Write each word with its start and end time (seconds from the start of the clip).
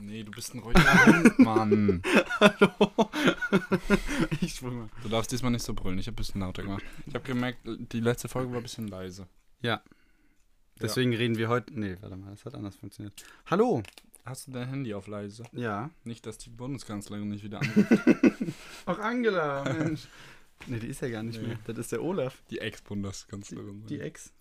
Nee, 0.00 0.22
du 0.22 0.30
bist 0.30 0.54
ein 0.54 0.60
ruhiger 0.60 1.06
Hund, 1.06 1.38
Mann. 1.40 2.02
Hallo. 2.40 3.10
ich 4.40 4.54
schwöre. 4.54 4.88
Du 5.02 5.08
darfst 5.08 5.30
diesmal 5.30 5.50
nicht 5.52 5.64
so 5.64 5.74
brüllen. 5.74 5.98
Ich 5.98 6.06
habe 6.06 6.14
ein 6.14 6.16
bisschen 6.16 6.40
lauter 6.40 6.62
gemacht. 6.62 6.82
Ich 7.06 7.14
habe 7.14 7.24
gemerkt, 7.24 7.58
die 7.64 8.00
letzte 8.00 8.28
Folge 8.28 8.50
war 8.52 8.58
ein 8.58 8.62
bisschen 8.62 8.88
leise. 8.88 9.28
Ja. 9.60 9.82
Deswegen 10.80 11.14
reden 11.14 11.36
wir 11.36 11.48
heute. 11.50 11.78
Nee, 11.78 11.96
warte 12.00 12.16
mal, 12.16 12.30
das 12.30 12.44
hat 12.46 12.54
anders 12.54 12.76
funktioniert. 12.76 13.22
Hallo. 13.46 13.82
Hast 14.24 14.46
du 14.46 14.52
dein 14.52 14.68
Handy 14.68 14.94
auf 14.94 15.06
leise? 15.06 15.44
Ja. 15.52 15.90
Nicht, 16.04 16.24
dass 16.26 16.38
die 16.38 16.50
Bundeskanzlerin 16.50 17.28
nicht 17.28 17.44
wieder 17.44 17.60
anruft. 17.60 17.92
Ach, 18.86 18.98
Angela, 18.98 19.64
Mensch. 19.64 20.08
nee, 20.66 20.78
die 20.78 20.86
ist 20.88 21.02
ja 21.02 21.08
gar 21.10 21.22
nicht 21.22 21.40
Nee. 21.40 21.48
mehr. 21.48 21.58
Das 21.66 21.76
ist 21.76 21.92
der 21.92 22.02
Olaf. 22.02 22.42
Die 22.50 22.58
Ex-Bundeskanzlerin. 22.58 23.86
Die 23.86 24.00
Ex. 24.00 24.32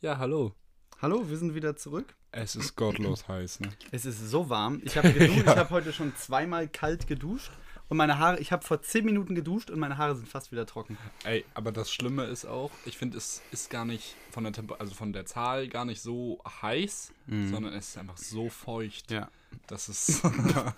ja, 0.00 0.16
hallo. 0.18 0.54
Hallo, 1.00 1.28
wir 1.30 1.36
sind 1.36 1.54
wieder 1.54 1.76
zurück. 1.76 2.16
Es 2.32 2.56
ist 2.56 2.74
gottlos 2.74 3.28
heiß, 3.28 3.60
ne? 3.60 3.70
Es 3.92 4.04
ist 4.04 4.18
so 4.30 4.48
warm. 4.50 4.80
Ich 4.84 4.96
habe 4.98 5.12
geduscht. 5.12 5.38
Ich 5.46 5.46
habe 5.46 5.70
heute 5.70 5.92
schon 5.92 6.14
zweimal 6.16 6.66
kalt 6.66 7.06
geduscht. 7.06 7.52
Und 7.88 7.96
meine 7.96 8.18
Haare, 8.18 8.40
ich 8.40 8.50
habe 8.50 8.66
vor 8.66 8.82
10 8.82 9.04
Minuten 9.04 9.36
geduscht 9.36 9.70
und 9.70 9.78
meine 9.78 9.96
Haare 9.96 10.16
sind 10.16 10.28
fast 10.28 10.50
wieder 10.50 10.66
trocken. 10.66 10.98
Ey, 11.24 11.44
aber 11.54 11.70
das 11.70 11.92
Schlimme 11.92 12.24
ist 12.24 12.44
auch, 12.44 12.70
ich 12.84 12.98
finde, 12.98 13.16
es 13.16 13.40
ist 13.52 13.70
gar 13.70 13.84
nicht 13.84 14.16
von 14.32 14.42
der 14.44 14.52
Temper 14.52 14.76
also 14.80 14.92
von 14.92 15.12
der 15.12 15.24
Zahl 15.24 15.68
gar 15.68 15.84
nicht 15.84 16.02
so 16.02 16.42
heiß, 16.60 17.12
sondern 17.28 17.72
es 17.72 17.90
ist 17.90 17.98
einfach 17.98 18.16
so 18.18 18.50
feucht. 18.50 19.10
Ja. 19.12 19.30
Das 19.68 19.88
ist. 19.88 20.22
Ach 20.24 20.74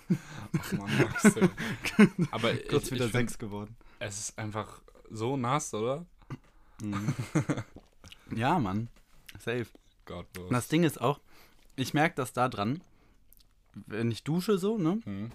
man, 0.71 0.97
Max. 0.99 1.35
ey. 1.35 1.49
Aber 2.31 2.53
Kurz 2.69 2.85
ich, 2.85 2.91
wieder 2.91 3.07
ich 3.07 3.11
sechs 3.11 3.37
geworden. 3.39 3.75
es 3.99 4.19
ist 4.19 4.37
einfach 4.37 4.81
so 5.09 5.35
nass, 5.35 5.73
oder? 5.73 6.05
Ja, 8.33 8.59
Mann. 8.59 8.87
Safe. 9.39 9.65
Gottlos. 10.05 10.47
Und 10.47 10.53
das 10.53 10.67
Ding 10.67 10.83
ist 10.83 10.99
auch, 11.01 11.19
ich 11.75 11.93
merke 11.93 12.15
das 12.15 12.33
da 12.33 12.49
dran, 12.49 12.81
wenn 13.73 14.11
ich 14.11 14.23
dusche 14.23 14.57
so, 14.57 14.77
ne? 14.77 14.99
Mhm. 15.05 15.31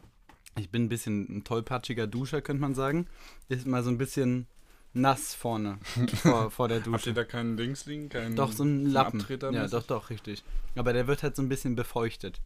Ich 0.58 0.70
bin 0.70 0.84
ein 0.84 0.88
bisschen 0.88 1.38
ein 1.38 1.44
tollpatschiger 1.44 2.06
Duscher, 2.06 2.40
könnte 2.40 2.60
man 2.62 2.74
sagen. 2.74 3.06
Ist 3.48 3.66
mal 3.66 3.82
so 3.82 3.90
ein 3.90 3.98
bisschen 3.98 4.46
nass 4.94 5.34
vorne 5.34 5.78
vor, 6.22 6.50
vor 6.50 6.68
der 6.68 6.78
Habt 6.78 6.86
ihr 6.86 6.92
Dusche. 6.92 7.12
da 7.12 7.24
keinen 7.24 7.56
Dings 7.58 7.84
liegen? 7.86 8.08
Keinen, 8.08 8.36
Doch, 8.36 8.52
so 8.52 8.64
ein 8.64 8.86
Lappen. 8.86 9.20
Abtreter 9.20 9.52
ja, 9.52 9.66
doch, 9.68 9.82
doch, 9.86 10.08
richtig. 10.10 10.42
Aber 10.74 10.92
der 10.94 11.06
wird 11.06 11.22
halt 11.22 11.36
so 11.36 11.42
ein 11.42 11.48
bisschen 11.50 11.76
befeuchtet. 11.76 12.40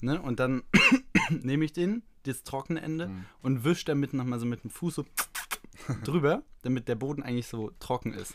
Ne? 0.00 0.20
Und 0.20 0.40
dann 0.40 0.62
nehme 1.30 1.64
ich 1.64 1.72
den, 1.72 2.02
das 2.24 2.42
trockene 2.44 2.80
Ende, 2.82 3.08
Mhm. 3.08 3.24
und 3.42 3.64
wische 3.64 3.84
damit 3.86 4.12
nochmal 4.14 4.38
so 4.38 4.46
mit 4.46 4.62
dem 4.64 4.70
Fuß 4.70 4.94
so 4.94 5.04
drüber, 6.04 6.42
damit 6.62 6.88
der 6.88 6.94
Boden 6.96 7.22
eigentlich 7.22 7.46
so 7.46 7.72
trocken 7.80 8.12
ist. 8.14 8.34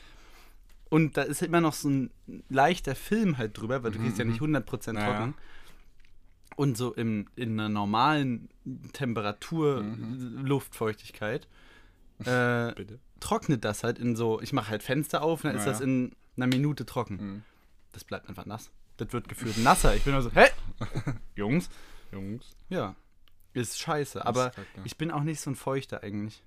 Und 0.90 1.18
da 1.18 1.24
ist 1.24 1.42
immer 1.42 1.62
noch 1.62 1.74
so 1.74 1.90
ein 1.90 2.12
leichter 2.50 2.96
Film 2.96 3.38
halt 3.38 3.58
drüber, 3.58 3.84
weil 3.84 3.92
du 3.92 4.00
kriegst 4.00 4.18
ja 4.20 4.26
nicht 4.26 4.40
100% 4.42 4.94
Naja. 4.94 5.06
trocken. 5.18 5.34
Und 6.56 6.78
so 6.78 6.94
im, 6.94 7.28
in 7.36 7.60
einer 7.60 7.70
normalen 7.70 8.48
Temperatur, 8.94 9.84
Luftfeuchtigkeit, 9.84 11.48
äh, 12.20 12.74
Bitte. 12.74 13.00
trocknet 13.20 13.66
das 13.66 13.84
halt 13.84 14.00
in 14.00 14.16
so, 14.16 14.40
ich 14.42 14.54
mache 14.54 14.70
halt 14.70 14.84
Fenster 14.84 15.22
auf, 15.22 15.42
dann 15.42 15.52
ist 15.56 15.62
Naja. 15.62 15.72
das 15.72 15.82
in 15.82 16.16
einer 16.38 16.48
Minute 16.48 16.86
trocken. 16.86 17.16
Mhm. 17.16 17.44
Das 17.92 18.04
bleibt 18.04 18.30
einfach 18.30 18.46
nass. 18.46 18.72
Das 18.98 19.12
wird 19.12 19.28
gefühlt 19.28 19.58
nasser. 19.58 19.96
Ich 19.96 20.04
bin 20.04 20.14
nur 20.14 20.22
so, 20.22 20.32
hä? 20.32 20.46
Jungs? 21.36 21.70
Jungs. 22.12 22.56
Ja. 22.70 22.96
Ist 23.54 23.80
scheiße. 23.80 24.26
Aber 24.26 24.50
kacke. 24.52 24.68
ich 24.86 24.98
bin 24.98 25.12
auch 25.12 25.24
nicht 25.24 25.42
so 25.42 25.50
ein 25.50 25.56
Feuchter 25.56 26.04
eigentlich. 26.04 26.44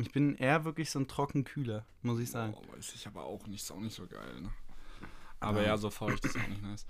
Ich 0.00 0.12
bin 0.12 0.34
eher 0.36 0.64
wirklich 0.64 0.90
so 0.90 0.98
ein 0.98 1.08
Trockenkühler, 1.08 1.84
muss 2.02 2.20
ich 2.20 2.30
sagen. 2.30 2.54
Oh, 2.56 2.76
weiß 2.76 2.94
ich 2.94 3.06
aber 3.06 3.24
auch 3.24 3.46
nicht, 3.46 3.62
ist 3.62 3.70
auch 3.70 3.80
nicht 3.80 3.94
so 3.94 4.06
geil, 4.06 4.40
ne? 4.40 4.50
Aber 5.40 5.60
Ah. 5.60 5.64
ja, 5.64 5.76
so 5.76 5.90
feucht 5.90 6.24
ist 6.24 6.36
auch 6.36 6.48
nicht 6.48 6.62
nice. 6.62 6.86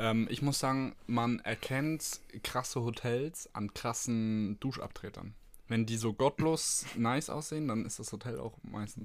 Ähm, 0.00 0.28
ich 0.30 0.42
muss 0.42 0.58
sagen, 0.58 0.94
man 1.06 1.40
erkennt 1.40 2.20
krasse 2.42 2.80
Hotels 2.82 3.48
an 3.54 3.74
krassen 3.74 4.58
Duschabtretern. 4.60 5.34
Wenn 5.66 5.86
die 5.86 5.96
so 5.96 6.12
gottlos 6.12 6.86
nice 6.96 7.30
aussehen, 7.30 7.68
dann 7.68 7.84
ist 7.84 7.98
das 7.98 8.12
Hotel 8.12 8.38
auch 8.38 8.56
meistens 8.62 9.04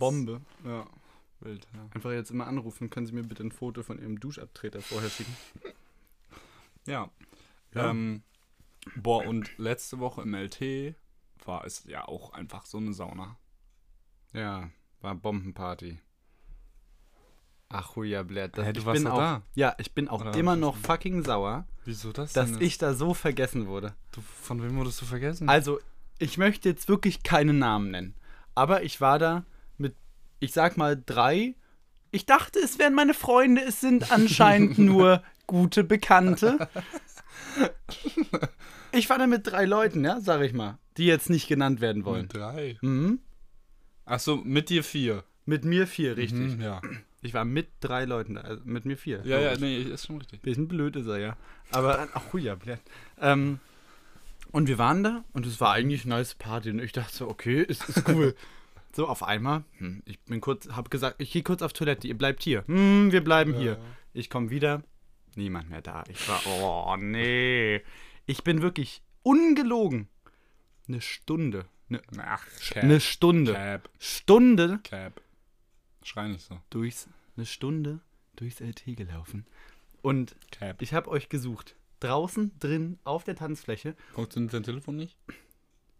Ja. 0.63 0.88
wild. 1.40 1.68
Ja. 1.74 1.90
Einfach 1.94 2.12
jetzt 2.12 2.31
immer 2.31 2.47
anrufen. 2.47 2.90
Können 2.90 3.06
Sie 3.08 3.13
mir 3.13 3.24
bitte 3.24 3.44
ein 3.44 3.52
Foto 3.52 3.84
von 3.84 4.00
Ihrem 4.00 4.19
Duschabtreter 4.19 4.81
vorher 4.81 5.09
schicken? 5.09 5.36
ja. 6.86 7.09
Ja. 7.74 7.90
Ähm, 7.90 8.24
boah, 8.96 9.25
und 9.25 9.58
letzte 9.58 10.00
Woche 10.00 10.22
im 10.22 10.34
LT 10.36 10.96
war 11.46 11.66
es 11.66 11.84
ja 11.86 12.08
auch 12.08 12.34
einfach 12.34 12.66
so 12.66 12.78
eine 12.78 12.94
Sauna. 12.94 13.36
Ja, 14.34 14.70
war 15.02 15.16
Bombenparty. 15.16 16.00
Ach, 17.70 17.96
Huja, 17.96 18.24
Blatt. 18.24 18.58
Das, 18.58 18.66
Hä, 18.66 18.74
du 18.74 18.80
ich 18.82 18.86
warst 18.86 19.04
bin 19.04 19.12
auch, 19.12 19.18
da? 19.18 19.42
Ja, 19.56 19.76
ich 19.80 19.94
bin 19.94 20.08
auch 20.08 20.22
Oder 20.22 20.36
immer 20.36 20.56
noch 20.56 20.78
fucking 20.78 21.24
sauer, 21.24 21.66
Wieso 21.86 22.12
das 22.12 22.34
dass 22.34 22.52
denn? 22.52 22.62
ich 22.62 22.78
da 22.78 22.94
so 22.94 23.14
vergessen 23.14 23.68
wurde. 23.68 23.96
Du, 24.12 24.22
von 24.22 24.62
wem 24.62 24.76
wurdest 24.78 25.02
du 25.02 25.06
vergessen? 25.06 25.50
Also, 25.50 25.80
ich 26.20 26.38
möchte 26.38 26.70
jetzt 26.70 26.88
wirklich 26.88 27.24
keine 27.24 27.54
Namen 27.54 27.92
nennen. 27.92 28.16
Aber 28.56 28.84
ich 28.84 29.02
war 29.02 29.18
da 29.18 29.46
mit, 29.78 29.96
ich 30.40 30.52
sag 30.54 30.78
mal, 30.78 31.02
drei. 31.04 31.56
Ich 32.12 32.28
dachte, 32.28 32.60
es 32.60 32.78
wären 32.78 32.94
meine 32.94 33.16
Freunde, 33.16 33.64
es 33.64 33.82
sind 33.82 34.12
anscheinend 34.12 34.78
nur 34.78 35.24
gute 35.48 35.84
Bekannte. 35.84 36.70
Ich 38.92 39.10
war 39.10 39.18
da 39.18 39.26
mit 39.26 39.48
drei 39.48 39.66
Leuten, 39.66 40.06
ja, 40.06 40.22
sag 40.22 40.42
ich 40.42 40.54
mal, 40.54 40.78
die 40.98 41.06
jetzt 41.06 41.30
nicht 41.30 41.48
genannt 41.48 41.82
werden 41.82 42.06
wollen. 42.06 42.24
Mit 42.24 42.36
drei. 42.36 42.78
Mhm. 42.82 43.20
Achso, 44.06 44.38
mit 44.38 44.69
dir 44.69 44.84
vier. 44.84 45.24
Mit 45.46 45.66
mir 45.66 45.88
vier, 45.88 46.18
richtig. 46.18 46.56
Mhm, 46.56 46.62
ja. 46.62 46.81
Ich 47.22 47.34
war 47.34 47.46
mit 47.46 47.68
drei 47.80 48.06
Leuten 48.06 48.36
da, 48.36 48.41
also 48.41 48.62
mit 48.66 48.86
mir 48.86 48.97
vier. 48.97 49.22
Ja, 49.25 49.40
ja, 49.40 49.58
nee, 49.58 49.81
ist 49.81 50.08
schon 50.08 50.18
richtig. 50.18 50.41
Bisschen 50.41 50.68
blöd 50.68 50.96
ist 50.96 51.08
er, 51.08 51.19
ja. 51.19 51.38
Aber, 51.72 52.08
ach 52.13 52.34
ja, 52.34 52.56
blöd. 52.56 52.80
Ähm, 53.19 53.59
und 54.52 54.68
wir 54.68 54.78
waren 54.78 55.03
da 55.03 55.24
und 55.34 55.46
es 55.46 55.59
war 55.62 55.72
eigentlich 55.72 56.06
eine 56.06 56.16
nice 56.16 56.36
Party. 56.36 56.69
Und 56.69 56.80
ich 56.80 56.92
dachte 56.92 57.16
so, 57.16 57.30
okay, 57.30 57.66
es 57.68 57.88
ist 57.88 58.08
cool. 58.09 58.36
so, 58.96 59.08
auf 59.08 59.24
einmal, 59.24 59.63
hm, 59.78 60.03
ich 60.06 60.19
bin 60.22 60.42
kurz, 60.42 60.68
hab 60.69 60.92
gesagt, 60.92 61.22
ich 61.22 61.31
gehe 61.31 61.44
kurz 61.44 61.62
auf 61.62 61.74
Toilette, 61.74 62.08
ihr 62.08 62.18
bleibt 62.18 62.44
hier. 62.44 62.63
Hm, 62.68 63.12
wir 63.12 63.24
bleiben 63.24 63.53
hier. 63.53 63.80
Ich 64.13 64.30
komme 64.30 64.50
wieder, 64.50 64.84
niemand 65.36 65.69
mehr 65.69 65.81
da. 65.81 66.03
Ich 66.09 66.28
war, 66.28 66.42
oh 66.46 66.96
nee. 66.97 67.81
Ich 68.25 68.44
bin 68.44 68.62
wirklich 68.62 69.02
ungelogen. 69.24 70.08
Eine 70.88 71.02
Stunde. 71.02 71.66
Eine, 71.90 72.02
Ach, 72.18 72.46
Cap. 72.70 72.84
eine 72.84 73.00
Stunde. 73.00 73.54
Cap. 73.54 73.90
Stunde 74.00 74.80
Cap. 74.84 75.22
Schrei 76.04 76.28
nicht 76.28 76.46
so. 76.46 76.60
durchs, 76.70 77.08
eine 77.38 77.46
Stunde 77.46 78.00
durchs 78.36 78.60
LT 78.60 78.98
gelaufen. 78.98 79.46
Und 80.02 80.36
Cap. 80.52 80.82
ich 80.82 80.94
habe 80.94 81.10
euch 81.10 81.30
gesucht. 81.30 81.76
Draußen, 82.00 82.52
drin, 82.60 83.00
auf 83.06 83.24
der 83.24 83.36
Tanzfläche. 83.36 83.96
Funktioniert 84.14 84.54
dein 84.54 84.64
Telefon 84.64 84.98
nicht? 84.98 85.18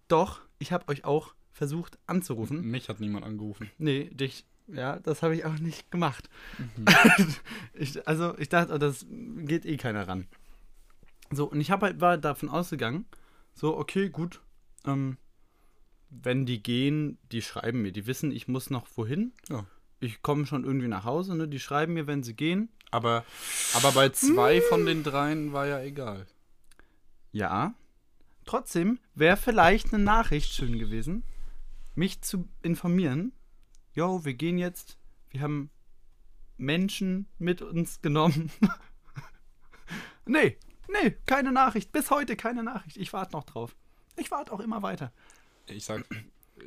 Doch, 0.10 0.42
ich 0.60 0.74
habe 0.74 0.90
euch 0.90 1.06
auch 1.06 1.34
versucht 1.54 1.98
anzurufen. 2.08 2.62
Mich 2.70 2.90
hat 2.90 3.00
niemand 3.00 3.26
angerufen. 3.26 3.70
Nee, 3.78 4.10
dich, 4.12 4.46
ja, 4.68 5.00
das 5.00 5.24
habe 5.24 5.36
ich 5.36 5.46
auch 5.46 5.58
nicht 5.60 5.92
gemacht. 5.92 6.30
ich, 7.74 8.06
also, 8.08 8.38
ich 8.38 8.50
dachte, 8.50 8.74
oh, 8.74 8.78
das 8.78 9.06
geht 9.10 9.66
eh 9.66 9.78
keiner 9.78 10.08
ran. 10.08 10.28
So, 11.32 11.46
und 11.46 11.62
ich 11.62 11.72
hab 11.72 11.82
halt, 11.82 12.02
war 12.02 12.18
davon 12.18 12.50
ausgegangen, 12.50 13.06
so, 13.54 13.78
okay, 13.78 14.10
gut, 14.10 14.42
ähm, 14.86 15.18
wenn 16.22 16.46
die 16.46 16.62
gehen, 16.62 17.18
die 17.31 17.41
schreiben 17.41 17.81
mir, 17.81 17.91
die 17.91 18.06
wissen, 18.06 18.31
ich 18.31 18.47
muss 18.47 18.69
noch 18.69 18.88
wohin. 18.96 19.34
Ja. 19.50 19.66
Ich 20.00 20.22
komme 20.22 20.46
schon 20.46 20.66
irgendwie 20.66 20.88
nach 20.88 21.06
Hause, 21.06 21.35
ne? 21.35 21.47
Die 21.47 21.59
schreiben 21.59 21.94
mir, 21.94 22.07
wenn 22.07 22.24
sie 22.24 22.35
gehen. 22.35 22.69
Aber, 22.91 23.25
aber 23.74 23.91
bei 23.94 24.09
zwei 24.09 24.62
von 24.62 24.85
den 24.85 25.03
dreien 25.03 25.53
war 25.53 25.66
ja 25.66 25.81
egal. 25.81 26.28
Ja. 27.31 27.74
Trotzdem 28.46 29.00
wäre 29.16 29.38
vielleicht 29.38 29.94
eine 29.94 30.03
Nachricht 30.03 30.53
schön 30.53 30.78
gewesen, 30.78 31.24
mich 31.96 32.22
zu 32.22 32.47
informieren. 32.62 33.31
Jo, 33.94 34.25
wir 34.25 34.34
gehen 34.34 34.57
jetzt. 34.57 34.97
Wir 35.30 35.41
haben 35.41 35.72
Menschen 36.57 37.28
mit 37.40 37.62
uns 37.62 38.01
genommen. 38.01 38.51
nee, 40.25 40.57
nee, 40.90 41.12
keine 41.25 41.51
Nachricht. 41.51 41.92
Bis 41.92 42.12
heute 42.12 42.36
keine 42.36 42.63
Nachricht. 42.63 42.98
Ich 42.98 43.13
warte 43.13 43.31
noch 43.31 43.45
drauf. 43.45 43.75
Ich 44.18 44.30
warte 44.30 44.51
auch 44.51 44.59
immer 44.59 44.81
weiter. 44.81 45.12
Ich 45.68 45.86
sag, 45.86 46.04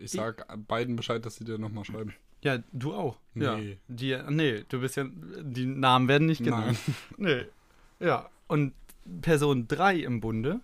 ich 0.01 0.11
sag 0.11 0.47
beiden 0.67 0.97
Bescheid, 0.97 1.25
dass 1.25 1.37
sie 1.37 1.45
dir 1.45 1.59
nochmal 1.59 1.85
schreiben. 1.85 2.15
Ja, 2.43 2.59
du 2.73 2.95
auch. 2.95 3.19
Ja. 3.35 3.57
Nee. 3.57 3.79
Die, 3.89 4.17
nee, 4.29 4.65
du 4.69 4.81
bist 4.81 4.97
ja. 4.97 5.07
Die 5.43 5.67
Namen 5.67 6.09
werden 6.09 6.27
nicht 6.27 6.45
genannt. 6.45 6.79
Nee. 7.17 7.47
Ja. 7.99 8.31
Und 8.47 8.75
Person 9.23 9.67
3 9.69 9.97
im 9.97 10.21
Bunde 10.21 10.61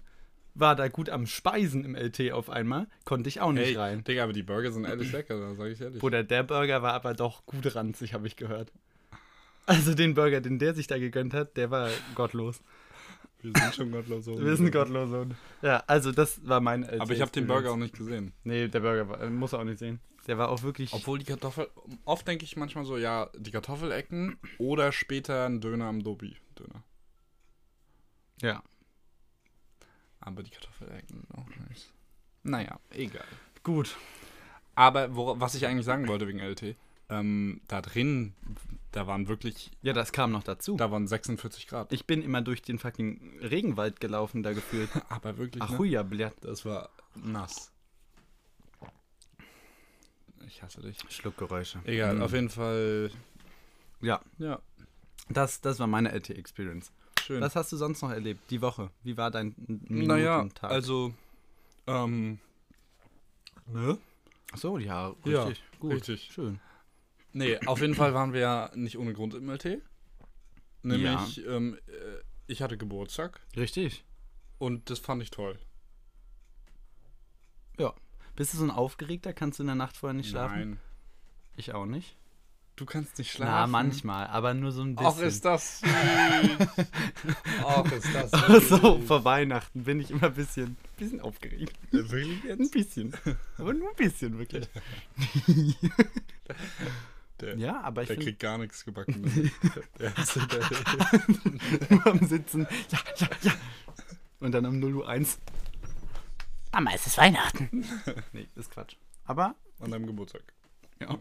war 0.54 0.76
da 0.76 0.88
gut 0.88 1.08
am 1.08 1.26
Speisen 1.26 1.84
im 1.84 1.96
LT 1.96 2.32
auf 2.32 2.50
einmal. 2.50 2.86
Konnte 3.04 3.28
ich 3.28 3.40
auch 3.40 3.52
nicht 3.52 3.68
Ey, 3.68 3.76
rein. 3.76 4.04
Digga, 4.04 4.24
aber 4.24 4.32
die 4.32 4.42
Burger 4.42 4.70
sind 4.70 4.84
ehrlich 4.84 5.10
lecker, 5.12 5.40
da 5.40 5.54
sag 5.54 5.70
ich 5.70 5.80
ehrlich. 5.80 6.00
Bruder, 6.00 6.22
der 6.24 6.42
Burger 6.42 6.82
war 6.82 6.92
aber 6.92 7.14
doch 7.14 7.46
gut 7.46 7.74
ranzig, 7.74 8.12
habe 8.14 8.26
ich 8.26 8.36
gehört. 8.36 8.70
Also 9.66 9.94
den 9.94 10.14
Burger, 10.14 10.40
den 10.40 10.58
der 10.58 10.74
sich 10.74 10.86
da 10.86 10.98
gegönnt 10.98 11.34
hat, 11.34 11.56
der 11.56 11.70
war 11.70 11.88
gottlos. 12.14 12.60
Wir 13.42 13.52
sind 13.54 13.74
schon 13.74 13.90
gottlos. 13.90 14.24
so. 14.24 14.38
Wir 14.38 14.56
sind 14.56 14.70
gottlos. 14.72 15.10
Und 15.10 15.34
ja, 15.62 15.82
also 15.86 16.12
das 16.12 16.46
war 16.46 16.60
mein 16.60 16.84
LT. 16.84 17.00
Aber 17.00 17.12
ich 17.12 17.20
habe 17.20 17.30
den 17.32 17.46
Burger 17.46 17.72
auch 17.72 17.76
nicht 17.76 17.96
gesehen. 17.96 18.32
Nee, 18.44 18.68
der 18.68 18.80
Burger 18.80 19.08
war, 19.08 19.30
muss 19.30 19.52
er 19.52 19.60
auch 19.60 19.64
nicht 19.64 19.78
sehen. 19.78 20.00
Der 20.26 20.38
war 20.38 20.48
auch 20.50 20.62
wirklich. 20.62 20.92
Obwohl 20.92 21.18
die 21.18 21.24
Kartoffel, 21.24 21.68
oft 22.04 22.26
denke 22.28 22.44
ich 22.44 22.56
manchmal 22.56 22.84
so, 22.84 22.96
ja, 22.96 23.28
die 23.36 23.50
Kartoffelecken 23.50 24.38
oder 24.58 24.92
später 24.92 25.46
ein 25.46 25.60
Döner 25.60 25.86
am 25.86 26.02
Dobi. 26.02 26.36
Döner. 26.58 26.84
ja. 28.40 28.62
Aber 30.24 30.44
die 30.44 30.50
Kartoffelecken 30.50 31.08
sind 31.08 31.34
auch 31.34 31.48
nice. 31.68 31.92
Naja, 32.44 32.78
egal. 32.90 33.24
Gut. 33.64 33.96
Aber 34.76 35.16
wo, 35.16 35.34
was 35.40 35.56
ich 35.56 35.66
eigentlich 35.66 35.84
sagen 35.84 36.06
wollte 36.06 36.28
wegen 36.28 36.38
LT, 36.38 36.76
ähm, 37.12 37.60
da 37.68 37.80
drin, 37.82 38.34
da 38.92 39.06
waren 39.06 39.28
wirklich, 39.28 39.70
Ja, 39.82 39.92
das 39.92 40.12
kam 40.12 40.32
noch 40.32 40.42
dazu. 40.42 40.76
da 40.76 40.90
waren 40.90 41.06
46 41.06 41.66
Grad. 41.66 41.92
Ich 41.92 42.06
bin 42.06 42.22
immer 42.22 42.40
durch 42.42 42.62
den 42.62 42.78
fucking 42.78 43.38
Regenwald 43.40 44.00
gelaufen, 44.00 44.42
da 44.42 44.52
gefühlt. 44.52 44.90
Aber 45.10 45.36
wirklich, 45.38 45.62
Ach, 45.62 45.70
ne? 45.70 45.78
huja, 45.78 46.02
blöd. 46.02 46.32
das 46.40 46.64
war 46.64 46.88
nass. 47.14 47.70
Ich 50.46 50.62
hasse 50.62 50.80
dich. 50.82 50.98
Schluckgeräusche. 51.08 51.80
Egal, 51.84 52.16
Mhm. 52.16 52.22
auf 52.22 52.32
jeden 52.32 52.50
Fall, 52.50 53.10
Ja, 54.00 54.20
ja, 54.38 54.60
das, 55.28 55.60
das 55.60 55.78
war 55.78 55.86
meine 55.86 56.10
LT-Experience. 56.12 56.90
schön. 57.22 57.40
Was 57.40 57.54
hast 57.54 57.70
du 57.72 57.76
sonst 57.76 58.02
noch 58.02 58.10
erlebt? 58.10 58.50
Die 58.50 58.60
Woche. 58.60 58.90
Wie 59.04 59.16
war 59.16 59.30
dein 59.30 59.54
naja, 59.88 60.38
Minutentag? 60.38 60.70
also, 60.70 61.14
ähm, 61.86 62.38
ne? 63.66 63.96
Ach 64.52 64.58
so, 64.58 64.78
ja, 64.78 65.14
Ja, 65.24 65.44
richtig. 65.44 65.62
gut. 65.78 65.92
richtig. 65.92 66.30
Schön. 66.32 66.58
Nee, 67.32 67.58
auf 67.66 67.80
jeden 67.80 67.94
Fall 67.94 68.14
waren 68.14 68.32
wir 68.32 68.40
ja 68.40 68.70
nicht 68.74 68.98
ohne 68.98 69.12
Grund 69.12 69.34
im 69.34 69.48
LT. 69.48 69.82
Nämlich, 70.82 71.46
ähm, 71.46 71.78
äh, 71.86 71.92
ich 72.46 72.60
hatte 72.62 72.76
Geburtstag 72.76 73.40
Richtig. 73.56 74.04
und 74.58 74.90
das 74.90 74.98
fand 74.98 75.22
ich 75.22 75.30
toll. 75.30 75.58
Ja. 77.78 77.94
Bist 78.34 78.52
du 78.54 78.58
so 78.58 78.64
ein 78.64 78.70
Aufgeregter? 78.70 79.32
Kannst 79.32 79.58
du 79.58 79.62
in 79.62 79.68
der 79.68 79.76
Nacht 79.76 79.96
vorher 79.96 80.14
nicht 80.14 80.30
schlafen? 80.30 80.58
Nein. 80.58 80.78
Ich 81.56 81.72
auch 81.72 81.86
nicht. 81.86 82.16
Du 82.76 82.86
kannst 82.86 83.18
nicht 83.18 83.30
schlafen. 83.30 83.52
Na, 83.52 83.66
manchmal, 83.66 84.26
aber 84.28 84.54
nur 84.54 84.72
so 84.72 84.82
ein 84.82 84.96
bisschen. 84.96 85.12
Ach, 85.14 85.20
ist 85.20 85.44
das. 85.44 85.82
Ach, 87.64 87.92
ist 87.92 88.14
das 88.14 88.32
Ach 88.32 88.62
so, 88.62 88.98
vor 89.00 89.24
Weihnachten 89.24 89.84
bin 89.84 90.00
ich 90.00 90.10
immer 90.10 90.24
ein 90.24 90.34
bisschen, 90.34 90.76
bisschen 90.96 91.20
aufgeregt. 91.20 91.78
Wirklich 91.90 92.42
Ein 92.44 92.60
jetzt? 92.60 92.72
bisschen. 92.72 93.14
Aber 93.58 93.74
nur 93.74 93.90
ein 93.90 93.96
bisschen, 93.96 94.38
wirklich. 94.38 94.66
Der, 97.40 97.56
Ja, 97.56 97.80
aber 97.80 98.02
ich 98.02 98.08
der 98.08 98.16
finde, 98.16 98.30
kriegt 98.30 98.40
gar 98.40 98.58
nichts 98.58 98.84
gebacken. 98.84 99.22
der, 99.98 100.10
der, 100.10 101.90
nur 101.90 102.06
am 102.06 102.26
Sitzen. 102.26 102.66
Ja, 102.90 102.98
ja, 103.16 103.28
ja. 103.42 103.52
Und 104.40 104.52
dann 104.52 104.66
um 104.66 104.78
0 104.78 104.96
Uhr 104.96 105.08
1. 105.08 105.38
Mama, 106.72 106.90
es 106.94 107.06
ist 107.06 107.18
Weihnachten. 107.18 107.84
nee, 108.32 108.48
ist 108.56 108.70
Quatsch. 108.70 108.96
Aber, 109.24 109.54
an 109.80 109.90
deinem 109.90 110.06
Geburtstag. 110.06 110.42
ja. 111.00 111.18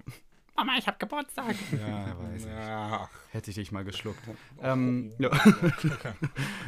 Mama, 0.55 0.77
ich 0.77 0.85
hab 0.85 0.99
Geburtstag. 0.99 1.55
Ja, 1.71 2.15
weiß 2.19 2.41
ich. 2.41 2.45
Ja. 2.45 3.09
Hätte 3.31 3.49
ich 3.49 3.55
dich 3.55 3.71
mal 3.71 3.83
geschluckt. 3.83 4.19
Ähm, 4.61 5.11
ja. 5.17 5.31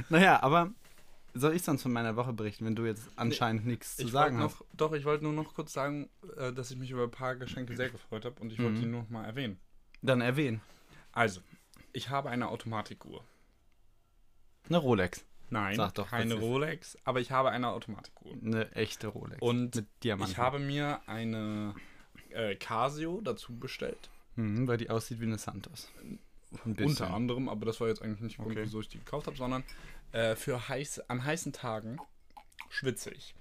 naja, 0.09 0.41
aber 0.41 0.71
soll 1.33 1.55
ich 1.55 1.61
sonst 1.63 1.81
von 1.83 1.91
meiner 1.91 2.15
Woche 2.15 2.33
berichten, 2.33 2.65
wenn 2.65 2.75
du 2.75 2.85
jetzt 2.85 3.07
anscheinend 3.15 3.65
nichts 3.65 3.97
zu 3.97 4.07
sagen 4.07 4.37
wollte 4.39 4.53
hast? 4.53 4.59
noch, 4.61 4.67
doch, 4.73 4.93
ich 4.93 5.05
wollte 5.05 5.23
nur 5.23 5.33
noch 5.33 5.53
kurz 5.53 5.73
sagen, 5.73 6.09
äh, 6.37 6.51
dass 6.53 6.71
ich 6.71 6.77
mich 6.77 6.91
über 6.91 7.03
ein 7.03 7.11
paar 7.11 7.35
Geschenke 7.35 7.75
sehr 7.75 7.89
gefreut 7.89 8.25
habe 8.25 8.39
und 8.41 8.51
ich 8.51 8.59
wollte 8.59 8.73
Mhm. 8.77 8.81
die 8.81 8.85
nur 8.87 9.01
noch 9.03 9.09
mal 9.09 9.25
erwähnen. 9.25 9.59
Dann 10.01 10.21
erwähnen. 10.21 10.61
Also, 11.11 11.41
ich 11.91 12.09
habe 12.09 12.29
eine 12.29 12.47
Automatikuhr. 12.49 13.23
Eine 14.69 14.77
Rolex. 14.77 15.25
Nein, 15.49 15.75
Sag 15.75 15.93
doch, 15.95 16.09
keine 16.09 16.33
Rolex, 16.35 16.97
aber 17.03 17.19
ich 17.19 17.31
habe 17.31 17.51
eine 17.51 17.67
Automatikuhr. 17.67 18.33
Eine 18.33 18.71
echte 18.75 19.07
Rolex. 19.07 19.41
Und 19.41 19.75
mit 19.75 19.85
Diamanten. 20.03 20.31
Ich 20.31 20.37
habe 20.39 20.57
mir 20.57 21.01
eine 21.07 21.75
äh, 22.31 22.55
Casio 22.55 23.21
dazu 23.21 23.57
bestellt. 23.59 24.09
Mhm, 24.35 24.67
weil 24.67 24.77
die 24.77 24.89
aussieht 24.89 25.19
wie 25.19 25.25
eine 25.25 25.37
Santos. 25.37 25.91
Unter 26.65 27.13
anderem, 27.13 27.49
aber 27.49 27.65
das 27.65 27.79
war 27.81 27.87
jetzt 27.87 28.01
eigentlich 28.01 28.21
nicht 28.21 28.37
der 28.37 28.45
Grund, 28.45 28.57
Okay. 28.57 28.65
wieso 28.65 28.79
ich 28.81 28.87
die 28.89 28.99
gekauft 28.99 29.27
habe, 29.27 29.37
sondern 29.37 29.63
äh, 30.11 30.35
für 30.35 30.67
heiß, 30.69 31.09
an 31.09 31.23
heißen 31.23 31.53
Tagen 31.53 31.97
schwitze 32.69 33.11
ich. 33.11 33.35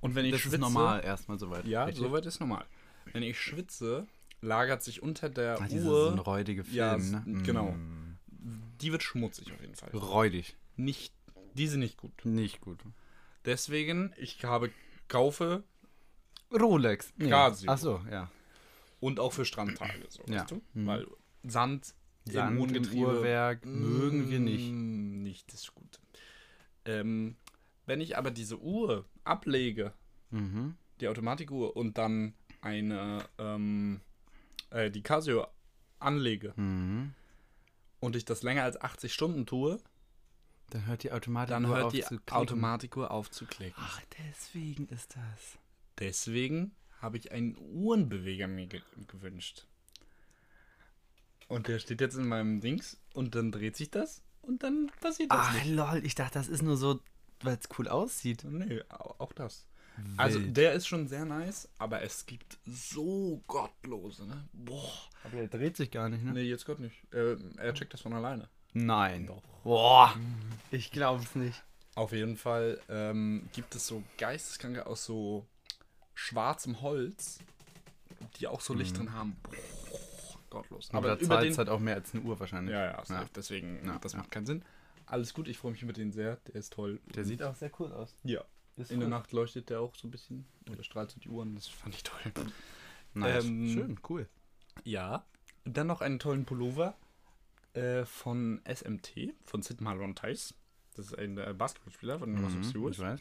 Und 0.00 0.14
wenn 0.14 0.24
ich 0.24 0.32
Das 0.32 0.40
schwitze, 0.42 0.56
ist 0.56 0.60
normal 0.60 1.02
erstmal 1.04 1.38
soweit. 1.38 1.64
Ja, 1.66 1.84
richtig? 1.84 2.04
soweit 2.04 2.26
ist 2.26 2.40
normal. 2.40 2.64
Wenn 3.12 3.22
ich 3.22 3.40
schwitze, 3.40 4.06
lagert 4.40 4.82
sich 4.82 5.02
unter 5.02 5.28
der 5.30 5.60
diese 5.68 5.88
Uhr, 5.88 6.06
so 6.06 6.12
ein 6.12 6.18
räudige 6.18 6.64
Film, 6.64 6.76
Ja, 6.76 6.96
ne? 6.96 7.22
genau. 7.42 7.72
Mm. 7.72 8.18
die 8.80 8.92
wird 8.92 9.02
schmutzig 9.02 9.52
auf 9.52 9.60
jeden 9.60 9.74
Fall. 9.74 9.90
Räudig. 9.90 10.56
Nicht, 10.76 11.14
die 11.54 11.66
sind 11.68 11.80
nicht 11.80 11.96
gut. 11.96 12.12
Nicht 12.24 12.60
gut. 12.60 12.80
Deswegen, 13.44 14.12
ich 14.18 14.44
habe, 14.44 14.70
kaufe 15.08 15.62
Rolex. 16.52 17.12
Nee. 17.16 17.28
Casio. 17.30 17.70
Ach 17.70 17.78
so, 17.78 18.00
ja. 18.10 18.30
und 19.00 19.18
auch 19.20 19.32
für 19.32 19.44
Strandtage, 19.44 20.04
so, 20.08 20.22
Ja. 20.28 20.40
weißt 20.42 20.50
du? 20.52 20.62
Mhm. 20.74 20.86
Weil 20.86 21.06
Sand, 21.44 21.94
Sand 22.32 22.72
im 22.72 22.92
Uhrwerk 22.98 23.64
mögen 23.64 24.28
wir 24.30 24.40
nicht. 24.40 24.70
Mm, 24.72 25.22
Nicht 25.22 25.52
das 25.52 25.74
Gute. 25.74 25.98
Ähm, 26.84 27.36
wenn 27.86 28.00
ich 28.00 28.16
aber 28.16 28.30
diese 28.30 28.58
Uhr 28.60 29.04
ablege, 29.24 29.92
Mhm. 30.30 30.76
die 31.00 31.08
Automatikuhr, 31.08 31.76
und 31.76 31.98
dann 31.98 32.34
eine, 32.60 33.24
ähm, 33.38 34.00
äh, 34.70 34.90
die 34.90 35.02
Casio 35.02 35.46
anlege 35.98 36.52
Mhm. 36.56 37.12
und 38.00 38.16
ich 38.16 38.24
das 38.24 38.42
länger 38.42 38.64
als 38.64 38.80
80 38.80 39.12
Stunden 39.12 39.46
tue, 39.46 39.78
Dann 40.70 40.86
hört 40.86 41.04
die 41.04 41.12
Automatik 41.12 41.50
dann 41.50 41.62
nur 41.62 41.76
hört 41.76 41.84
auf 41.86 41.92
die 41.92 42.00
zu 42.02 42.16
klicken. 42.16 42.34
Automatikuhr 42.36 43.10
auf 43.12 43.30
zu 43.30 43.46
klicken. 43.46 43.74
Ach, 43.80 44.00
deswegen 44.18 44.88
ist 44.88 45.14
das. 45.14 45.58
Deswegen 46.00 46.72
habe 47.00 47.18
ich 47.18 47.30
einen 47.30 47.56
Uhrenbeweger 47.56 48.48
mir 48.48 48.66
ge 48.66 48.82
gewünscht. 49.06 49.66
Und 51.48 51.68
der 51.68 51.78
steht 51.78 52.00
jetzt 52.00 52.16
in 52.16 52.26
meinem 52.28 52.60
Dings 52.60 52.98
und 53.14 53.34
dann 53.34 53.52
dreht 53.52 53.76
sich 53.76 53.90
das 53.90 54.22
und 54.42 54.62
dann 54.62 54.90
passiert 55.00 55.30
das 55.30 55.38
Ach, 55.40 55.54
nicht. 55.54 55.66
lol, 55.68 56.00
ich 56.04 56.14
dachte, 56.14 56.34
das 56.38 56.48
ist 56.48 56.62
nur 56.62 56.76
so, 56.76 57.00
weil 57.42 57.54
es 57.56 57.68
cool 57.78 57.88
aussieht. 57.88 58.44
Nee, 58.44 58.82
au- 58.88 59.14
auch 59.18 59.32
das. 59.32 59.66
Also 60.18 60.40
Wild. 60.40 60.56
der 60.56 60.74
ist 60.74 60.86
schon 60.88 61.08
sehr 61.08 61.24
nice, 61.24 61.68
aber 61.78 62.02
es 62.02 62.26
gibt 62.26 62.58
so 62.66 63.42
gottlose, 63.46 64.26
ne? 64.26 64.46
Boah. 64.52 64.92
Aber 65.24 65.36
der 65.36 65.48
dreht 65.48 65.76
sich 65.76 65.90
gar 65.90 66.08
nicht, 66.10 66.22
ne? 66.22 66.32
Nee, 66.32 66.42
jetzt 66.42 66.66
Gott 66.66 66.80
nicht. 66.80 66.96
Äh, 67.14 67.36
er 67.56 67.72
checkt 67.72 67.94
das 67.94 68.02
von 68.02 68.12
alleine. 68.12 68.48
Nein. 68.74 69.26
Doch. 69.26 69.40
Boah. 69.64 70.14
Ich 70.70 70.90
glaube 70.90 71.22
es 71.22 71.34
nicht. 71.34 71.62
Auf 71.94 72.12
jeden 72.12 72.36
Fall 72.36 72.78
ähm, 72.90 73.48
gibt 73.54 73.74
es 73.74 73.86
so 73.86 74.02
Geisteskranke 74.18 74.86
aus 74.86 75.06
so 75.06 75.46
schwarzem 76.14 76.82
Holz, 76.82 77.38
die 78.38 78.48
auch 78.48 78.60
so 78.60 78.74
Licht 78.74 78.98
drin 78.98 79.14
haben. 79.14 79.36
Boah, 79.44 79.52
gottlos. 80.56 80.90
Aber 80.92 81.08
da 81.08 81.14
über 81.16 81.26
zahlt 81.26 81.44
den... 81.44 81.52
es 81.52 81.58
halt 81.58 81.68
auch 81.68 81.80
mehr 81.80 81.94
als 81.96 82.14
eine 82.14 82.22
Uhr 82.22 82.38
wahrscheinlich. 82.40 82.72
Ja, 82.72 82.84
ja. 82.84 83.02
Ja. 83.08 83.24
deswegen, 83.34 83.84
Ja, 83.84 83.98
das 83.98 84.12
ja. 84.12 84.18
macht 84.18 84.30
keinen 84.30 84.46
Sinn. 84.46 84.62
Alles 85.06 85.32
gut, 85.34 85.46
ich 85.48 85.58
freue 85.58 85.72
mich 85.72 85.82
über 85.82 85.92
den 85.92 86.12
sehr, 86.12 86.36
der 86.48 86.56
ist 86.56 86.72
toll. 86.72 87.00
Der 87.14 87.24
sieht 87.24 87.42
auch 87.42 87.54
sehr 87.54 87.70
cool 87.78 87.92
aus. 87.92 88.14
Ja. 88.24 88.44
Ist 88.76 88.90
In 88.90 89.00
der 89.00 89.06
cool. 89.08 89.10
Nacht 89.10 89.32
leuchtet 89.32 89.70
der 89.70 89.80
auch 89.80 89.94
so 89.94 90.06
ein 90.06 90.10
bisschen 90.10 90.46
oder 90.70 90.82
strahlt 90.82 91.10
so 91.10 91.18
die 91.20 91.28
Uhren, 91.28 91.54
das 91.54 91.68
fand 91.68 91.94
ich 91.94 92.02
toll. 92.02 92.32
Nice. 93.14 93.44
Ähm, 93.44 93.68
Schön, 93.70 94.00
cool. 94.08 94.28
Ja. 94.84 95.24
Dann 95.64 95.86
noch 95.86 96.00
einen 96.02 96.18
tollen 96.18 96.44
Pullover 96.44 96.94
äh, 97.72 98.04
von 98.04 98.60
SMT, 98.70 99.34
von 99.44 99.62
Sid 99.62 99.80
Marlon 99.80 100.14
Tice. 100.14 100.54
Das 100.94 101.06
ist 101.06 101.18
ein 101.18 101.38
äh, 101.38 101.54
Basketballspieler 101.56 102.18
von 102.18 102.34
den 102.34 102.40
Mhm, 102.42 102.46
Rostock 102.76 102.90
ich 102.92 102.98
weiß. 102.98 103.20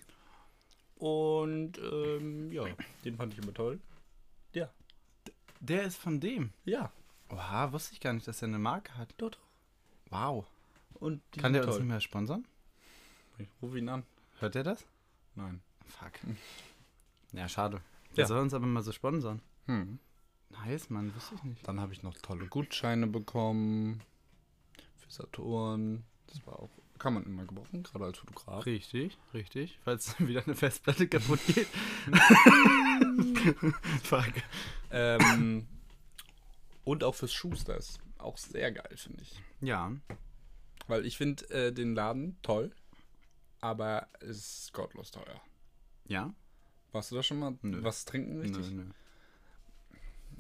Und 0.96 1.78
ähm, 1.78 2.52
ja, 2.52 2.66
den 3.04 3.16
fand 3.18 3.34
ich 3.34 3.40
immer 3.40 3.54
toll. 3.54 3.80
Ja. 4.54 4.70
Der 5.60 5.84
ist 5.84 5.98
von 5.98 6.20
dem. 6.20 6.52
Ja. 6.66 6.92
Oha, 7.30 7.72
wusste 7.72 7.94
ich 7.94 8.00
gar 8.00 8.14
nicht, 8.14 8.28
dass 8.28 8.42
er 8.42 8.48
eine 8.48 8.60
Marke 8.60 8.96
hat. 8.98 9.14
Dort. 9.18 9.40
Wow. 10.10 10.46
Und 10.96 11.22
die 11.34 11.40
Kann 11.40 11.54
der 11.54 11.64
uns 11.64 11.72
toll. 11.72 11.80
nicht 11.82 11.90
mehr 11.90 12.02
sponsern? 12.02 12.46
Ich 13.38 13.48
rufe 13.62 13.78
ihn 13.80 13.90
an. 13.90 14.04
Hört 14.40 14.56
er 14.56 14.64
das? 14.64 14.86
Nein. 15.36 15.62
Fuck. 15.88 16.12
Ja, 17.34 17.50
schade. 17.50 17.82
Der 18.16 18.24
Ja. 18.24 18.28
soll 18.28 18.40
uns 18.40 18.54
aber 18.54 18.66
mal 18.66 18.82
so 18.84 18.92
sponsern. 18.92 19.42
Hm. 19.66 20.00
Nice, 20.52 20.90
Mann, 20.90 21.14
wusste 21.16 21.36
ich 21.36 21.44
nicht. 21.44 21.68
Dann 21.68 21.80
habe 21.82 21.92
ich 21.94 22.02
noch 22.04 22.14
tolle 22.20 22.46
Gutscheine 22.48 23.08
bekommen. 23.08 24.02
Für 24.98 25.12
Saturn. 25.12 26.06
Das 26.28 26.46
war 26.48 26.60
auch. 26.60 26.70
Kann 26.98 27.14
man 27.16 27.26
immer 27.26 27.44
gebrauchen, 27.44 27.84
gerade 27.84 28.06
als 28.06 28.18
Fotograf. 28.20 28.66
Richtig, 28.66 29.18
richtig. 29.34 29.78
Falls 29.84 30.16
wieder 30.20 30.44
eine 30.46 30.56
Festplatte 30.56 31.08
kaputt 31.10 31.42
geht. 31.48 31.68
Fuck. 34.04 34.34
Ähm, 34.92 35.68
und 36.86 37.04
auch 37.04 37.16
fürs 37.16 37.34
Schusters. 37.34 38.00
Auch 38.18 38.38
sehr 38.38 38.72
geil, 38.72 38.96
finde 38.96 39.22
ich. 39.22 39.42
Ja. 39.60 39.92
Weil 40.88 41.06
ich 41.06 41.18
finde 41.18 41.50
äh, 41.50 41.74
den 41.74 41.94
Laden 41.96 42.38
toll, 42.42 42.72
aber 43.60 44.08
es 44.22 44.38
ist 44.64 44.74
gottlos 44.74 45.12
teuer. 45.12 45.42
Ja? 46.08 46.34
Warst 46.92 47.12
du 47.12 47.16
da 47.16 47.24
schon 47.24 47.40
mal 47.40 47.58
Nö. 47.62 47.84
was 47.84 48.06
trinken 48.06 48.40
richtig? 48.40 48.72
Nö, 48.72 48.84
nö. 48.86 48.92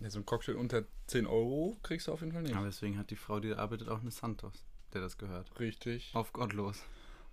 Ja, 0.02 0.10
so 0.10 0.20
ein 0.20 0.26
Cocktail 0.26 0.56
unter 0.56 0.84
10 1.08 1.26
Euro 1.26 1.78
kriegst 1.84 2.08
du 2.08 2.12
auf 2.14 2.22
jeden 2.22 2.34
Fall 2.34 2.44
nicht. 2.44 2.56
Aber 2.56 2.66
deswegen 2.66 2.98
hat 2.98 3.10
die 3.12 3.16
Frau, 3.16 3.40
die 3.40 3.50
da 3.50 3.58
arbeitet, 3.58 3.90
auch 3.90 4.02
eine 4.02 4.12
Santos, 4.12 4.64
der 4.94 5.02
das 5.02 5.18
gehört. 5.18 5.58
Richtig. 5.60 6.12
Auf 6.14 6.34
gottlos. 6.34 6.82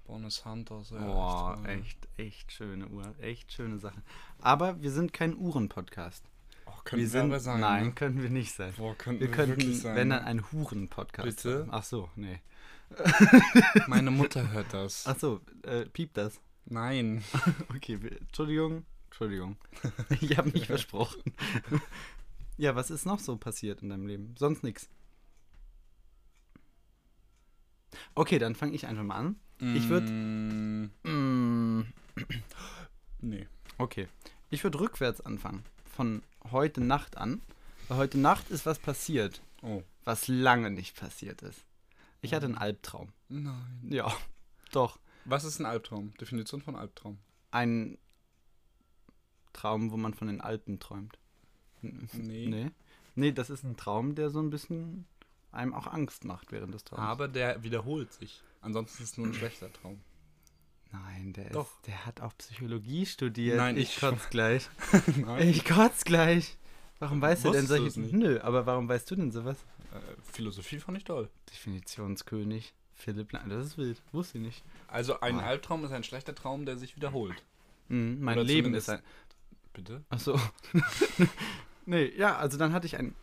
Bonus 0.04 0.36
Santos. 0.36 0.90
Ja, 0.90 1.04
Boah, 1.04 1.56
toll. 1.56 1.66
echt, 1.70 2.08
echt 2.16 2.52
schöne 2.52 2.88
Uhr. 2.88 3.14
Echt 3.20 3.52
schöne 3.52 3.78
Sache. 3.78 4.02
Aber 4.40 4.80
wir 4.82 4.90
sind 4.90 5.12
kein 5.12 5.36
Uhren-Podcast. 5.36 6.24
Oh, 6.66 6.72
Wir 6.92 7.08
sind. 7.08 7.26
aber 7.26 7.40
sein. 7.40 7.60
nein, 7.60 7.86
Ne? 7.86 7.92
können 7.92 8.22
wir 8.22 8.30
nicht 8.30 8.52
sein. 8.54 8.72
Boah, 8.76 8.94
könnten 8.96 9.20
Wir 9.20 9.30
könnten, 9.30 9.74
sein. 9.74 9.96
wenn 9.96 10.08
ne? 10.08 10.16
dann 10.16 10.24
ein 10.24 10.52
Huren-Podcast. 10.52 11.26
Bitte? 11.28 11.58
sein. 11.60 11.68
Ach 11.72 11.82
so, 11.84 12.10
nee. 12.16 12.40
Meine 13.86 14.10
Mutter 14.10 14.50
hört 14.52 14.72
das. 14.74 15.06
Ach 15.06 15.18
so, 15.18 15.40
äh, 15.62 15.86
piept 15.86 16.16
das. 16.16 16.40
Nein. 16.66 17.22
Okay, 17.74 18.02
wir- 18.02 18.20
Entschuldigung. 18.20 18.84
Entschuldigung. 19.06 19.56
Ich 20.20 20.36
habe 20.38 20.50
mich 20.50 20.66
versprochen. 20.66 21.22
Ja, 22.58 22.74
was 22.76 22.90
ist 22.90 23.06
noch 23.06 23.18
so 23.18 23.36
passiert 23.36 23.82
in 23.82 23.88
deinem 23.90 24.06
Leben? 24.06 24.34
Sonst 24.38 24.62
nichts. 24.62 24.88
Okay, 28.14 28.38
dann 28.38 28.54
fange 28.54 28.74
ich 28.74 28.86
einfach 28.86 29.02
mal 29.04 29.16
an. 29.16 29.36
Ich 29.58 29.84
würd- 29.84 30.10
Mm, 30.10 30.90
Mm, 31.04 31.84
nee. 33.20 33.46
Okay. 33.78 34.08
Ich 34.50 34.64
würde 34.64 34.80
rückwärts 34.80 35.20
anfangen. 35.20 35.64
Von 35.94 36.22
heute 36.50 36.80
Nacht 36.80 37.16
an. 37.16 37.40
Weil 37.88 37.98
heute 37.98 38.18
Nacht 38.18 38.50
ist 38.50 38.66
was 38.66 38.78
passiert, 38.78 39.42
Oh. 39.62 39.82
was 40.04 40.28
lange 40.28 40.70
nicht 40.70 40.96
passiert 40.98 41.42
ist. 41.42 41.64
Ich 42.20 42.32
hatte 42.34 42.46
einen 42.46 42.56
Albtraum. 42.58 43.12
Nein. 43.28 43.86
Ja, 43.90 44.12
doch. 44.72 44.98
Was 45.24 45.44
ist 45.44 45.58
ein 45.60 45.66
Albtraum? 45.66 46.14
Definition 46.20 46.62
von 46.62 46.76
Albtraum. 46.76 47.18
Ein 47.50 47.98
Traum, 49.52 49.90
wo 49.90 49.96
man 49.96 50.14
von 50.14 50.28
den 50.28 50.40
Alpen 50.40 50.78
träumt. 50.80 51.18
Nee. 51.82 52.46
Nee. 52.46 52.70
Nee, 53.14 53.32
das 53.32 53.50
ist 53.50 53.64
ein 53.64 53.76
Traum, 53.76 54.14
der 54.14 54.30
so 54.30 54.40
ein 54.40 54.50
bisschen 54.50 55.04
einem 55.50 55.74
auch 55.74 55.86
Angst 55.86 56.24
macht 56.24 56.50
während 56.52 56.72
des 56.74 56.84
Traums. 56.84 57.02
Aber 57.02 57.28
der 57.28 57.62
wiederholt 57.62 58.12
sich. 58.12 58.42
Ansonsten 58.60 59.02
ist 59.02 59.10
es 59.10 59.18
nur 59.18 59.26
ein 59.26 59.34
schlechter 59.34 59.70
Traum. 59.72 60.00
Nein, 60.92 61.32
der, 61.32 61.50
Doch. 61.50 61.66
Ist, 61.76 61.86
der 61.86 62.06
hat 62.06 62.20
auch 62.20 62.36
Psychologie 62.38 63.06
studiert. 63.06 63.56
Nein, 63.56 63.76
ich 63.76 63.94
ich- 63.94 64.00
kotz 64.00 64.28
gleich. 64.30 64.68
Ich 65.40 65.64
kotz 65.64 66.04
gleich. 66.04 66.56
Warum 66.98 67.20
weißt 67.20 67.44
du 67.46 67.50
denn 67.50 67.66
solche... 67.66 67.98
Nö, 68.00 68.40
aber 68.42 68.66
warum 68.66 68.88
weißt 68.88 69.10
du 69.10 69.16
denn 69.16 69.32
sowas? 69.32 69.56
Äh, 69.92 69.98
Philosophie 70.32 70.78
fand 70.78 70.98
ich 70.98 71.04
toll. 71.04 71.28
Definitionskönig. 71.50 72.74
Philipp, 72.94 73.32
nein, 73.32 73.48
das 73.48 73.66
ist 73.66 73.78
wild. 73.78 74.00
Wusste 74.12 74.38
ich 74.38 74.44
nicht. 74.44 74.64
Also 74.86 75.18
ein 75.20 75.40
Ah. 75.40 75.46
Albtraum 75.46 75.84
ist 75.84 75.90
ein 75.92 76.04
schlechter 76.04 76.34
Traum, 76.34 76.64
der 76.66 76.76
sich 76.76 76.94
wiederholt. 76.94 77.42
Mhm, 77.88 78.18
mein 78.20 78.38
Oder 78.38 78.44
Leben 78.46 78.74
ist 78.74 78.88
ein... 78.88 79.00
Bitte? 79.72 80.04
Ach 80.10 80.20
so. 80.20 80.38
nee, 81.86 82.12
ja, 82.16 82.36
also 82.36 82.58
dann 82.58 82.72
hatte 82.72 82.86
ich 82.86 82.96
einen 82.98 83.14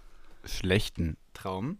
schlechten 0.43 1.17
Traum. 1.33 1.77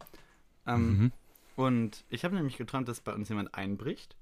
Ähm, 0.67 0.97
Mhm. 0.97 1.11
Und 1.55 2.05
ich 2.09 2.23
habe 2.23 2.35
nämlich 2.35 2.55
geträumt, 2.55 2.87
dass 2.87 3.01
bei 3.01 3.13
uns 3.13 3.27
jemand 3.27 3.53
einbricht. 3.53 4.15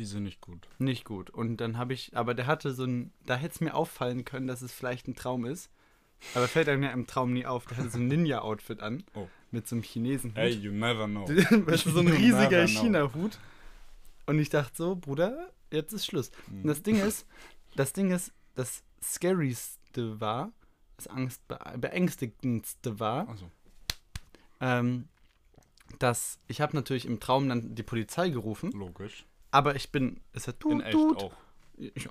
Die 0.00 0.06
sind 0.06 0.22
nicht 0.22 0.40
gut. 0.40 0.66
Nicht 0.78 1.04
gut. 1.04 1.28
Und 1.28 1.58
dann 1.58 1.76
habe 1.76 1.92
ich, 1.92 2.16
aber 2.16 2.32
der 2.32 2.46
hatte 2.46 2.72
so 2.72 2.84
ein, 2.84 3.12
da 3.26 3.36
hätte 3.36 3.52
es 3.56 3.60
mir 3.60 3.74
auffallen 3.74 4.24
können, 4.24 4.46
dass 4.46 4.62
es 4.62 4.72
vielleicht 4.72 5.06
ein 5.08 5.14
Traum 5.14 5.44
ist. 5.44 5.70
Aber 6.34 6.48
fällt 6.48 6.70
einem 6.70 6.82
ja 6.82 6.90
im 6.92 7.06
Traum 7.06 7.34
nie 7.34 7.44
auf. 7.44 7.66
Der 7.66 7.76
hatte 7.76 7.90
so 7.90 7.98
ein 7.98 8.08
Ninja-Outfit 8.08 8.80
an. 8.80 9.04
Oh. 9.12 9.28
Mit 9.50 9.68
so 9.68 9.76
einem 9.76 9.82
Chinesen. 9.82 10.32
Hey, 10.34 10.52
you 10.52 10.72
never 10.72 11.06
know. 11.06 11.28
weißt 11.28 11.84
du, 11.84 11.90
so 11.90 12.00
ein 12.00 12.06
You 12.06 12.14
riesiger. 12.14 12.66
China-Hut. 12.66 13.38
Und 14.24 14.38
ich 14.38 14.48
dachte 14.48 14.72
so, 14.74 14.96
Bruder, 14.96 15.52
jetzt 15.70 15.92
ist 15.92 16.06
Schluss. 16.06 16.30
Und 16.50 16.66
das 16.66 16.82
Ding 16.82 16.96
ist, 17.06 17.26
das 17.76 17.92
Ding 17.92 18.10
ist, 18.10 18.32
das 18.54 18.82
Scaryste 19.02 20.18
war, 20.18 20.50
das 20.96 21.08
Angst 21.08 21.42
beängstigendste 21.76 22.98
war, 22.98 23.28
Also, 23.28 23.50
ähm, 24.62 25.08
dass 25.98 26.38
ich 26.48 26.62
habe 26.62 26.74
natürlich 26.74 27.04
im 27.04 27.20
Traum 27.20 27.50
dann 27.50 27.74
die 27.74 27.82
Polizei 27.82 28.30
gerufen, 28.30 28.72
logisch. 28.72 29.26
Aber 29.50 29.76
ich 29.76 29.90
bin, 29.92 30.20
es 30.32 30.48
hat 30.48 30.60
tut, 30.60 30.72
In 30.72 30.80
echt 30.80 30.92
tut. 30.92 31.18
auch. 31.18 31.34
Ja. 31.76 32.10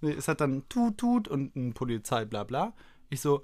Nee, 0.00 0.12
es 0.12 0.28
hat 0.28 0.40
dann 0.40 0.68
tut, 0.68 0.98
tut 0.98 1.28
und 1.28 1.56
ein 1.56 1.72
Polizei, 1.74 2.24
bla 2.24 2.44
bla. 2.44 2.74
Ich 3.10 3.20
so, 3.20 3.42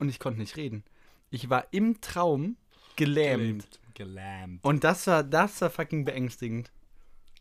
und 0.00 0.08
ich 0.08 0.18
konnte 0.18 0.40
nicht 0.40 0.56
reden. 0.56 0.82
Ich 1.30 1.48
war 1.50 1.66
im 1.72 2.00
Traum 2.00 2.56
gelähmt. 2.96 3.38
Gelähmt. 3.38 3.80
Gelähmt. 3.94 4.64
Und 4.64 4.82
das 4.82 5.06
war, 5.06 5.22
das 5.22 5.60
war 5.60 5.70
fucking 5.70 6.04
beängstigend. 6.04 6.72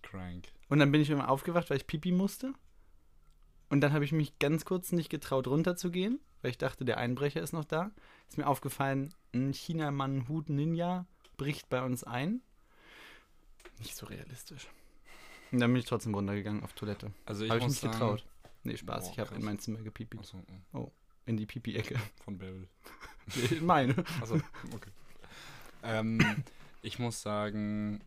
Crank. 0.01 0.49
Und 0.67 0.79
dann 0.79 0.91
bin 0.91 1.01
ich 1.01 1.09
immer 1.09 1.29
aufgewacht, 1.29 1.69
weil 1.69 1.77
ich 1.77 1.87
pipi 1.87 2.11
musste. 2.11 2.53
Und 3.69 3.81
dann 3.81 3.93
habe 3.93 4.03
ich 4.03 4.11
mich 4.11 4.37
ganz 4.39 4.65
kurz 4.65 4.91
nicht 4.91 5.09
getraut, 5.09 5.47
runterzugehen, 5.47 6.19
weil 6.41 6.51
ich 6.51 6.57
dachte, 6.57 6.85
der 6.85 6.97
Einbrecher 6.97 7.41
ist 7.41 7.53
noch 7.53 7.65
da. 7.65 7.91
Ist 8.27 8.37
mir 8.37 8.47
aufgefallen, 8.47 9.13
ein 9.33 9.53
Chinamann 9.53 10.27
Hut 10.27 10.49
Ninja 10.49 11.05
bricht 11.37 11.69
bei 11.69 11.81
uns 11.83 12.03
ein. 12.03 12.41
Nicht 13.79 13.95
so 13.95 14.05
realistisch. 14.05 14.67
Und 15.51 15.59
dann 15.59 15.71
bin 15.71 15.79
ich 15.79 15.85
trotzdem 15.85 16.13
runtergegangen 16.13 16.63
auf 16.63 16.73
Toilette. 16.73 17.11
Also 17.25 17.45
ich 17.45 17.51
Habe 17.51 17.63
mich 17.65 17.79
sagen, 17.79 17.93
getraut. 17.93 18.25
Nee, 18.63 18.77
Spaß, 18.77 19.05
Boah, 19.05 19.11
ich 19.13 19.19
habe 19.19 19.35
in 19.35 19.43
mein 19.43 19.57
Zimmer 19.59 19.79
gepipi. 19.81 20.17
Achso, 20.19 20.43
oh, 20.73 20.91
In 21.25 21.37
die 21.37 21.45
Pipi-Ecke. 21.45 21.97
von 22.23 22.37
Beryl. 22.37 22.67
in 23.51 23.65
meine. 23.65 23.95
Achso, 24.21 24.35
okay. 24.73 24.89
ähm, 25.83 26.43
ich 26.81 26.99
muss 26.99 27.21
sagen, 27.21 28.01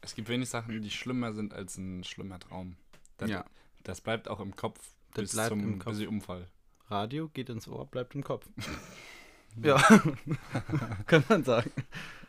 es 0.00 0.14
gibt 0.14 0.28
wenig 0.28 0.48
Sachen, 0.48 0.80
die 0.80 0.90
schlimmer 0.90 1.32
sind 1.34 1.52
als 1.54 1.76
ein 1.76 2.04
schlimmer 2.04 2.38
Traum. 2.40 2.76
Das, 3.18 3.30
Ja. 3.30 3.44
das 3.84 4.00
bleibt 4.00 4.28
auch 4.28 4.40
im 4.40 4.56
Kopf 4.56 4.80
Das 5.14 5.22
bis 5.24 5.32
bleibt 5.32 5.48
zum 5.50 5.60
im 5.60 5.78
Kopf. 5.78 5.92
bis 5.92 5.98
zum 6.04 6.08
Unfall. 6.16 6.48
Radio 6.88 7.28
geht 7.28 7.48
ins 7.50 7.68
Ohr, 7.68 7.86
bleibt 7.86 8.14
im 8.14 8.24
Kopf. 8.24 8.46
ja, 9.62 9.76
kann 11.06 11.24
man 11.28 11.44
sagen. 11.44 11.70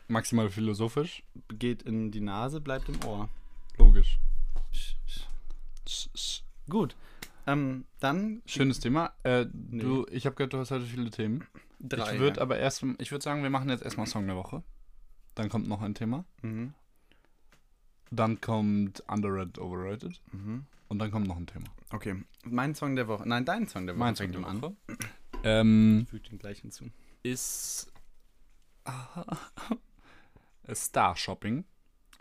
Maximal 0.08 0.50
philosophisch. 0.50 1.22
Geht 1.48 1.82
in 1.82 2.10
die 2.10 2.20
Nase, 2.20 2.60
bleibt 2.60 2.88
im 2.88 3.02
Ohr. 3.04 3.28
Logisch. 3.76 4.18
Gut. 6.68 6.96
Ähm, 7.46 7.84
dann 8.00 8.42
Schönes 8.46 8.80
Thema. 8.80 9.12
Äh, 9.22 9.46
du, 9.52 10.06
ich 10.10 10.26
habe 10.26 10.36
gehört, 10.36 10.52
du 10.52 10.58
hast 10.58 10.70
heute 10.70 10.84
viele 10.84 11.10
Themen. 11.10 11.46
drei. 11.80 12.14
ich 12.14 12.20
würde 12.20 12.36
ja. 12.36 12.42
aber 12.42 12.58
erst, 12.58 12.84
ich 12.98 13.10
würde 13.10 13.22
sagen, 13.22 13.42
wir 13.42 13.50
machen 13.50 13.70
jetzt 13.70 13.82
erstmal 13.82 14.06
Song 14.06 14.26
der 14.26 14.36
Woche. 14.36 14.62
Dann 15.34 15.48
kommt 15.48 15.68
noch 15.68 15.80
ein 15.80 15.94
Thema. 15.94 16.24
Mhm. 16.42 16.74
Dann 18.10 18.40
kommt 18.40 19.02
Underrated, 19.08 19.58
Overrated. 19.58 20.20
Mhm. 20.32 20.66
Und 20.88 20.98
dann 20.98 21.10
kommt 21.10 21.26
noch 21.28 21.36
ein 21.36 21.46
Thema. 21.46 21.66
Okay. 21.90 22.22
Mein 22.44 22.74
Song 22.74 22.96
der 22.96 23.08
Woche. 23.08 23.28
Nein, 23.28 23.44
dein 23.44 23.66
Song 23.66 23.86
der 23.86 23.94
Woche. 23.94 24.04
Mein 24.04 24.16
Song 24.16 24.32
der. 24.32 24.42
Woche. 24.42 24.76
Ähm, 25.44 26.00
Ich 26.02 26.08
füge 26.08 26.30
den 26.30 26.38
gleich 26.40 26.58
hinzu. 26.58 26.86
ist 27.22 27.92
Star 30.74 31.16
Shopping 31.16 31.64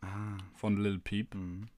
Ah. 0.02 0.38
von 0.56 0.78
Lil 0.78 1.00
Peep. 1.00 1.34
Mhm. 1.34 1.70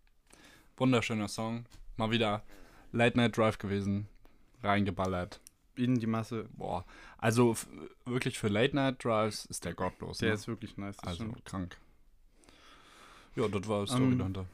Wunderschöner 0.78 1.28
Song. 1.28 1.66
Mal 1.98 2.12
wieder 2.12 2.44
Late 2.92 3.18
Night 3.18 3.38
Drive 3.38 3.58
gewesen. 3.58 4.08
Reingeballert. 4.64 5.40
In 5.76 5.96
die 6.00 6.08
Masse. 6.08 6.50
Boah. 6.54 6.86
Also 7.18 7.56
wirklich 8.06 8.38
für 8.38 8.50
Late 8.50 8.76
Night 8.76 9.04
Drives 9.04 9.46
ist 9.46 9.64
der 9.66 9.74
gottlos. 9.74 10.18
Der 10.18 10.30
ne? 10.30 10.36
ist 10.36 10.48
wirklich 10.48 10.76
nice. 10.78 11.00
also 11.00 11.16
stimmt. 11.24 11.46
krank. 11.46 11.78
Ja, 13.36 13.48
das 13.48 13.68
war 13.68 13.86
die 13.86 13.92
Story 13.92 14.04
Ähm, 14.04 14.18
dahinter. 14.18 14.46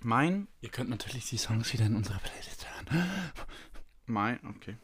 Mein, 0.00 0.48
Ihr 0.60 0.68
könnt 0.70 0.90
natürlich 0.90 1.26
die 1.28 1.38
Songs 1.38 1.72
wieder 1.72 1.86
in 1.86 1.96
unserer 1.96 2.18
Playlist 2.18 2.66
hören. 2.68 3.08
mein, 4.06 4.38
okay. 4.56 4.76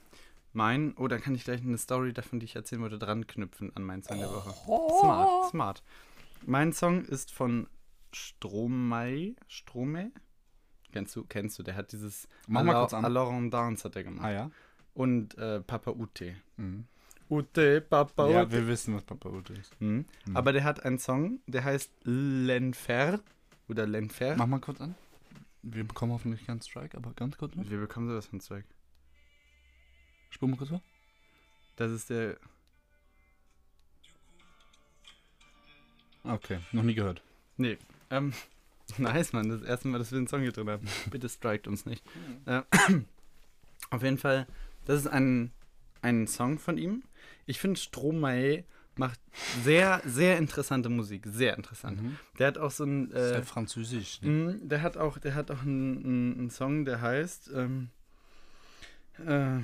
Mein, 0.53 0.95
oh, 0.97 1.09
dann 1.09 1.21
kann 1.21 1.35
ich 1.35 1.45
gleich 1.45 1.61
eine 1.63 1.79
Story 1.79 2.13
davon, 2.13 2.39
die 2.39 2.45
ich 2.47 2.55
erzählen 2.57 2.83
wollte, 2.83 2.99
dran 2.99 3.27
knüpfen 3.27 3.75
an 3.77 3.83
meinen 3.83 4.03
Song 4.03 4.19
der 4.19 4.31
Woche. 4.31 4.53
Smart, 5.01 5.51
smart. 5.51 5.83
Mein 6.47 6.73
Song 6.73 7.05
ist 7.05 7.33
von 7.33 7.67
Stromae. 8.13 9.35
Stromae? 9.49 10.11
Kennst 10.93 11.17
du, 11.17 11.25
kennst 11.25 11.59
du, 11.59 11.63
der 11.63 11.75
hat 11.75 11.93
dieses 11.93 12.29
Mach 12.47 12.63
mal 12.63 12.75
kurz 12.75 12.95
an. 12.95 13.05
On 13.17 13.51
Dance 13.51 13.85
hat 13.85 13.97
er 13.97 14.05
gemacht. 14.05 14.25
Ah 14.25 14.33
ja? 14.33 14.51
Und 14.95 15.37
äh, 15.39 15.61
Papa 15.61 15.91
Ute. 15.91 16.37
Mhm. 16.57 16.87
Ute, 17.29 17.81
Papa 17.81 18.29
Ja, 18.29 18.43
Ute. 18.43 18.53
wir 18.53 18.69
wissen, 18.69 18.95
was 18.95 19.03
Papa 19.03 19.29
Ute 19.29 19.55
ist. 19.55 19.81
Mhm. 19.81 20.05
Aber 20.35 20.53
der 20.53 20.63
hat 20.63 20.85
einen 20.85 20.99
Song, 20.99 21.41
der 21.47 21.65
heißt 21.65 21.91
L'Enfer. 22.05 23.21
Oder 23.69 23.85
L'Enfer. 23.85 24.37
Mach 24.37 24.47
mal 24.47 24.61
kurz 24.61 24.81
an. 24.81 24.95
Wir 25.63 25.85
bekommen 25.85 26.13
hoffentlich 26.13 26.47
keinen 26.47 26.61
Strike, 26.61 26.97
aber 26.97 27.13
ganz 27.15 27.39
kurz 27.39 27.55
noch. 27.57 27.69
Wir 27.69 27.79
bekommen 27.81 28.09
sowas 28.09 28.27
von 28.27 28.39
Zweig. 28.41 28.67
Spur 30.31 30.49
mal 30.49 30.57
kurz 30.57 30.69
vor. 30.71 30.83
Das 31.77 31.91
ist 31.91 32.11
der. 32.11 32.37
Okay, 36.25 36.59
noch 36.73 36.83
nie 36.83 36.95
gehört. 36.95 37.23
Nee. 37.57 37.79
Ähm, 38.11 38.33
nice, 38.99 39.33
Mann. 39.33 39.49
Das 39.49 39.63
erste 39.63 39.89
Mal, 39.89 39.99
dass 39.99 40.11
wir 40.11 40.19
einen 40.19 40.27
Song 40.27 40.41
hier 40.41 40.53
drin 40.53 40.69
haben. 40.69 40.87
Bitte 41.11 41.29
strikt 41.29 41.69
uns 41.69 41.87
nicht. 41.87 42.05
Äh, 42.47 42.63
auf 43.91 44.03
jeden 44.03 44.19
Fall, 44.19 44.47
das 44.87 45.01
ist 45.01 45.07
ein, 45.09 45.53
ein 46.03 46.27
Song 46.27 46.59
von 46.59 46.79
ihm. 46.79 47.03
Ich 47.47 47.61
finde, 47.61 47.79
Stromae 47.79 48.65
macht 48.97 49.21
sehr, 49.63 50.03
sehr 50.05 50.39
interessante 50.39 50.89
Musik. 50.89 51.27
Sehr 51.27 51.57
interessant. 51.57 52.03
Mhm. 52.03 52.19
Der 52.39 52.47
hat 52.49 52.59
auch 52.59 52.71
so 52.71 52.85
ein. 52.85 53.13
Äh, 53.13 53.35
halt 53.35 53.47
französisch. 53.47 54.23
Ne? 54.23 54.31
mh, 54.31 54.55
der 54.63 54.83
hat 54.83 54.97
auch, 54.97 55.19
der 55.19 55.35
hat 55.35 55.51
auch 55.51 55.63
einen, 55.63 56.39
einen, 56.39 56.51
Song, 56.51 56.85
der 56.85 57.01
heißt. 57.01 57.51
Ähm, 57.55 57.91
äh, 59.27 59.59
mh, 59.59 59.63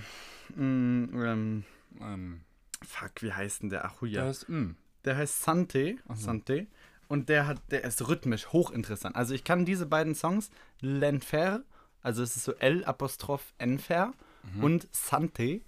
ähm, 0.57 1.65
Ähm, 2.01 2.41
fuck, 2.83 3.23
wie 3.23 3.33
heißt 3.33 3.63
denn 3.63 3.71
der? 3.71 3.85
Ach, 3.85 4.03
ja. 4.03 4.25
das 4.25 4.43
ist, 4.43 4.49
mm. 4.49 4.77
Der 5.05 5.17
heißt 5.17 5.43
Sante. 5.43 5.97
So. 6.09 6.15
Sante. 6.15 6.67
Und 7.09 7.29
der 7.29 7.47
hat, 7.47 7.59
der 7.71 7.85
ist 7.85 8.07
rhythmisch 8.09 8.49
hochinteressant. 8.49 9.17
Also 9.17 9.35
ich 9.35 9.43
kann 9.45 9.65
diese 9.65 9.87
beiden 9.87 10.15
Songs, 10.15 10.51
L'Enfer, 10.81 11.63
also 12.03 12.23
es 12.23 12.37
ist 12.37 12.45
so 12.45 12.53
L 12.55 12.85
Apostroph 12.85 13.53
Enfer 13.59 14.13
Mhm. 14.55 14.65
und 14.65 14.89
Sante, 14.93 15.61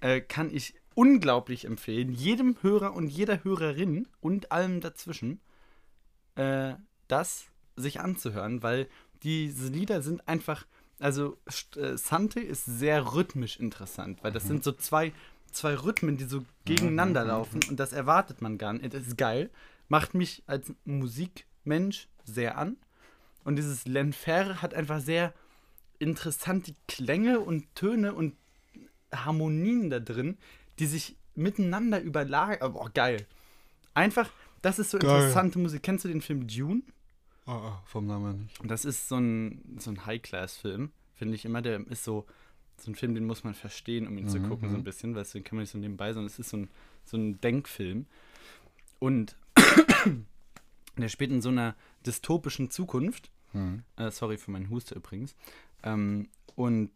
äh, 0.00 0.20
kann 0.22 0.50
ich 0.54 0.74
unglaublich 0.94 1.64
empfehlen. 1.66 2.12
Jedem 2.12 2.56
Hörer 2.62 2.94
und 2.94 3.08
jeder 3.08 3.44
Hörerin 3.44 4.08
und 4.20 4.52
allem 4.52 4.80
dazwischen, 4.80 5.40
äh, 6.36 6.74
das 7.08 7.44
sich 7.76 8.00
anzuhören, 8.00 8.62
weil 8.62 8.88
diese 9.22 9.68
Lieder 9.68 10.00
sind 10.02 10.26
einfach, 10.28 10.66
also 10.98 11.36
äh, 11.76 11.96
Sante 11.96 12.40
ist 12.40 12.64
sehr 12.64 13.12
rhythmisch 13.14 13.58
interessant, 13.58 14.22
weil 14.22 14.32
das 14.32 14.44
sind 14.44 14.64
so 14.64 14.72
zwei, 14.72 15.12
zwei 15.52 15.74
Rhythmen, 15.74 16.16
die 16.16 16.24
so 16.24 16.44
gegeneinander 16.64 17.24
laufen 17.24 17.60
und 17.68 17.78
das 17.78 17.92
erwartet 17.92 18.42
man 18.42 18.58
gar 18.58 18.72
nicht. 18.72 18.92
Das 18.92 19.06
ist 19.06 19.16
geil, 19.16 19.50
macht 19.88 20.14
mich 20.14 20.42
als 20.46 20.72
Musikmensch 20.84 22.08
sehr 22.24 22.58
an. 22.58 22.76
Und 23.44 23.56
dieses 23.56 23.86
Lenfer 23.86 24.60
hat 24.62 24.74
einfach 24.74 25.00
sehr 25.00 25.32
interessante 25.98 26.74
Klänge 26.88 27.40
und 27.40 27.74
Töne 27.74 28.14
und 28.14 28.34
Harmonien 29.12 29.90
da 29.90 29.98
drin, 29.98 30.38
die 30.78 30.86
sich 30.86 31.16
miteinander 31.34 32.00
überlagern. 32.00 32.72
Boah, 32.72 32.90
geil. 32.90 33.26
Einfach, 33.94 34.30
das 34.62 34.78
ist 34.78 34.90
so 34.90 34.98
Geil. 34.98 35.10
interessante 35.10 35.58
Musik. 35.58 35.82
Kennst 35.82 36.04
du 36.04 36.08
den 36.08 36.20
Film 36.20 36.46
Dune? 36.46 36.82
Oh, 37.46 37.52
oh, 37.52 37.72
vom 37.84 38.06
Namen 38.06 38.42
nicht. 38.42 38.60
Das 38.64 38.84
ist 38.84 39.08
so 39.08 39.16
ein, 39.16 39.76
so 39.78 39.90
ein 39.90 40.06
High-Class-Film, 40.06 40.90
finde 41.14 41.34
ich 41.34 41.44
immer. 41.44 41.62
Der 41.62 41.80
ist 41.88 42.04
so, 42.04 42.26
so 42.82 42.90
ein 42.90 42.94
Film, 42.94 43.14
den 43.14 43.24
muss 43.24 43.44
man 43.44 43.54
verstehen, 43.54 44.06
um 44.06 44.16
ihn 44.18 44.28
zu 44.28 44.40
gucken, 44.40 44.68
so 44.70 44.76
ein 44.76 44.84
bisschen, 44.84 45.14
weil 45.14 45.24
den 45.24 45.44
kann 45.44 45.56
man 45.56 45.62
nicht 45.62 45.70
so 45.70 45.78
nebenbei, 45.78 46.12
sondern 46.12 46.26
es 46.26 46.38
ist 46.38 46.50
so 46.50 46.56
ein, 46.58 46.68
so 47.04 47.16
ein 47.16 47.40
Denkfilm. 47.40 48.06
Und 48.98 49.36
der 50.96 51.08
spielt 51.08 51.30
in 51.30 51.42
so 51.42 51.48
einer 51.48 51.74
dystopischen 52.06 52.70
Zukunft. 52.70 53.30
Hm. 53.52 53.82
Äh, 53.96 54.10
sorry 54.10 54.38
für 54.38 54.50
meinen 54.50 54.70
Huster 54.70 54.96
übrigens. 54.96 55.34
Ähm, 55.82 56.28
und 56.54 56.90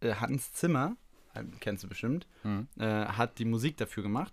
äh, 0.00 0.14
Hans 0.14 0.52
Zimmer, 0.52 0.96
äh, 1.34 1.44
kennst 1.60 1.84
du 1.84 1.88
bestimmt, 1.88 2.26
Hm. 2.42 2.68
äh, 2.78 2.84
hat 3.06 3.38
die 3.38 3.44
Musik 3.44 3.76
dafür 3.76 4.02
gemacht. 4.02 4.32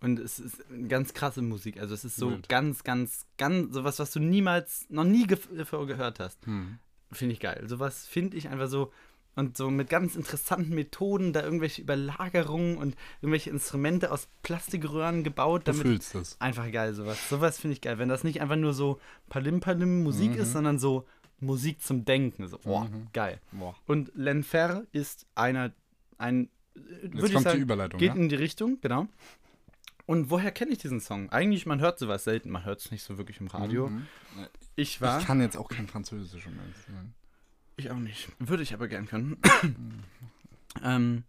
Und 0.00 0.18
es 0.18 0.38
ist 0.38 0.64
eine 0.70 0.88
ganz 0.88 1.12
krasse 1.12 1.42
Musik. 1.42 1.78
Also 1.78 1.92
es 1.94 2.04
ist 2.06 2.16
so 2.16 2.30
Wild. 2.30 2.48
ganz, 2.48 2.84
ganz, 2.84 3.26
ganz, 3.36 3.74
sowas, 3.74 3.98
was 3.98 4.10
du 4.12 4.18
niemals, 4.18 4.86
noch 4.88 5.04
nie 5.04 5.26
ge 5.26 5.38
gehört 5.68 6.20
hast. 6.20 6.44
Hm. 6.46 6.78
Finde 7.12 7.34
ich 7.34 7.40
geil. 7.40 7.64
Sowas 7.66 8.06
finde 8.06 8.36
ich 8.36 8.48
einfach 8.48 8.68
so. 8.68 8.92
Und 9.40 9.56
so 9.56 9.70
mit 9.70 9.88
ganz 9.90 10.16
interessanten 10.16 10.74
Methoden, 10.74 11.32
da 11.32 11.42
irgendwelche 11.42 11.80
Überlagerungen 11.82 12.76
und 12.76 12.94
irgendwelche 13.22 13.50
Instrumente 13.50 14.12
aus 14.12 14.28
Plastikröhren 14.42 15.24
gebaut, 15.24 15.62
Du 15.66 15.72
damit 15.72 15.82
fühlst 15.82 16.14
es. 16.14 16.36
Einfach 16.40 16.70
geil, 16.70 16.94
sowas. 16.94 17.18
Sowas 17.28 17.58
finde 17.58 17.72
ich 17.74 17.80
geil. 17.80 17.98
Wenn 17.98 18.08
das 18.08 18.22
nicht 18.22 18.40
einfach 18.42 18.56
nur 18.56 18.74
so 18.74 19.00
Palim-Palim 19.30 20.02
Musik 20.02 20.36
ist, 20.36 20.52
sondern 20.52 20.78
so 20.78 21.06
Musik 21.40 21.80
zum 21.82 22.04
Denken. 22.04 22.46
So, 22.48 22.58
boah, 22.58 22.84
Mhm. 22.84 23.06
geil. 23.14 23.40
Boah. 23.52 23.74
Und 23.86 24.12
Lenfer 24.14 24.84
ist 24.92 25.26
einer, 25.34 25.72
ein, 26.18 26.50
Jetzt 26.74 27.14
würde 27.14 27.26
ich 27.26 27.32
kommt 27.32 27.44
sagen, 27.44 27.56
die 27.56 27.62
Überleitung. 27.62 27.98
geht 27.98 28.10
ja? 28.10 28.14
in 28.14 28.28
die 28.28 28.34
Richtung, 28.36 28.78
genau. 28.82 29.08
Und 30.06 30.30
woher 30.30 30.50
kenne 30.52 30.72
ich 30.72 30.78
diesen 30.78 31.00
Song? 31.00 31.30
Eigentlich, 31.30 31.66
man 31.66 31.80
hört 31.80 31.98
sowas 31.98 32.24
selten, 32.24 32.50
man 32.50 32.64
hört 32.64 32.80
es 32.80 32.90
nicht 32.90 33.02
so 33.02 33.16
wirklich 33.16 33.40
im 33.40 33.46
Radio. 33.46 33.88
Mhm. 33.88 34.06
Ich 34.76 35.00
war, 35.00 35.20
Ich 35.20 35.26
kann 35.26 35.40
jetzt 35.40 35.56
auch 35.56 35.68
kein 35.68 35.86
Französisch, 35.88 36.46
um 36.46 36.58
ehrlich 36.58 36.76
zu 36.84 36.92
sein. 36.92 37.14
Ich 37.80 37.90
auch 37.90 37.98
nicht, 37.98 38.28
würde 38.38 38.62
ich 38.62 38.72
aber 38.74 38.88
gern 38.88 39.06
können. 39.06 39.36
ähm, 40.84 41.24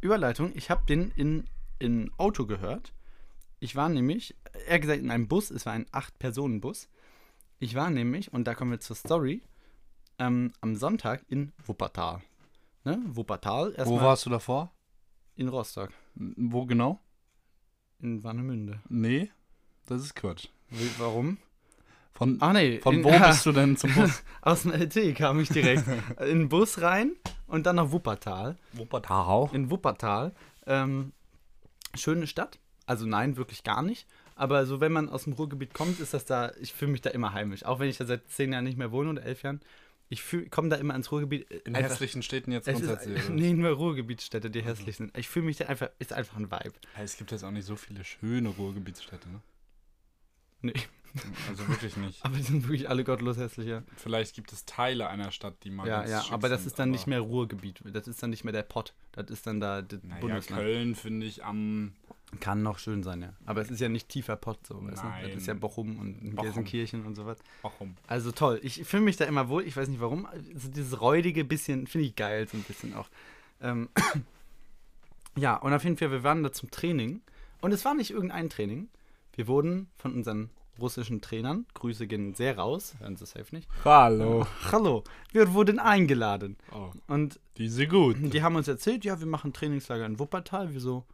Überleitung, 0.00 0.52
ich 0.54 0.70
habe 0.70 0.84
den 0.86 1.10
in, 1.16 1.44
in 1.78 2.10
Auto 2.18 2.46
gehört. 2.46 2.92
Ich 3.60 3.74
war 3.76 3.88
nämlich, 3.88 4.36
eher 4.68 4.78
gesagt 4.78 5.00
in 5.00 5.10
einem 5.10 5.28
Bus, 5.28 5.50
es 5.50 5.66
war 5.66 5.72
ein 5.72 5.86
Acht-Personen-Bus. 5.90 6.88
Ich 7.58 7.74
war 7.74 7.90
nämlich, 7.90 8.32
und 8.32 8.44
da 8.44 8.54
kommen 8.54 8.70
wir 8.70 8.80
zur 8.80 8.96
Story, 8.96 9.42
ähm, 10.18 10.52
am 10.60 10.76
Sonntag 10.76 11.24
in 11.28 11.52
Wuppertal. 11.64 12.20
Ne? 12.84 13.02
Wuppertal, 13.06 13.74
Wo 13.84 14.00
warst 14.00 14.26
du 14.26 14.30
davor? 14.30 14.70
in 15.36 15.48
Rostock, 15.48 15.90
Wo 16.14 16.66
genau? 16.66 17.00
in 18.00 18.22
Warnemünde. 18.22 18.80
Nee, 18.88 19.30
das 19.86 20.02
ist 20.02 20.14
Quatsch. 20.14 20.48
Warum? 20.98 21.38
Von, 22.16 22.38
Ach 22.40 22.52
nee, 22.52 22.78
von 22.80 22.96
in, 22.96 23.04
wo 23.04 23.10
bist 23.26 23.44
du 23.44 23.52
denn 23.52 23.76
zum 23.76 23.92
Bus? 23.94 24.22
Aus 24.40 24.62
dem 24.62 24.72
LT 24.72 25.16
kam 25.16 25.40
ich 25.40 25.48
direkt 25.48 25.84
in 26.20 26.38
den 26.40 26.48
Bus 26.48 26.80
rein 26.80 27.12
und 27.46 27.66
dann 27.66 27.76
nach 27.76 27.90
Wuppertal. 27.90 28.56
Wuppertal. 28.72 29.50
In 29.52 29.70
Wuppertal. 29.70 30.32
Ähm, 30.66 31.12
schöne 31.94 32.26
Stadt. 32.26 32.58
Also 32.86 33.06
nein, 33.06 33.36
wirklich 33.36 33.64
gar 33.64 33.82
nicht. 33.82 34.06
Aber 34.36 34.66
so, 34.66 34.80
wenn 34.80 34.92
man 34.92 35.08
aus 35.08 35.24
dem 35.24 35.32
Ruhrgebiet 35.32 35.74
kommt, 35.74 36.00
ist 36.00 36.12
das 36.14 36.24
da, 36.24 36.52
ich 36.60 36.72
fühle 36.72 36.92
mich 36.92 37.00
da 37.00 37.10
immer 37.10 37.32
heimisch. 37.32 37.64
Auch 37.64 37.78
wenn 37.80 37.88
ich 37.88 37.96
da 37.98 38.04
seit 38.04 38.28
zehn 38.30 38.52
Jahren 38.52 38.64
nicht 38.64 38.76
mehr 38.78 38.92
wohne 38.92 39.10
oder 39.10 39.22
elf 39.24 39.42
Jahren. 39.42 39.60
Ich 40.08 40.22
komme 40.50 40.68
da 40.68 40.76
immer 40.76 40.94
ins 40.94 41.10
Ruhrgebiet. 41.10 41.50
äh, 41.50 41.56
In 41.64 41.74
einfach- 41.74 41.90
hässlichen 41.90 42.22
Städten 42.22 42.52
jetzt 42.52 42.66
grundsätzlich. 42.68 43.16
ist, 43.18 43.30
nee, 43.30 43.52
nur 43.54 43.70
Ruhrgebietsstädte, 43.70 44.50
die 44.50 44.62
hässlich 44.62 44.96
sind. 44.96 45.16
Ich 45.16 45.28
fühle 45.28 45.46
mich 45.46 45.56
da 45.56 45.66
einfach, 45.66 45.88
ist 45.98 46.12
einfach 46.12 46.36
ein 46.36 46.50
Vibe. 46.50 46.74
Es 47.02 47.16
gibt 47.16 47.32
jetzt 47.32 47.42
auch 47.42 47.50
nicht 47.50 47.64
so 47.66 47.74
viele 47.76 48.04
schöne 48.04 48.50
Ruhrgebietsstädte, 48.50 49.28
ne? 49.30 49.40
Nee, 50.62 50.74
Also 51.48 51.68
wirklich 51.68 51.96
nicht. 51.96 52.24
aber 52.24 52.36
die 52.36 52.42
sind 52.42 52.64
wirklich 52.64 52.88
alle 52.88 53.04
gottlos 53.04 53.36
hässlicher. 53.36 53.82
Vielleicht 53.96 54.34
gibt 54.34 54.52
es 54.52 54.64
Teile 54.64 55.08
einer 55.08 55.30
Stadt, 55.30 55.54
die 55.62 55.70
mal 55.70 55.86
Ja, 55.86 56.04
ja, 56.06 56.22
schick 56.22 56.32
aber 56.32 56.48
das 56.48 56.62
sind, 56.62 56.68
ist 56.68 56.78
dann 56.78 56.90
nicht 56.90 57.06
mehr 57.06 57.20
Ruhrgebiet. 57.20 57.80
Das 57.92 58.08
ist 58.08 58.22
dann 58.22 58.30
nicht 58.30 58.44
mehr 58.44 58.52
der 58.52 58.62
Pott. 58.62 58.94
Das 59.12 59.30
ist 59.30 59.46
dann 59.46 59.60
da 59.60 59.82
das 59.82 60.02
Naja, 60.02 60.20
Bundesland. 60.20 60.62
Köln 60.62 60.94
finde 60.94 61.26
ich 61.26 61.44
am. 61.44 61.92
Kann 62.40 62.62
noch 62.64 62.80
schön 62.80 63.04
sein, 63.04 63.22
ja. 63.22 63.32
Aber 63.46 63.60
es 63.60 63.70
ist 63.70 63.80
ja 63.80 63.88
nicht 63.88 64.08
tiefer 64.08 64.34
Pott 64.34 64.66
so, 64.66 64.84
weißt 64.84 65.04
du? 65.04 65.06
Das 65.22 65.36
ist 65.36 65.46
ja 65.46 65.54
Bochum 65.54 65.98
und 66.00 66.34
Bochum. 66.34 66.44
Gelsenkirchen 66.44 67.06
und 67.06 67.14
sowas. 67.14 67.38
Warum? 67.62 67.96
Also 68.08 68.32
toll. 68.32 68.58
Ich 68.64 68.82
fühle 68.84 69.04
mich 69.04 69.16
da 69.16 69.24
immer 69.24 69.48
wohl. 69.48 69.62
Ich 69.62 69.76
weiß 69.76 69.86
nicht 69.88 70.00
warum. 70.00 70.26
Also 70.26 70.68
dieses 70.68 71.00
räudige 71.00 71.44
bisschen 71.44 71.86
finde 71.86 72.08
ich 72.08 72.16
geil, 72.16 72.48
so 72.48 72.56
ein 72.56 72.64
bisschen 72.64 72.94
auch. 72.94 73.08
Ähm, 73.60 73.88
ja, 75.36 75.54
und 75.56 75.72
auf 75.72 75.84
jeden 75.84 75.96
Fall, 75.96 76.10
wir 76.10 76.24
waren 76.24 76.42
da 76.42 76.52
zum 76.52 76.72
Training. 76.72 77.20
Und 77.60 77.70
es 77.72 77.84
war 77.84 77.94
nicht 77.94 78.10
irgendein 78.10 78.50
Training. 78.50 78.88
Wir 79.36 79.46
wurden 79.46 79.88
von 79.96 80.12
unseren 80.12 80.50
russischen 80.80 81.20
Trainern, 81.20 81.66
Grüße 81.74 82.06
gehen 82.06 82.34
sehr 82.34 82.58
raus, 82.58 82.94
hören 82.98 83.16
Sie 83.16 83.26
safe 83.26 83.54
nicht. 83.54 83.68
Hallo. 83.84 84.46
Hallo, 84.72 85.04
wir 85.32 85.52
wurden 85.54 85.78
eingeladen. 85.78 86.56
Oh, 86.72 86.90
Und 87.06 87.40
die 87.56 87.68
sind 87.68 87.90
gut. 87.90 88.16
die 88.20 88.42
haben 88.42 88.56
uns 88.56 88.68
erzählt, 88.68 89.04
ja, 89.04 89.18
wir 89.20 89.26
machen 89.26 89.52
Trainingslager 89.52 90.06
in 90.06 90.18
Wuppertal. 90.18 90.72
Wir 90.72 90.80
so, 90.80 91.04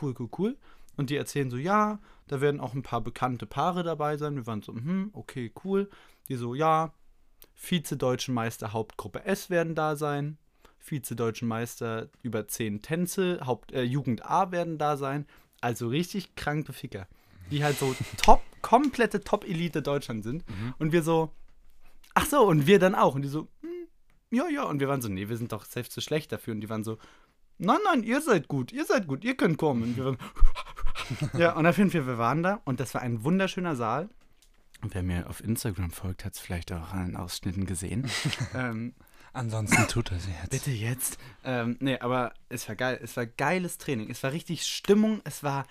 cool, 0.00 0.14
cool, 0.18 0.28
cool. 0.38 0.56
Und 0.96 1.10
die 1.10 1.16
erzählen 1.16 1.50
so, 1.50 1.56
ja, 1.56 1.98
da 2.28 2.40
werden 2.40 2.60
auch 2.60 2.74
ein 2.74 2.82
paar 2.82 3.00
bekannte 3.00 3.46
Paare 3.46 3.82
dabei 3.82 4.16
sein. 4.16 4.36
Wir 4.36 4.46
waren 4.46 4.62
so, 4.62 4.72
hm, 4.74 5.10
okay, 5.12 5.52
cool. 5.64 5.88
Die 6.28 6.36
so, 6.36 6.54
ja, 6.54 6.92
Vize-Deutschen 7.54 8.34
Meister 8.34 8.72
Hauptgruppe 8.72 9.24
S 9.24 9.50
werden 9.50 9.74
da 9.74 9.96
sein. 9.96 10.38
Vize-Deutschen 10.78 11.48
Meister 11.48 12.08
über 12.22 12.46
10 12.46 12.82
Tänze, 12.82 13.40
Haupt, 13.44 13.72
äh, 13.72 13.82
Jugend 13.82 14.24
A 14.24 14.52
werden 14.52 14.78
da 14.78 14.96
sein. 14.96 15.26
Also 15.60 15.88
richtig 15.88 16.34
kranke 16.36 16.72
Ficker. 16.72 17.08
Die 17.50 17.64
halt 17.64 17.78
so 17.78 17.94
top, 18.16 18.42
komplette 18.66 19.20
Top-Elite 19.20 19.80
Deutschland 19.80 20.24
sind. 20.24 20.44
Und 20.78 20.90
wir 20.90 21.04
so, 21.04 21.32
ach 22.14 22.26
so, 22.26 22.44
und 22.44 22.66
wir 22.66 22.80
dann 22.80 22.96
auch. 22.96 23.14
Und 23.14 23.22
die 23.22 23.28
so, 23.28 23.46
hm, 23.62 23.86
ja, 24.32 24.48
ja. 24.48 24.64
Und 24.64 24.80
wir 24.80 24.88
waren 24.88 25.00
so, 25.00 25.08
nee, 25.08 25.28
wir 25.28 25.36
sind 25.36 25.52
doch 25.52 25.64
selbst 25.64 25.92
zu 25.92 26.00
schlecht 26.00 26.32
dafür. 26.32 26.52
Und 26.52 26.62
die 26.62 26.68
waren 26.68 26.82
so, 26.82 26.98
nein, 27.58 27.78
nein, 27.84 28.02
ihr 28.02 28.20
seid 28.20 28.48
gut, 28.48 28.72
ihr 28.72 28.84
seid 28.84 29.06
gut, 29.06 29.22
ihr 29.22 29.36
könnt 29.36 29.56
kommen. 29.56 29.84
Und 29.84 29.96
wir 29.96 30.04
waren, 30.06 30.18
ja, 31.38 31.52
und 31.52 31.64
auf 31.64 31.78
jeden 31.78 31.92
Fall, 31.92 32.08
wir 32.08 32.18
waren 32.18 32.42
da 32.42 32.60
und 32.64 32.80
das 32.80 32.92
war 32.92 33.02
ein 33.02 33.22
wunderschöner 33.22 33.76
Saal. 33.76 34.08
Und 34.82 34.94
wer 34.94 35.04
mir 35.04 35.30
auf 35.30 35.44
Instagram 35.44 35.92
folgt, 35.92 36.24
hat 36.24 36.34
es 36.34 36.40
vielleicht 36.40 36.72
auch 36.72 36.92
an 36.92 37.06
den 37.06 37.16
Ausschnitten 37.16 37.66
gesehen. 37.66 38.10
ähm, 38.54 38.94
Ansonsten 39.32 39.86
tut 39.86 40.10
er 40.10 40.18
sie 40.18 40.32
jetzt. 40.32 40.50
bitte 40.50 40.70
jetzt. 40.72 41.18
Ähm, 41.44 41.76
nee, 41.78 41.98
aber 42.00 42.34
es 42.48 42.68
war 42.68 42.74
geil. 42.74 42.98
Es 43.00 43.16
war 43.16 43.26
geiles 43.26 43.78
Training. 43.78 44.10
Es 44.10 44.24
war 44.24 44.32
richtig 44.32 44.66
Stimmung. 44.66 45.20
Es 45.24 45.44
war, 45.44 45.66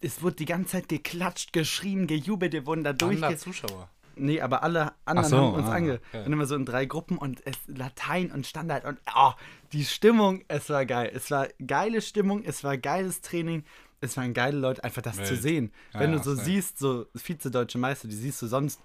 es 0.00 0.22
wurde 0.22 0.36
die 0.36 0.44
ganze 0.44 0.72
Zeit 0.72 0.88
geklatscht, 0.88 1.52
geschrien, 1.52 2.06
gejubelt. 2.06 2.52
Wir 2.52 2.66
wurden 2.66 2.84
da 2.84 2.92
Durch. 2.92 3.38
Zuschauer. 3.38 3.88
Nee, 4.16 4.40
aber 4.40 4.62
alle 4.62 4.92
anderen 5.04 5.28
so, 5.28 5.36
haben 5.38 5.54
uns 5.54 5.66
ah, 5.66 5.72
ange... 5.72 6.00
okay. 6.08 6.24
Und 6.24 6.32
immer 6.32 6.46
so 6.46 6.54
in 6.54 6.64
drei 6.64 6.84
Gruppen 6.86 7.18
und 7.18 7.44
es 7.46 7.56
Latein 7.66 8.30
und 8.30 8.46
Standard 8.46 8.84
und 8.84 8.98
oh, 9.14 9.32
die 9.72 9.84
Stimmung, 9.84 10.44
es 10.48 10.70
war 10.70 10.86
geil. 10.86 11.10
Es 11.12 11.30
war 11.30 11.48
geile 11.66 12.00
Stimmung, 12.00 12.44
es 12.44 12.62
war 12.62 12.78
geiles 12.78 13.22
Training, 13.22 13.64
es 14.00 14.16
waren 14.16 14.32
geile 14.34 14.58
Leute, 14.58 14.84
einfach 14.84 15.02
das 15.02 15.16
zu 15.16 15.30
Wild. 15.30 15.42
sehen. 15.42 15.72
Ja, 15.92 16.00
Wenn 16.00 16.12
ja, 16.12 16.18
du 16.18 16.22
so 16.22 16.34
safe. 16.34 16.44
siehst, 16.44 16.78
so 16.78 17.06
Vize-Deutsche 17.14 17.78
Meister, 17.78 18.06
die 18.06 18.14
siehst 18.14 18.40
du 18.42 18.46
sonst 18.46 18.80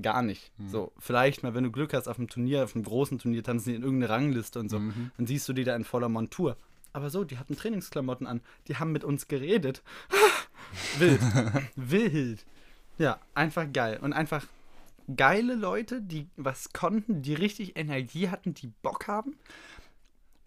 gar 0.00 0.22
nicht. 0.22 0.52
Hm. 0.58 0.68
So, 0.68 0.92
vielleicht 0.98 1.42
mal, 1.42 1.54
wenn 1.54 1.64
du 1.64 1.70
Glück 1.70 1.92
hast 1.92 2.08
auf 2.08 2.18
einem 2.18 2.28
Turnier, 2.28 2.64
auf 2.64 2.74
einem 2.74 2.84
großen 2.84 3.18
Turnier, 3.18 3.42
tanzen 3.42 3.70
die 3.70 3.76
in 3.76 3.82
irgendeine 3.82 4.12
Rangliste 4.12 4.58
und 4.58 4.68
so. 4.68 4.78
Mhm. 4.78 5.10
Dann 5.16 5.26
siehst 5.26 5.48
du 5.48 5.52
die 5.52 5.64
da 5.64 5.74
in 5.74 5.84
voller 5.84 6.08
Montur. 6.08 6.56
Aber 6.98 7.10
so, 7.10 7.22
die 7.22 7.38
hatten 7.38 7.54
Trainingsklamotten 7.54 8.26
an, 8.26 8.40
die 8.66 8.74
haben 8.74 8.90
mit 8.90 9.04
uns 9.04 9.28
geredet. 9.28 9.84
Wild. 10.98 11.20
Wild. 11.76 12.44
Ja, 12.98 13.20
einfach 13.36 13.72
geil. 13.72 14.00
Und 14.02 14.12
einfach 14.12 14.44
geile 15.14 15.54
Leute, 15.54 16.02
die 16.02 16.28
was 16.36 16.72
konnten, 16.72 17.22
die 17.22 17.34
richtig 17.34 17.76
Energie 17.76 18.30
hatten, 18.30 18.52
die 18.52 18.66
Bock 18.82 19.06
haben. 19.06 19.38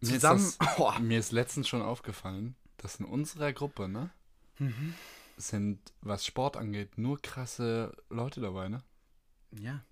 Mir 0.01 0.09
ist, 0.09 0.13
Zusammen. 0.15 0.43
das, 0.59 0.69
Oh, 0.77 0.91
mir 0.99 1.19
ist 1.19 1.31
letztens 1.31 1.69
schon 1.69 1.81
aufgefallen, 1.81 2.55
dass 2.75 2.97
in 2.97 3.05
unserer 3.05 3.53
Gruppe, 3.53 3.87
ne? 3.87 4.09
Mhm. 4.59 4.93
Sind, 5.37 5.79
was 6.01 6.25
Sport 6.25 6.57
angeht, 6.57 6.97
nur 6.97 7.21
krasse 7.21 7.95
Leute 8.09 8.41
dabei, 8.41 8.67
ne? 8.67 8.83
ja. 9.57 9.85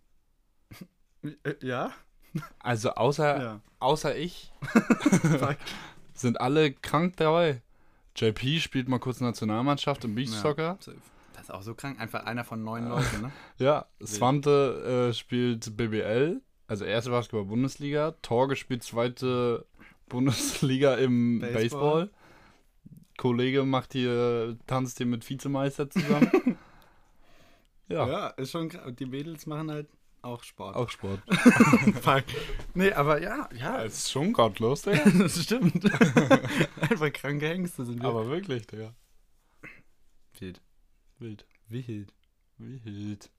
Äh, 1.23 1.55
Ja? 1.61 1.93
Also 2.59 2.91
außer, 2.91 3.41
Ja. 3.41 3.61
außer 3.79 4.15
ich. 4.17 4.51
Sind 6.19 6.41
alle 6.41 6.71
krank 6.73 7.15
dabei. 7.17 7.61
JP 8.15 8.59
spielt 8.59 8.89
mal 8.89 8.99
kurz 8.99 9.21
Nationalmannschaft 9.21 10.03
im 10.03 10.15
Beachsoccer. 10.15 10.77
Das 11.33 11.43
Ist 11.43 11.51
auch 11.51 11.61
so 11.61 11.73
krank. 11.73 11.99
Einfach 11.99 12.25
einer 12.25 12.43
von 12.43 12.63
neun 12.63 12.89
Leuten, 12.89 13.21
ne? 13.21 13.31
Ja, 13.57 13.85
Svante 14.03 15.09
äh, 15.09 15.13
spielt 15.13 15.77
BBL, 15.77 16.41
also 16.67 16.83
erste 16.85 17.11
Basketball-Bundesliga. 17.11 18.15
Torge 18.21 18.55
spielt 18.55 18.83
zweite 18.83 19.65
Bundesliga 20.09 20.95
im 20.95 21.39
Baseball. 21.39 21.59
Baseball. 21.61 22.09
Kollege 23.17 23.63
macht 23.63 23.93
hier, 23.93 24.57
tanzt 24.65 24.97
hier 24.97 25.05
mit 25.05 25.29
Vizemeister 25.29 25.89
zusammen. 25.89 26.57
ja, 27.87 28.27
ist 28.29 28.51
schon 28.51 28.69
krass. 28.69 28.93
Die 28.97 29.05
Mädels 29.05 29.45
machen 29.45 29.71
halt 29.71 29.87
auch 30.21 30.43
Sport. 30.43 30.75
auch 30.75 30.89
Sport. 30.89 31.21
Fuck. 32.01 32.23
Nee, 32.73 32.91
aber 32.91 33.21
ja, 33.21 33.49
ja, 33.55 33.83
Das 33.83 33.93
ist 33.93 34.11
schon 34.11 34.33
gottlos, 34.33 34.81
Digga. 34.83 35.09
das 35.19 35.43
stimmt. 35.43 35.85
Einfach 36.81 37.11
kranke 37.13 37.47
Hengste 37.47 37.85
sind 37.85 38.01
wir. 38.01 38.09
Aber 38.09 38.27
wirklich, 38.27 38.67
Digga. 38.67 38.93
wild. 40.39 40.61
Wild. 41.19 41.45
Wild. 41.67 42.13
Wild. 42.57 43.29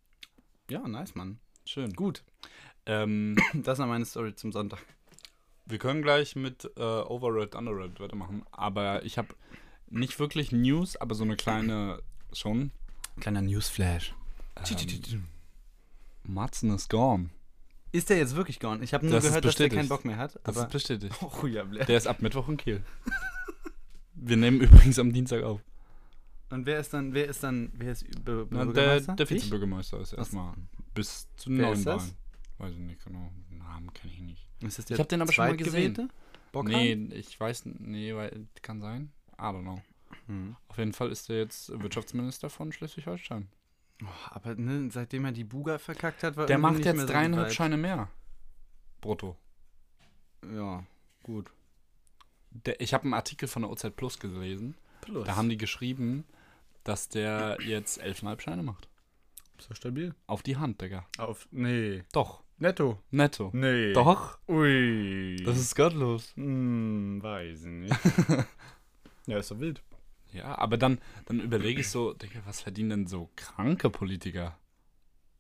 Ja, 0.71 0.87
nice, 0.87 1.15
Mann. 1.15 1.39
Schön. 1.65 1.93
Gut. 1.95 2.25
Ähm, 2.87 3.37
Das 3.55 3.79
war 3.79 3.87
meine 3.87 4.05
Story 4.05 4.35
zum 4.35 4.53
Sonntag. 4.53 4.81
wir 5.67 5.79
können 5.79 6.03
gleich 6.03 6.37
mit 6.37 6.71
äh, 6.77 6.81
Overrated, 6.83 7.55
Underrated 7.55 8.01
weitermachen. 8.01 8.45
Aber 8.51 9.05
ich 9.05 9.19
habe 9.19 9.35
nicht 9.89 10.19
wirklich 10.19 10.53
News, 10.53 10.97
aber 10.97 11.15
so 11.15 11.25
eine 11.25 11.37
kleine 11.37 12.03
schon. 12.33 12.71
Kleiner 13.19 13.43
Newsflash. 13.43 14.15
Ähm, 14.57 15.27
Matzen 16.23 16.71
ist 16.75 16.89
gone. 16.91 17.31
Ist 17.93 18.09
der 18.11 18.19
jetzt 18.19 18.37
wirklich 18.37 18.61
gone? 18.61 18.83
Ich 18.85 18.95
habe 18.95 19.05
nur 19.07 19.17
Das 19.17 19.25
gehört, 19.25 19.45
dass 19.45 19.57
der 19.57 19.69
keinen 19.69 19.89
Bock 19.89 20.05
mehr 20.05 20.17
hat. 20.17 20.39
Das 20.45 20.57
ist 20.57 20.69
bestätigt. 20.71 21.15
oh, 21.43 21.47
ja, 21.47 21.65
Blair. 21.65 21.85
Der 21.87 21.97
ist 21.97 22.07
ab 22.07 22.23
Mittwoch 22.23 22.49
in 22.49 22.57
Kiel. 22.57 22.83
Wir 24.15 24.37
nehmen 24.37 24.61
übrigens 24.61 24.99
am 24.99 25.13
Dienstag 25.13 25.43
auf. 25.43 25.61
Und 26.51 26.67
wer 26.67 26.81
ist 26.81 26.93
dann, 26.93 27.15
wer 27.15 27.27
ist 27.27 27.43
dann, 27.43 27.71
wer 27.75 27.93
ist 27.93 28.05
Bü- 28.05 28.47
Na, 28.51 28.65
der 28.65 28.73
Bürgermeister? 28.73 29.17
der 29.17 29.25
Ich? 29.25 29.31
Vizebürgermeister 29.31 30.01
ist 30.01 30.13
erstmal 30.13 30.55
bis 30.95 31.29
zu 31.37 31.51
Wer 31.51 31.63
neuen 31.63 31.75
ist 31.75 31.87
das? 31.87 32.03
Wahlen. 32.03 32.15
Weiß 32.59 32.73
ich 32.73 32.79
nicht 32.79 33.05
genau. 33.05 33.33
Namen 33.51 33.93
kenne 33.95 34.13
ich 34.13 34.21
nicht. 34.21 34.49
Ist 34.63 34.79
das 34.79 34.91
Ich 34.91 34.99
hab 34.99 35.09
den 35.09 35.23
aber 35.23 35.33
schon 35.33 35.47
mal 35.47 35.57
Zweitgewählte? 35.57 36.09
Bockhahn? 36.53 36.73
Nee, 36.73 37.15
ich 37.15 37.39
weiß 37.39 37.63
nee, 37.67 38.15
weil 38.15 38.47
kann 38.63 38.81
sein. 38.81 39.13
I 39.39 39.43
don't 39.43 39.63
know. 39.63 39.81
Hm. 40.27 40.57
Auf 40.69 40.77
jeden 40.79 40.93
Fall 40.93 41.11
ist 41.13 41.31
er 41.31 41.39
jetzt 41.39 41.71
Wirtschaftsminister 41.81 42.51
von 42.51 42.73
Schleswig-Holstein. 42.73 43.49
Oh, 44.03 44.07
aber 44.31 44.55
ne, 44.55 44.91
seitdem 44.91 45.25
er 45.25 45.33
die 45.33 45.45
Buga 45.45 45.79
verkackt 45.79 46.23
hat, 46.23 46.37
war 46.37 46.47
Der 46.47 46.59
macht 46.59 46.75
nicht 46.75 46.87
jetzt 46.87 46.97
mehr 46.97 47.07
so 47.07 47.13
dreieinhalb 47.13 47.49
die 47.49 47.55
Scheine 47.55 47.77
mehr. 47.77 48.09
Brutto. 49.01 49.37
Ja, 50.55 50.85
gut. 51.23 51.51
Der, 52.51 52.81
ich 52.81 52.95
habe 52.95 53.05
einen 53.05 53.15
Artikel 53.15 53.49
von 53.49 53.63
der 53.63 53.71
OZ 53.71 53.91
Plus 53.95 54.19
gelesen. 54.19 54.77
Plus. 55.03 55.27
Da 55.27 55.37
haben 55.37 55.49
die 55.49 55.57
geschrieben, 55.57 56.25
dass 56.85 57.09
der 57.09 57.59
jetzt 57.61 57.99
elfeinhalb 57.99 58.43
Scheine 58.43 58.63
macht. 58.63 58.89
so 59.59 59.75
stabil. 59.75 60.15
Auf 60.27 60.43
die 60.43 60.57
Hand, 60.57 60.81
Digga. 60.81 61.07
Auf. 61.19 61.47
Nee. 61.51 62.05
Doch. 62.13 62.43
Netto. 62.59 62.99
Netto. 63.11 63.51
Nee. 63.55 63.93
Doch. 63.93 64.39
Ui. 64.49 65.37
Das 65.45 65.59
ist 65.59 65.75
gottlos. 65.77 66.33
Hm, 66.37 67.23
weiß 67.23 67.61
ich 67.61 67.67
nicht. 67.67 67.97
ja, 69.27 69.39
ist 69.39 69.51
doch 69.51 69.59
wild. 69.59 69.83
Ja, 70.33 70.57
aber 70.59 70.77
dann, 70.77 71.01
dann 71.27 71.41
überlege 71.41 71.81
ich 71.81 71.89
so, 71.89 72.15
Digga, 72.15 72.41
was 72.45 72.61
verdienen 72.61 72.91
denn 72.91 73.07
so 73.07 73.31
kranke 73.37 73.91
Politiker? 73.91 74.59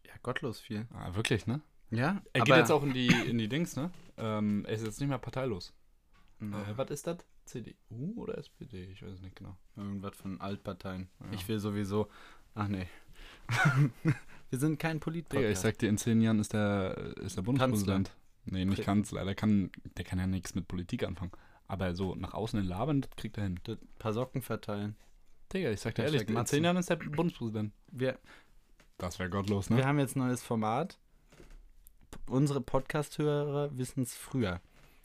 Ja, 0.07 0.12
gottlos 0.22 0.61
viel. 0.61 0.87
Ah, 0.92 1.14
wirklich, 1.14 1.46
ne? 1.46 1.61
Ja, 1.90 2.22
Er 2.33 2.42
geht 2.42 2.57
jetzt 2.57 2.70
auch 2.70 2.83
in 2.83 2.92
die, 2.92 3.09
in 3.09 3.38
die 3.38 3.48
Dings, 3.48 3.76
ne? 3.76 3.90
Ähm, 4.16 4.64
er 4.66 4.74
ist 4.74 4.85
jetzt 4.85 5.00
nicht 5.00 5.09
mehr 5.09 5.18
parteilos. 5.18 5.72
Äh, 6.40 6.76
was 6.76 6.90
ist 6.90 7.07
das? 7.07 7.18
CDU 7.44 8.14
oder 8.16 8.38
SPD? 8.38 8.85
Ich 8.92 9.03
weiß 9.03 9.14
es 9.14 9.22
nicht 9.22 9.37
genau. 9.37 9.57
irgendwas 9.76 10.16
von 10.16 10.40
Altparteien. 10.40 11.09
Ja. 11.20 11.26
Ich 11.33 11.48
will 11.48 11.59
sowieso. 11.59 12.09
Ach 12.55 12.68
nee. 12.68 12.87
Wir 14.50 14.59
sind 14.59 14.79
kein 14.79 15.00
Politpodcast. 15.00 15.50
ich 15.50 15.59
sag 15.59 15.79
dir, 15.79 15.88
in 15.88 15.98
zehn 15.98 16.20
Jahren 16.20 16.38
ist 16.38 16.53
der, 16.53 16.96
ist 17.18 17.37
der 17.37 17.42
Bundespräsident. 17.42 18.12
Nee, 18.44 18.64
nicht 18.64 18.83
Kanzler. 18.83 19.24
Der 19.24 19.35
kann, 19.35 19.70
der 19.96 20.05
kann 20.05 20.18
ja 20.18 20.26
nichts 20.26 20.55
mit 20.55 20.66
Politik 20.66 21.05
anfangen. 21.05 21.33
Aber 21.70 21.94
so 21.94 22.16
nach 22.16 22.35
außen 22.35 22.59
in 22.59 22.66
labern, 22.66 23.02
das 23.02 23.12
kriegt 23.14 23.38
er 23.38 23.44
hin. 23.44 23.61
Das 23.62 23.78
paar 24.00 24.12
Socken 24.12 24.42
verteilen. 24.42 24.96
Digga, 25.52 25.70
ich 25.70 25.80
sag 25.80 25.94
dir 25.94 26.02
ehrlich, 26.02 26.28
in 26.28 26.46
zehn 26.46 26.64
Jahren 26.64 26.76
ist 26.76 26.90
der 26.90 26.96
Bundespräsident. 26.96 27.72
Wir, 27.92 28.18
Das 28.98 29.20
wäre 29.20 29.30
gottlos, 29.30 29.70
ne? 29.70 29.76
wir 29.76 29.87
haben 29.87 30.00
jetzt 30.00 30.16
ein 30.16 30.20
neues 30.26 30.42
Format. 30.42 30.98
P 32.11 32.18
unsere 32.28 32.61
Podcast-Hörer 32.61 33.70
wissen 33.78 34.02
es 34.02 34.14
früher. 34.16 34.61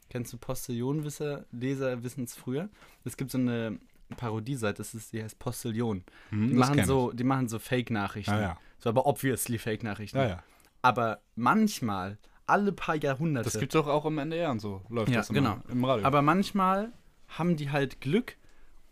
Kennst 0.08 0.32
du 0.32 0.38
Postillon-Leser 0.38 2.02
wissen 2.02 2.24
es 2.24 2.34
früher? 2.34 2.68
Es 3.04 3.16
gibt 3.16 3.30
so 3.30 3.38
eine 3.38 3.78
Parodieseite, 4.16 4.78
das 4.78 4.92
ist, 4.94 5.12
die 5.12 5.22
heißt 5.22 5.38
Postillon. 5.38 6.02
Hm, 6.30 6.48
Die 6.48 6.54
machen 6.54 6.84
so, 6.84 7.12
die 7.12 7.24
machen 7.24 7.48
so 7.48 7.58
Fake-Nachrichten. 7.60 8.32
Ja, 8.32 8.40
ja. 8.40 8.58
So, 8.78 8.88
aber 8.88 9.06
obviously 9.06 9.58
Fake-Nachrichten. 9.58 10.18
Ja. 10.18 10.42
Aber 10.82 11.20
manchmal, 11.36 12.18
alle 12.46 12.72
paar 12.72 12.96
Jahrhunderte, 12.96 13.50
Das 13.50 13.58
gibt's 13.58 13.74
doch 13.74 13.86
auch 13.86 14.04
im 14.06 14.18
NDR 14.18 14.50
und 14.50 14.60
so. 14.60 14.82
Läuft 14.88 15.10
Ja, 15.10 15.16
das 15.18 15.30
immer 15.30 15.40
genau. 15.40 15.62
im 15.68 15.84
Radio. 15.84 16.06
aber 16.06 16.22
manchmal 16.22 16.92
haben 17.28 17.56
die 17.56 17.70
halt 17.70 18.00
Glück 18.00 18.36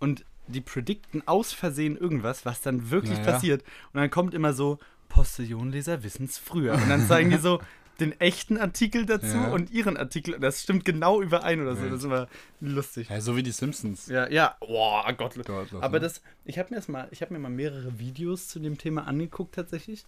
und 0.00 0.24
die 0.46 0.60
predikten 0.60 1.26
aus 1.26 1.52
Versehen 1.52 1.96
irgendwas, 1.96 2.44
was 2.44 2.60
dann 2.60 2.90
wirklich 2.90 3.18
Ja, 3.18 3.24
ja. 3.24 3.32
passiert. 3.32 3.62
Und 3.92 4.00
dann 4.00 4.10
kommt 4.10 4.34
immer 4.34 4.52
so, 4.52 4.78
Postillonleser 5.08 6.02
wissen 6.02 6.24
es 6.26 6.36
früher. 6.38 6.74
Und 6.74 6.88
dann 6.88 7.06
zeigen 7.06 7.30
die 7.30 7.38
so 7.38 7.60
den 8.00 8.20
echten 8.20 8.58
Artikel 8.58 9.06
dazu 9.06 9.36
Ja. 9.36 9.52
und 9.52 9.70
ihren 9.70 9.96
Artikel. 9.96 10.34
Und 10.34 10.40
das 10.40 10.62
stimmt 10.62 10.84
genau 10.84 11.22
überein 11.22 11.60
oder 11.62 11.76
so. 11.76 11.84
Ja. 11.84 11.90
Das 11.90 12.00
ist 12.00 12.04
immer 12.04 12.26
lustig. 12.60 13.08
ja, 13.08 13.20
so 13.20 13.36
wie 13.36 13.42
die 13.44 13.52
Simpsons. 13.52 14.08
Ja, 14.08 14.28
ja. 14.28 14.56
Boah, 14.60 15.10
Gott. 15.16 15.34
Gottlos, 15.46 15.80
Aber 15.82 16.00
das, 16.00 16.20
ich 16.44 16.58
habe 16.58 16.70
mir 16.70 16.76
das 16.76 16.88
mal, 16.88 17.08
ich 17.12 17.22
habe 17.22 17.32
mir 17.32 17.38
mal 17.38 17.48
mehrere 17.50 17.98
Videos 17.98 18.48
zu 18.48 18.58
dem 18.58 18.76
Thema 18.76 19.06
angeguckt 19.06 19.54
tatsächlich. 19.54 20.04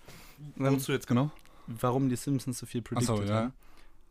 Wozu 0.56 0.92
jetzt 0.92 1.06
genau? 1.06 1.30
Warum 1.66 2.08
die 2.08 2.16
Simpsons 2.16 2.58
so 2.58 2.66
viel 2.66 2.82
predicted 2.82 3.10
Achso, 3.10 3.24
ja. 3.24 3.34
haben. 3.34 3.52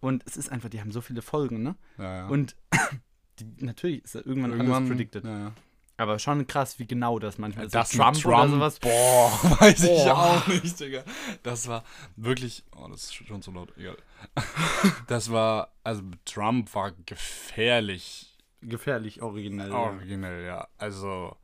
Und 0.02 0.24
es 0.26 0.38
ist 0.38 0.52
einfach, 0.52 0.70
die 0.70 0.80
haben 0.82 0.92
so 0.92 1.02
viele 1.02 1.22
Folgen, 1.22 1.64
ne? 1.64 1.76
ja, 1.98 2.18
ja. 2.18 2.28
Und 2.28 2.56
die, 3.40 3.46
natürlich 3.58 4.04
ist 4.04 4.16
da 4.16 4.20
irgendwann, 4.20 4.52
irgendwann 4.52 4.84
alles 4.84 4.90
predicted. 4.90 5.26
Ja. 5.26 5.54
Aber 5.98 6.20
schon 6.20 6.46
krass, 6.46 6.78
wie 6.78 6.86
genau 6.86 7.20
das 7.20 7.38
manchmal 7.38 7.68
ist. 7.68 7.74
Das 7.74 7.92
So 7.92 8.00
Trump, 8.00 8.26
oder 8.26 8.50
sowas. 8.50 8.80
Boah, 8.80 9.32
weiß 9.60 9.84
ich 9.84 9.90
Boah. 9.90 10.44
auch 10.44 10.48
nicht, 10.48 10.78
Digga. 10.80 11.04
Das 11.42 11.68
war 11.70 11.86
wirklich. 12.18 12.66
Oh, 12.76 12.88
das 12.90 13.06
ist 13.06 13.16
schon 13.16 13.42
so 13.42 13.52
laut. 13.52 13.74
Egal. 13.78 13.98
Das 15.08 15.32
war. 15.32 15.74
Also, 15.84 16.04
Trump 16.26 16.74
war 16.76 16.92
gefährlich 17.06 18.38
Gefährlich 18.62 19.22
originell. 19.22 19.70
ja. 19.70 19.76
originell, 19.76 20.46
ja. 20.46 20.68
Also. 20.78 21.36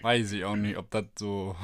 Weiß 0.00 0.32
ich 0.32 0.44
auch 0.44 0.56
nicht, 0.56 0.76
ob 0.76 0.90
das 0.90 1.04
so. 1.18 1.56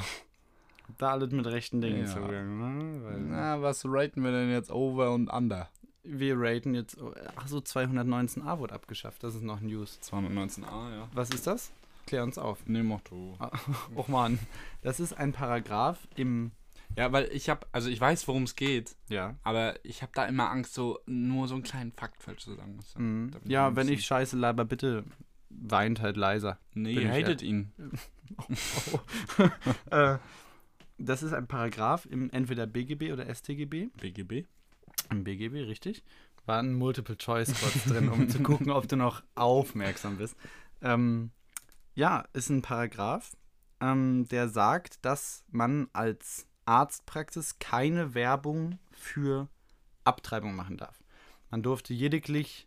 Da 0.97 1.11
alles 1.13 1.31
mit 1.31 1.47
rechten 1.47 1.81
Dingen 1.81 2.01
Ja. 2.01 2.07
zugegangen. 2.07 2.59
Ne? 2.79 3.05
Weil 3.05 3.21
Na, 3.21 3.61
was 3.63 3.85
raten 3.87 4.23
wir 4.25 4.31
denn 4.33 4.51
jetzt 4.51 4.71
over 4.71 5.13
und 5.13 5.29
under? 5.29 5.69
wir 6.11 6.37
raten 6.39 6.75
jetzt. 6.75 6.97
Ach 7.37 7.47
so, 7.47 7.59
219a 7.59 8.59
wurde 8.59 8.75
abgeschafft. 8.75 9.23
Das 9.23 9.35
ist 9.35 9.43
noch 9.43 9.61
News. 9.61 9.99
219a, 10.03 10.63
ja. 10.95 11.09
Was 11.13 11.31
ist 11.31 11.47
das? 11.47 11.71
Klär 12.07 12.23
uns 12.23 12.39
auf. 12.39 12.61
Nee, 12.67 12.83
mach 12.83 13.03
du. 13.03 13.37
Och 13.95 14.09
man. 14.09 14.39
Das 14.83 15.01
ist 15.01 15.13
ein 15.13 15.33
Paragraph 15.33 16.09
im. 16.17 16.53
Ja, 16.97 17.13
weil 17.13 17.29
ich 17.33 17.51
hab. 17.51 17.67
Also, 17.73 17.91
ich 17.91 18.01
weiß, 18.01 18.27
worum 18.27 18.45
es 18.45 18.57
geht. 18.57 18.97
Ja. 19.11 19.35
Aber 19.43 19.75
ich 19.85 20.01
habe 20.01 20.13
da 20.15 20.25
immer 20.25 20.51
Angst, 20.51 20.73
so 20.73 20.99
nur 21.05 21.47
so 21.47 21.55
einen 21.55 21.63
kleinen 21.63 21.93
Fakt 21.93 22.23
falsch 22.23 22.45
zu 22.45 22.55
sagen. 22.55 22.79
Mhm. 22.97 23.31
Ja, 23.45 23.77
wenn 23.77 23.89
ich 23.89 24.07
scheiße 24.07 24.37
laber, 24.39 24.65
bitte 24.65 25.05
weint 25.51 26.01
halt 26.01 26.17
leiser. 26.17 26.59
Nee, 26.73 26.95
ihr 26.95 27.11
hatet 27.11 27.43
ihn. 27.43 27.73
äh, 29.91 30.17
das 30.99 31.23
ist 31.23 31.33
ein 31.33 31.47
Paragraph 31.47 32.07
im 32.07 32.31
entweder 32.31 32.67
BGB 32.67 33.13
oder 33.13 33.33
StGB. 33.33 33.87
BGB? 34.01 34.47
Im 35.11 35.25
BGB, 35.25 35.67
richtig. 35.67 36.03
Waren 36.47 36.75
Multiple-Choice-Spots 36.75 37.85
drin, 37.87 38.09
um 38.09 38.29
zu 38.29 38.43
gucken, 38.43 38.71
ob 38.71 38.89
du 38.89 38.97
noch 38.97 39.23
aufmerksam 39.35 40.17
bist. 40.17 40.37
Ähm, 40.81 41.31
ja, 41.95 42.25
ist 42.33 42.49
ein 42.49 42.63
Paragraph, 42.63 43.37
ähm, 43.81 44.27
der 44.29 44.49
sagt, 44.49 45.05
dass 45.05 45.45
man 45.51 45.89
als 45.93 46.47
Arztpraxis 46.65 47.59
keine 47.59 48.15
Werbung 48.15 48.79
für 48.93 49.49
Abtreibung 50.05 50.55
machen 50.55 50.77
darf. 50.77 51.03
Man 51.51 51.63
durfte 51.63 51.93
lediglich 51.95 52.67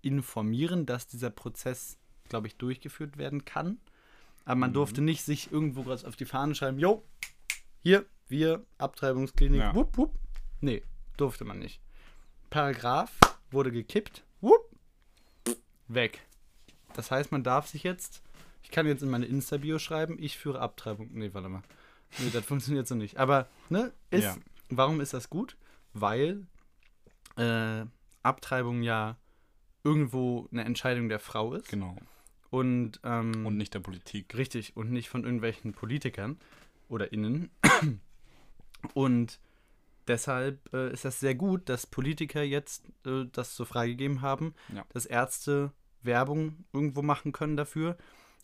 informieren, 0.00 0.86
dass 0.86 1.06
dieser 1.06 1.30
Prozess, 1.30 1.98
glaube 2.28 2.46
ich, 2.48 2.56
durchgeführt 2.56 3.18
werden 3.18 3.44
kann. 3.44 3.78
Aber 4.44 4.56
man 4.56 4.70
Mhm. 4.70 4.74
durfte 4.74 5.00
nicht 5.00 5.22
sich 5.22 5.52
irgendwo 5.52 5.90
auf 5.90 6.16
die 6.16 6.24
Fahne 6.24 6.54
schreiben, 6.54 6.78
jo, 6.78 7.04
hier, 7.82 8.06
wir, 8.28 8.64
Abtreibungsklinik, 8.78 9.60
Ja. 9.60 9.74
wupp, 9.74 9.96
wupp. 9.96 10.14
Nee, 10.60 10.82
durfte 11.16 11.44
man 11.44 11.58
nicht. 11.58 11.80
Paragraph 12.50 13.12
wurde 13.50 13.72
gekippt, 13.72 14.24
wupp, 14.40 14.70
weg. 15.88 16.20
Das 16.94 17.10
heißt, 17.10 17.32
man 17.32 17.42
darf 17.42 17.66
sich 17.66 17.82
jetzt, 17.82 18.22
ich 18.62 18.70
kann 18.70 18.86
jetzt 18.86 19.02
in 19.02 19.10
meine 19.10 19.26
Insta-Bio 19.26 19.78
schreiben, 19.78 20.16
ich 20.18 20.38
führe 20.38 20.60
Abtreibung. 20.60 21.08
Nee, 21.12 21.30
warte 21.32 21.48
mal. 21.48 21.62
Nee, 22.18 22.30
das 22.32 22.44
funktioniert 22.46 22.86
so 22.86 22.94
nicht. 22.94 23.16
Aber, 23.18 23.48
ne, 23.68 23.92
ist, 24.10 24.24
Ja. 24.24 24.36
warum 24.68 25.00
ist 25.00 25.14
das 25.14 25.30
gut? 25.30 25.56
Weil 25.94 26.46
äh, 27.36 27.84
Abtreibung 28.22 28.82
ja 28.82 29.16
irgendwo 29.84 30.48
eine 30.52 30.64
Entscheidung 30.64 31.08
der 31.08 31.18
Frau 31.18 31.54
ist. 31.54 31.68
Genau. 31.68 31.96
Und, 32.50 33.00
ähm, 33.04 33.46
Und 33.46 33.56
nicht 33.56 33.72
der 33.74 33.80
Politik. 33.80 34.36
Richtig, 34.36 34.76
und 34.76 34.90
nicht 34.92 35.08
von 35.08 35.24
irgendwelchen 35.24 35.72
Politikern. 35.72 36.38
Oder 36.92 37.12
innen. 37.12 37.50
Und 38.94 39.38
deshalb 40.08 40.72
äh, 40.72 40.92
ist 40.92 41.04
das 41.04 41.20
sehr 41.20 41.34
gut, 41.34 41.68
dass 41.68 41.86
Politiker 41.86 42.42
jetzt 42.42 42.84
äh, 43.06 43.24
das 43.32 43.54
so 43.56 43.64
freigegeben 43.64 44.20
haben, 44.22 44.54
Ja. 44.74 44.84
dass 44.92 45.06
Ärzte 45.06 45.72
Werbung 46.02 46.64
irgendwo 46.72 47.02
machen 47.02 47.32
können 47.32 47.56
dafür. 47.56 47.96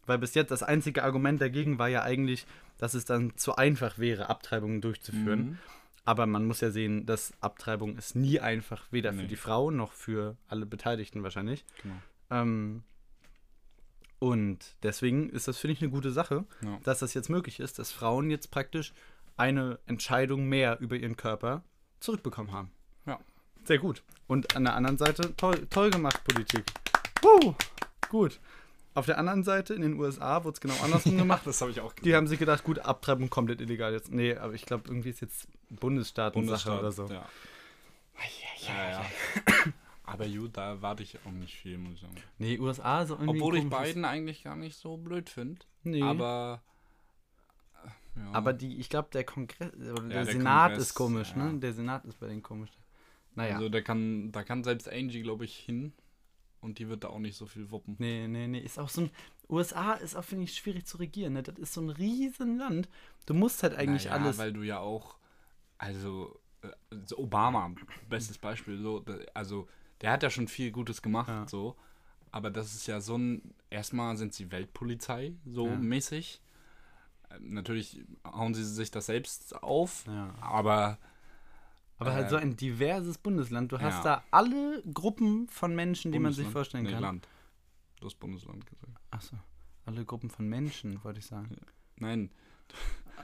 Weil 0.06 0.18
bis 0.18 0.34
jetzt 0.34 0.50
das 0.50 0.62
einzige 0.62 1.02
Argument 1.04 1.40
dagegen 1.40 1.78
war 1.78 1.88
ja 1.88 2.02
eigentlich, 2.02 2.46
dass 2.78 2.94
es 2.94 3.04
dann 3.04 3.36
zu 3.36 3.56
einfach 3.56 3.98
wäre, 3.98 4.30
Abtreibungen 4.30 4.80
durchzuführen. 4.80 5.40
Mhm. 5.50 5.58
Aber 6.04 6.26
man 6.26 6.46
muss 6.46 6.62
ja 6.62 6.70
sehen, 6.70 7.04
dass 7.04 7.32
Abtreibung 7.42 7.98
ist 7.98 8.16
nie 8.16 8.40
einfach, 8.40 8.86
weder 8.90 9.12
für 9.12 9.22
Nee. 9.22 9.26
die 9.26 9.36
Frau 9.36 9.70
noch 9.70 9.92
für 9.92 10.36
alle 10.46 10.64
Beteiligten 10.64 11.22
wahrscheinlich. 11.22 11.66
Genau. 11.82 11.96
Ähm, 12.30 12.82
und 14.18 14.76
deswegen 14.82 15.28
ist 15.30 15.48
das, 15.48 15.58
finde 15.58 15.72
ich, 15.74 15.82
eine 15.82 15.90
gute 15.90 16.10
Sache, 16.12 16.44
Ja. 16.62 16.78
dass 16.84 16.98
das 17.00 17.14
jetzt 17.14 17.28
möglich 17.30 17.60
ist, 17.60 17.78
dass 17.78 17.92
Frauen 17.92 18.30
jetzt 18.30 18.50
praktisch 18.50 18.92
eine 19.36 19.78
Entscheidung 19.86 20.46
mehr 20.48 20.78
über 20.80 20.96
ihren 20.96 21.16
Körper 21.16 21.62
zurückbekommen 22.00 22.52
haben. 22.52 22.70
Ja. 23.06 23.18
Sehr 23.64 23.78
gut. 23.78 24.02
Und 24.26 24.56
an 24.56 24.64
der 24.64 24.74
anderen 24.74 24.98
Seite, 24.98 25.36
toll, 25.36 25.66
toll 25.70 25.90
gemacht, 25.90 26.22
Politik. 26.24 26.64
Woo, 27.22 27.54
gut. 28.08 28.40
Auf 28.94 29.06
der 29.06 29.18
anderen 29.18 29.44
Seite, 29.44 29.74
in 29.74 29.82
den 29.82 29.94
USA, 30.00 30.42
wurde 30.42 30.54
es 30.54 30.60
genau 30.60 30.74
andersrum 30.82 31.16
gemacht. 31.18 31.42
das 31.44 31.60
habe 31.60 31.70
ich 31.70 31.80
auch 31.80 31.92
Die 31.92 32.16
haben 32.16 32.26
sich 32.26 32.38
gedacht, 32.40 32.64
gut, 32.64 32.80
Abtreibung 32.80 33.30
komplett 33.30 33.60
illegal 33.60 33.92
jetzt. 33.92 34.10
Nee, 34.10 34.34
aber 34.34 34.54
ich 34.54 34.66
glaube, 34.66 34.84
irgendwie 34.88 35.10
ist 35.10 35.20
jetzt 35.20 35.46
Bundesstaatensache 35.70 36.76
oder 36.78 36.90
so. 36.90 37.06
Ja. 37.06 37.28
Ja, 38.66 38.90
ja. 38.90 39.04
Aber 40.12 40.28
gut, 40.28 40.56
da 40.56 40.70
erwarte 40.70 41.02
ich 41.02 41.18
auch 41.24 41.30
nicht 41.30 41.54
viel, 41.54 41.78
muss 41.78 41.94
ich 41.94 42.00
sagen. 42.00 42.14
Nee, 42.38 42.58
USA 42.58 43.04
so 43.06 43.14
irgendwie. 43.14 43.40
Obwohl 43.40 43.58
ich 43.58 43.68
Biden 43.68 44.04
eigentlich 44.04 44.42
gar 44.44 44.56
nicht 44.56 44.76
so 44.76 44.96
blöd 44.96 45.28
finde. 45.28 45.60
Nee. 45.82 46.02
Aber. 46.02 46.62
äh, 47.84 47.88
Ja. 48.20 48.32
Aber 48.32 48.52
die, 48.52 48.78
ich 48.78 48.88
glaube, 48.88 49.08
der 49.12 49.24
Kongress 49.24 49.72
oder 49.74 50.02
der, 50.02 50.24
der 50.24 50.26
Senat 50.26 50.70
Kongress, 50.70 50.88
ist 50.88 50.94
komisch, 50.94 51.32
ja. 51.36 51.44
ne? 51.44 51.58
Der 51.60 51.72
Senat 51.72 52.04
ist 52.04 52.18
bei 52.18 52.26
denen 52.26 52.42
komisch. 52.42 52.70
Naja. 53.34 53.56
Also 53.56 53.68
da 53.68 53.80
kann, 53.80 54.32
da 54.32 54.42
kann 54.42 54.64
selbst 54.64 54.88
Angie, 54.88 55.22
glaube 55.22 55.44
ich, 55.44 55.56
hin. 55.56 55.92
Und 56.60 56.80
die 56.80 56.88
wird 56.88 57.04
da 57.04 57.08
auch 57.08 57.20
nicht 57.20 57.36
so 57.36 57.46
viel 57.46 57.70
wuppen. 57.70 57.94
nee, 57.98 58.26
nee, 58.26 58.48
nee. 58.48 58.58
Ist 58.58 58.78
auch 58.78 58.88
so 58.88 59.02
ein. 59.02 59.10
USA 59.48 59.92
ist 59.92 60.16
auch, 60.16 60.24
finde 60.24 60.44
ich, 60.44 60.54
schwierig 60.54 60.84
zu 60.86 60.98
regieren, 60.98 61.34
ne? 61.34 61.42
Das 61.42 61.56
ist 61.56 61.72
so 61.72 61.80
ein 61.80 61.88
Riesenland. 61.88 62.88
Du 63.26 63.34
musst 63.34 63.62
halt 63.62 63.74
eigentlich 63.76 64.06
Naja, 64.06 64.16
alles. 64.16 64.38
Weil 64.38 64.52
du 64.52 64.62
ja 64.62 64.80
auch, 64.80 65.16
also, 65.78 66.38
äh, 66.62 66.68
so 67.04 67.18
Obama, 67.18 67.72
bestes 68.08 68.36
Beispiel, 68.38 68.78
so, 68.78 69.04
also, 69.32 69.68
der 70.00 70.12
hat 70.12 70.22
ja 70.22 70.30
schon 70.30 70.48
viel 70.48 70.70
Gutes 70.70 71.02
gemacht, 71.02 71.28
Ja. 71.28 71.46
so. 71.48 71.76
Aber 72.30 72.50
das 72.50 72.74
ist 72.74 72.86
ja 72.86 73.00
so 73.00 73.16
ein, 73.16 73.54
erstmal 73.70 74.16
sind 74.16 74.34
sie 74.34 74.50
Weltpolizei, 74.52 75.34
so 75.46 75.66
Ja. 75.66 75.76
mäßig. 75.76 76.40
Natürlich 77.40 78.00
hauen 78.24 78.54
sie 78.54 78.64
sich 78.64 78.90
das 78.90 79.06
selbst 79.06 79.62
auf, 79.62 80.04
Ja. 80.06 80.34
aber 80.40 80.98
Aber 81.98 82.12
halt 82.12 82.26
äh, 82.26 82.30
so 82.30 82.36
ein 82.36 82.56
diverses 82.56 83.18
Bundesland. 83.18 83.72
Du 83.72 83.80
hast 83.80 84.04
da 84.04 84.22
alle 84.30 84.82
Gruppen 84.94 85.48
von 85.48 85.74
Menschen, 85.74 86.12
die 86.12 86.18
man 86.18 86.32
sich 86.32 86.44
Bundesland? 86.44 86.52
vorstellen 86.52 86.84
nee, 86.84 86.92
kann. 86.92 87.02
Land. 87.02 87.28
Du 87.98 88.06
hast 88.06 88.14
Bundesland 88.20 88.64
gesagt. 88.66 88.92
Achso. 89.10 89.36
Alle 89.84 90.04
Gruppen 90.04 90.30
von 90.30 90.48
Menschen, 90.48 91.02
wollte 91.02 91.18
ich 91.18 91.26
sagen. 91.26 91.56
Nein, 91.96 92.30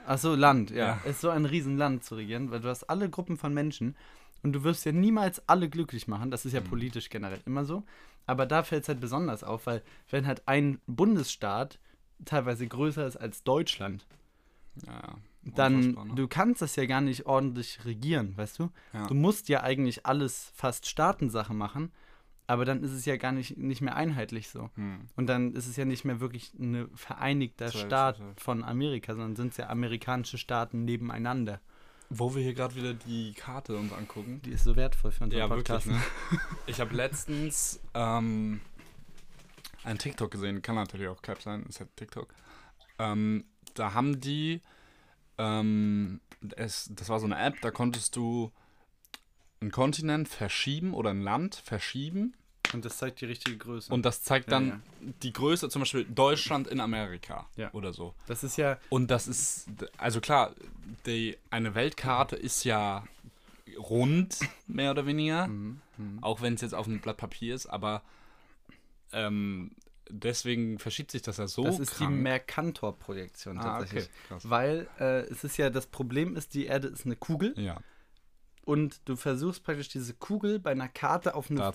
Achso, 0.07 0.35
Land, 0.35 0.71
ja. 0.71 0.99
Ja. 1.05 1.11
Ist 1.11 1.21
so 1.21 1.31
ein 1.31 1.45
Riesenland 1.45 2.03
zu 2.05 2.17
regieren, 2.17 2.51
weil 2.51 2.61
du 2.61 2.69
hast 2.69 2.85
alle 2.85 3.09
Gruppen 3.09 3.37
von 3.37 3.55
Menschen 3.55 3.97
und 4.45 4.53
du 4.53 4.63
wirst 4.63 4.85
ja 4.85 4.93
niemals 4.93 5.49
alle 5.49 5.69
glücklich 5.69 6.07
machen. 6.07 6.31
Das 6.31 6.45
ist 6.45 6.53
ja 6.53 6.61
Mhm. 6.61 6.67
politisch 6.67 7.09
generell 7.09 7.41
immer 7.47 7.65
so. 7.65 7.83
Aber 8.27 8.47
da 8.47 8.63
fällt 8.63 8.83
es 8.85 8.89
halt 8.89 9.01
besonders 9.01 9.43
auf, 9.43 9.67
weil 9.67 9.83
wenn 10.11 10.27
halt 10.27 10.47
ein 10.47 10.81
Bundesstaat 10.87 11.79
teilweise 12.25 12.67
größer 12.67 13.07
ist 13.07 13.17
als 13.17 13.43
Deutschland, 13.43 14.07
ja, 14.87 15.17
dann 15.43 15.91
ne? 15.91 16.13
du 16.15 16.29
kannst 16.29 16.63
das 16.63 16.77
ja 16.77 16.87
gar 16.87 17.01
nicht 17.01 17.27
ordentlich 17.27 17.85
regieren, 17.85 18.37
weißt 18.37 18.59
du? 18.59 18.71
Ja. 18.93 19.07
Du 19.07 19.15
musst 19.15 19.49
ja 19.49 19.63
eigentlich 19.63 20.07
alles 20.07 20.53
fast 20.55 20.87
Staatensache 20.87 21.53
machen, 21.53 21.91
aber 22.47 22.65
dann 22.65 22.83
ist 22.83 22.93
es 22.93 23.05
ja 23.05 23.17
gar 23.17 23.33
nicht, 23.33 23.57
nicht 23.57 23.81
mehr 23.81 23.97
einheitlich 23.97 24.49
so. 24.49 24.71
Hm. 24.75 25.01
Und 25.17 25.27
dann 25.27 25.53
ist 25.55 25.67
es 25.67 25.77
ja 25.77 25.85
nicht 25.85 26.05
mehr 26.05 26.21
wirklich 26.21 26.53
ein 26.59 26.89
vereinigter 26.95 27.71
Staat 27.71 28.21
von 28.37 28.65
Amerika, 28.65 29.13
sondern 29.15 29.37
sind 29.37 29.53
es 29.53 29.57
ja 29.59 29.69
amerikanische 29.69 30.39
Staaten 30.39 30.85
nebeneinander. 30.85 31.61
Wo 32.17 32.35
wir 32.35 32.43
hier 32.43 32.55
gerade 32.55 32.75
wieder 32.77 32.95
die 32.95 33.33
Karte 33.35 33.77
uns 33.77 33.93
angucken. 33.93 34.41
Die 34.45 34.51
ist 34.51 34.65
so 34.65 34.77
wertvoll 34.77 35.11
für 35.11 35.25
unseren 35.25 35.39
Ja, 35.41 35.49
Podcast. 35.49 35.87
wirklich, 35.87 36.03
ne? 36.31 36.41
Ich 36.67 36.81
habe 36.81 36.95
letztens 36.95 37.81
ähm, 37.95 38.61
ein 39.83 39.99
TikTok 39.99 40.31
gesehen, 40.31 40.63
kann 40.63 40.77
natürlich 40.77 41.09
auch 41.09 41.23
Cap 41.23 41.43
sein, 41.43 41.65
ist 41.69 41.81
halt 41.81 41.95
TikTok. 41.97 42.33
Ähm, 42.99 43.45
da 43.75 43.95
haben 43.95 44.21
die, 44.21 44.61
ähm, 45.39 46.21
es, 46.57 46.89
das 46.93 47.09
war 47.09 47.19
so 47.19 47.27
eine 47.27 47.39
App, 47.39 47.61
da 47.63 47.71
konntest 47.71 48.17
du 48.17 48.53
einen 49.61 49.73
Kontinent 49.73 50.29
verschieben 50.29 50.95
oder 50.95 51.11
ein 51.11 51.23
Land 51.23 51.57
verschieben 51.57 52.35
Und 52.75 52.85
das 52.85 52.99
zeigt 52.99 53.21
die 53.21 53.27
richtige 53.27 53.57
Größe. 53.57 53.93
und 53.93 54.05
das 54.05 54.23
zeigt 54.23 54.47
Ja, 54.51 54.59
dann 54.59 54.69
ja. 54.69 54.81
die 55.23 55.33
Größe, 55.33 55.69
zum 55.69 55.83
Beispiel 55.83 56.05
Deutschland 56.05 56.67
in 56.69 56.81
Amerika 56.81 57.49
Ja. 57.57 57.73
oder 57.73 57.93
so. 57.93 58.15
das 58.27 58.45
ist 58.45 58.57
ja, 58.59 58.79
Und 58.91 59.11
das 59.11 59.27
ist, 59.29 59.67
also 59.97 60.21
klar, 60.21 60.55
die, 61.07 61.37
eine 61.51 61.75
Weltkarte 61.75 62.37
ist 62.37 62.65
ja 62.65 63.05
rund, 63.79 64.39
mehr 64.67 64.91
oder 64.91 65.07
weniger. 65.07 65.47
Mhm, 65.49 65.81
Auch 66.21 66.43
wenn 66.43 66.55
es 66.55 66.61
jetzt 66.61 66.75
auf 66.75 66.87
einem 66.87 67.01
Blatt 67.01 67.17
Papier 67.17 67.55
ist, 67.55 67.67
aber 67.67 68.03
ähm, 69.13 69.71
deswegen 70.11 70.79
verschiebt 70.79 71.11
sich 71.11 71.23
das 71.23 71.37
ja 71.39 71.47
so. 71.47 71.65
das 71.65 71.79
ist 71.79 71.93
krank. 71.95 72.11
die 72.11 72.17
Mercator-Projektion 72.23 73.59
ah, 73.59 73.63
tatsächlich. 73.63 74.05
okay, 74.05 74.13
krass. 74.29 74.51
Weil 74.51 74.87
äh, 74.99 75.21
es 75.31 75.45
ist 75.45 75.57
ja, 75.57 75.71
das 75.71 75.87
Problem 75.87 76.37
ist, 76.37 76.55
die 76.55 76.67
Erde 76.67 76.89
ist 76.89 77.07
eine 77.07 77.17
Kugel 77.17 77.55
Ja, 77.59 77.79
und 78.65 79.01
du 79.09 79.17
versuchst 79.17 79.63
praktisch 79.65 79.89
diese 79.89 80.15
Kugel 80.15 80.59
bei 80.59 80.71
einer 80.71 80.89
Karte 80.89 81.35
auf 81.35 81.51
eine 81.51 81.61
ja. 81.61 81.71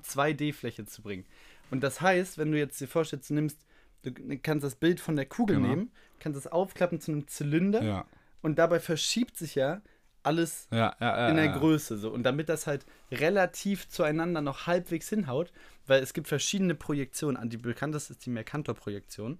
2D-Fläche 0.00 0.86
zu 0.86 1.02
bringen. 1.02 1.24
Und 1.70 1.82
das 1.82 2.00
heißt, 2.00 2.38
wenn 2.38 2.52
du 2.52 2.58
jetzt 2.58 2.80
dir 2.80 2.88
vorstellst, 2.88 3.30
du 3.30 3.34
nimmst, 3.34 3.58
du 4.02 4.12
kannst 4.38 4.64
das 4.64 4.74
Bild 4.74 5.00
von 5.00 5.16
der 5.16 5.26
Kugel 5.26 5.56
Genau. 5.56 5.68
nehmen, 5.68 5.90
kannst 6.18 6.38
es 6.38 6.46
aufklappen 6.46 7.00
zu 7.00 7.12
einem 7.12 7.28
Zylinder 7.28 7.82
Ja, 7.82 8.06
und 8.42 8.58
dabei 8.58 8.80
verschiebt 8.80 9.36
sich 9.36 9.54
ja 9.54 9.80
alles 10.22 10.68
ja, 10.70 10.94
ja. 11.00 11.28
in 11.28 11.36
der. 11.36 11.48
Größe 11.48 11.98
so. 11.98 12.10
Und 12.10 12.22
damit 12.22 12.48
das 12.48 12.66
halt 12.66 12.86
relativ 13.10 13.88
zueinander 13.88 14.40
noch 14.40 14.66
halbwegs 14.66 15.08
hinhaut, 15.08 15.52
weil 15.86 16.02
es 16.02 16.14
gibt 16.14 16.28
verschiedene 16.28 16.74
Projektionen. 16.74 17.50
Die 17.50 17.58
bekannteste 17.58 18.14
ist 18.14 18.24
die 18.24 18.30
Mercator-Projektion. 18.30 19.38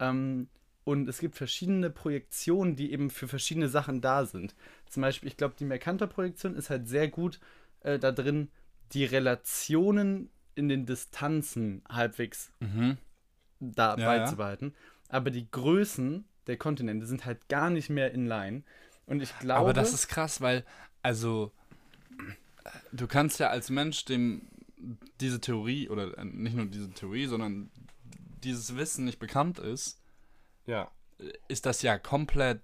Ähm, 0.00 0.48
und 0.84 1.08
es 1.08 1.18
gibt 1.18 1.36
verschiedene 1.36 1.90
Projektionen, 1.90 2.76
die 2.76 2.92
eben 2.92 3.10
für 3.10 3.28
verschiedene 3.28 3.68
Sachen 3.68 4.00
da 4.00 4.24
sind. 4.26 4.54
Zum 4.88 5.02
Beispiel, 5.02 5.28
ich 5.28 5.36
glaube, 5.36 5.54
die 5.58 5.64
Mercator-Projektion 5.64 6.54
ist 6.56 6.70
halt 6.70 6.88
sehr 6.88 7.08
gut 7.08 7.38
äh, 7.80 7.98
da 7.98 8.12
drin, 8.12 8.50
die 8.92 9.04
Relationen 9.04 10.30
in 10.54 10.68
den 10.68 10.84
Distanzen 10.86 11.82
halbwegs 11.88 12.50
Mhm. 12.60 12.98
da 13.60 13.94
Ja, 13.96 14.00
ja. 14.00 14.06
beizubehalten. 14.06 14.74
Aber 15.08 15.30
die 15.30 15.50
Größen 15.50 16.24
der 16.46 16.56
Kontinente 16.56 17.06
sind 17.06 17.24
halt 17.24 17.48
gar 17.48 17.70
nicht 17.70 17.88
mehr 17.88 18.12
in 18.12 18.26
line. 18.26 18.62
Und 19.06 19.22
ich 19.22 19.36
glaube. 19.38 19.60
Aber 19.60 19.72
das 19.72 19.92
ist 19.92 20.08
krass, 20.08 20.40
weil, 20.40 20.64
also, 21.02 21.52
du 22.92 23.06
kannst 23.06 23.38
ja 23.40 23.48
als 23.48 23.70
Mensch 23.70 24.04
dem 24.04 24.42
diese 25.20 25.40
Theorie, 25.40 25.88
oder 25.88 26.18
äh, 26.18 26.24
nicht 26.24 26.56
nur 26.56 26.66
diese 26.66 26.90
Theorie, 26.90 27.26
sondern 27.26 27.70
dieses 28.42 28.76
Wissen 28.76 29.04
nicht 29.04 29.20
bekannt 29.20 29.58
ist, 29.60 30.01
ja. 30.66 30.90
ist 31.48 31.66
das 31.66 31.82
ja 31.82 31.98
komplett 31.98 32.60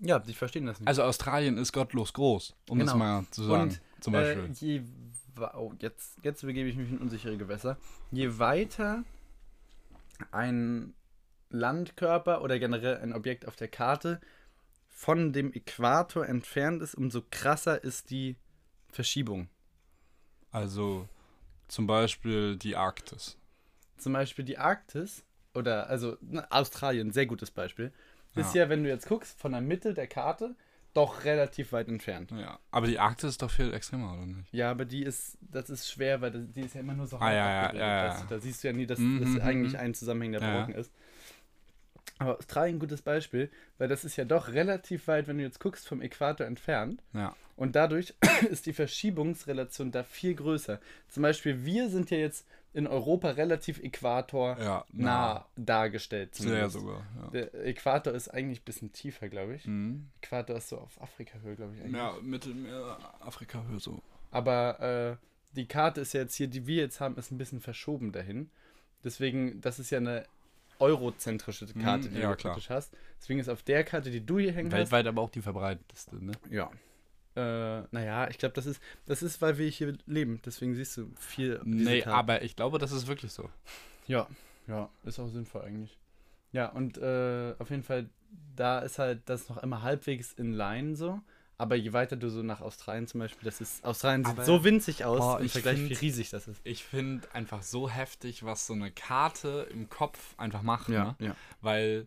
Ja, 0.00 0.18
die 0.18 0.34
verstehen 0.34 0.66
das 0.66 0.78
nicht. 0.80 0.88
Also 0.88 1.02
Australien 1.02 1.58
ist 1.58 1.72
gottlos 1.72 2.12
groß, 2.12 2.54
um 2.68 2.78
das 2.78 2.92
Genau. 2.92 2.98
mal 3.04 3.24
zu 3.30 3.44
sagen. 3.44 3.62
Und, 3.62 3.80
zum 4.00 4.12
Beispiel. 4.12 4.44
Äh, 4.44 4.52
je, 4.52 4.82
oh, 5.54 5.72
jetzt, 5.80 6.18
jetzt 6.22 6.42
begebe 6.42 6.68
ich 6.68 6.76
mich 6.76 6.90
in 6.90 6.98
unsichere 6.98 7.36
Gewässer. 7.36 7.78
Je 8.12 8.38
weiter 8.38 9.04
ein 10.30 10.94
Landkörper 11.50 12.42
oder 12.42 12.58
generell 12.58 12.98
ein 12.98 13.12
Objekt 13.12 13.46
auf 13.46 13.56
der 13.56 13.68
Karte 13.68 14.20
von 14.88 15.32
dem 15.32 15.52
Äquator 15.52 16.26
entfernt 16.26 16.82
ist, 16.82 16.94
umso 16.94 17.22
krasser 17.30 17.82
ist 17.82 18.10
die 18.10 18.36
Verschiebung. 18.90 19.48
Also 20.50 21.08
zum 21.68 21.86
Beispiel 21.86 22.56
die 22.56 22.76
Arktis. 22.76 23.36
Zum 23.96 24.12
Beispiel 24.12 24.44
die 24.44 24.58
Arktis 24.58 25.24
oder 25.58 25.88
also 25.88 26.16
ne, 26.20 26.46
Australien, 26.50 27.12
sehr 27.12 27.26
gutes 27.26 27.50
Beispiel, 27.50 27.92
ist 28.34 28.54
Ja. 28.54 28.62
ja, 28.64 28.68
wenn 28.68 28.82
du 28.84 28.88
jetzt 28.88 29.06
guckst, 29.08 29.38
von 29.38 29.52
der 29.52 29.60
Mitte 29.60 29.92
der 29.94 30.06
Karte 30.06 30.54
doch 30.94 31.24
relativ 31.24 31.72
weit 31.72 31.88
entfernt. 31.88 32.30
Ja. 32.32 32.58
Aber 32.70 32.86
die 32.86 32.98
Arktis 32.98 33.30
ist 33.30 33.42
doch 33.42 33.50
viel 33.50 33.72
extremer, 33.74 34.14
oder 34.14 34.26
nicht? 34.26 34.52
Ja, 34.52 34.70
aber 34.70 34.84
die 34.84 35.02
ist, 35.02 35.36
das 35.40 35.68
ist 35.70 35.90
schwer, 35.90 36.20
weil 36.22 36.30
die 36.32 36.62
ist 36.62 36.74
ja 36.74 36.80
immer 36.80 36.94
nur 36.94 37.06
so 37.06 37.18
Ah, 37.18 37.32
ja, 37.32 37.72
ja, 37.72 37.74
ja, 37.74 38.08
weißt 38.10 38.22
du, 38.22 38.26
Da 38.34 38.40
siehst 38.40 38.64
du 38.64 38.68
ja 38.68 38.72
nie, 38.74 38.86
dass 38.86 38.98
Mhm, 38.98 39.20
das 39.20 39.44
eigentlich 39.44 39.74
mhm. 39.74 39.78
ein 39.80 39.94
zusammenhängender. 39.94 40.50
Brocken 40.58 40.74
ist. 40.74 40.90
Aber 42.18 42.36
Australien 42.38 42.76
ein 42.76 42.80
gutes 42.80 43.02
Beispiel, 43.02 43.50
weil 43.76 43.86
das 43.88 44.04
ist 44.04 44.16
ja 44.16 44.24
doch 44.24 44.48
relativ 44.48 45.06
weit, 45.06 45.28
wenn 45.28 45.38
du 45.38 45.44
jetzt 45.44 45.60
guckst, 45.60 45.86
vom 45.86 46.00
Äquator 46.02 46.46
entfernt. 46.46 47.00
Ja. 47.12 47.36
Und 47.54 47.76
dadurch 47.76 48.14
ist 48.50 48.66
die 48.66 48.72
Verschiebungsrelation 48.72 49.92
da 49.92 50.02
viel 50.02 50.34
größer. 50.34 50.80
Zum 51.08 51.22
Beispiel, 51.22 51.64
wir 51.64 51.88
sind 51.90 52.10
ja 52.10 52.18
jetzt 52.18 52.46
in 52.74 52.86
Europa 52.86 53.30
relativ 53.30 53.78
äquatornah 53.82 54.62
Ja, 54.62 54.84
nah 54.92 55.46
dargestellt. 55.56 56.34
Sehr 56.34 56.46
zumindest. 56.46 56.72
sogar. 56.74 57.06
Ja. 57.22 57.30
Der 57.30 57.66
Äquator 57.66 58.12
ist 58.12 58.28
eigentlich 58.28 58.60
ein 58.60 58.64
bisschen 58.64 58.92
tiefer, 58.92 59.28
glaube 59.28 59.54
ich. 59.54 59.66
Mhm. 59.66 60.08
Äquator 60.22 60.56
ist 60.56 60.68
so 60.68 60.78
auf 60.78 61.00
Afrika-Höhe, 61.00 61.56
glaube 61.56 61.74
ich. 61.74 61.80
Eigentlich. 61.80 61.96
Ja, 61.96 62.14
Mittelmeer, 62.22 62.98
Afrika, 63.20 63.62
Höhe 63.64 63.80
so. 63.80 64.02
Aber 64.30 65.18
äh, 65.20 65.26
die 65.56 65.66
Karte 65.66 66.02
ist 66.02 66.12
jetzt 66.12 66.34
hier, 66.34 66.46
die 66.48 66.66
wir 66.66 66.76
jetzt 66.82 67.00
haben, 67.00 67.16
ist 67.16 67.30
ein 67.30 67.38
bisschen 67.38 67.60
verschoben 67.60 68.12
dahin. 68.12 68.50
Deswegen, 69.02 69.60
das 69.62 69.78
ist 69.78 69.90
ja 69.90 69.98
eine 69.98 70.24
eurozentrische 70.78 71.66
Karte, 71.74 72.08
Mhm, 72.08 72.14
die 72.14 72.20
ja, 72.20 72.30
du 72.30 72.36
klar. 72.36 72.52
praktisch 72.52 72.70
hast. 72.70 72.94
Deswegen 73.20 73.40
ist 73.40 73.48
auf 73.48 73.62
der 73.62 73.82
Karte, 73.84 74.10
die 74.10 74.24
du 74.24 74.38
hier 74.38 74.52
hängen 74.52 74.70
Weltweit 74.70 75.06
aber 75.06 75.22
auch 75.22 75.30
die 75.30 75.42
verbreitetste, 75.42 76.22
ne? 76.24 76.32
hast. 76.42 76.52
Ja. 76.52 76.70
Äh, 77.38 77.86
naja, 77.92 78.28
ich 78.28 78.38
glaube, 78.38 78.54
das 78.54 78.66
ist, 78.66 78.80
das 79.06 79.22
ist, 79.22 79.40
weil 79.40 79.58
wir 79.58 79.68
hier 79.68 79.96
leben. 80.06 80.40
Deswegen 80.44 80.74
siehst 80.74 80.96
du 80.96 81.10
viel. 81.16 81.60
Nee, 81.64 82.00
Karte. 82.02 82.16
aber 82.16 82.42
ich 82.42 82.56
glaube, 82.56 82.78
das 82.78 82.92
ist 82.92 83.06
wirklich 83.06 83.32
so. 83.32 83.48
Ja, 84.06 84.26
ja, 84.66 84.88
ist 85.04 85.18
auch 85.18 85.28
sinnvoll 85.28 85.62
eigentlich. 85.62 85.96
Ja, 86.52 86.66
und 86.70 86.98
äh, 86.98 87.54
auf 87.58 87.70
jeden 87.70 87.82
Fall, 87.82 88.08
da 88.56 88.80
ist 88.80 88.98
halt 88.98 89.22
das 89.26 89.48
noch 89.48 89.58
immer 89.62 89.82
halbwegs 89.82 90.32
in 90.32 90.52
line 90.52 90.96
so. 90.96 91.20
Aber 91.60 91.74
je 91.74 91.92
weiter 91.92 92.16
du 92.16 92.30
so 92.30 92.42
nach 92.44 92.60
Australien 92.60 93.08
zum 93.08 93.18
Beispiel, 93.20 93.44
das 93.44 93.60
ist, 93.60 93.84
Australien 93.84 94.24
sieht 94.24 94.34
Aber- 94.34 94.44
so 94.44 94.62
winzig 94.62 95.04
aus 95.04 95.20
Oh, 95.20 95.38
im 95.38 95.46
ich 95.46 95.52
Vergleich, 95.52 95.78
find- 95.78 95.90
wie 95.90 95.94
riesig 95.94 96.30
das 96.30 96.46
ist. 96.46 96.60
Ich 96.64 96.84
finde 96.84 97.26
einfach 97.34 97.62
so 97.62 97.88
heftig, 97.90 98.44
was 98.44 98.66
so 98.68 98.74
eine 98.74 98.92
Karte 98.92 99.66
im 99.72 99.88
Kopf 99.90 100.34
einfach 100.38 100.62
macht, 100.62 100.88
ne? 100.88 101.16
ja. 101.18 101.34
Weil, 101.60 102.06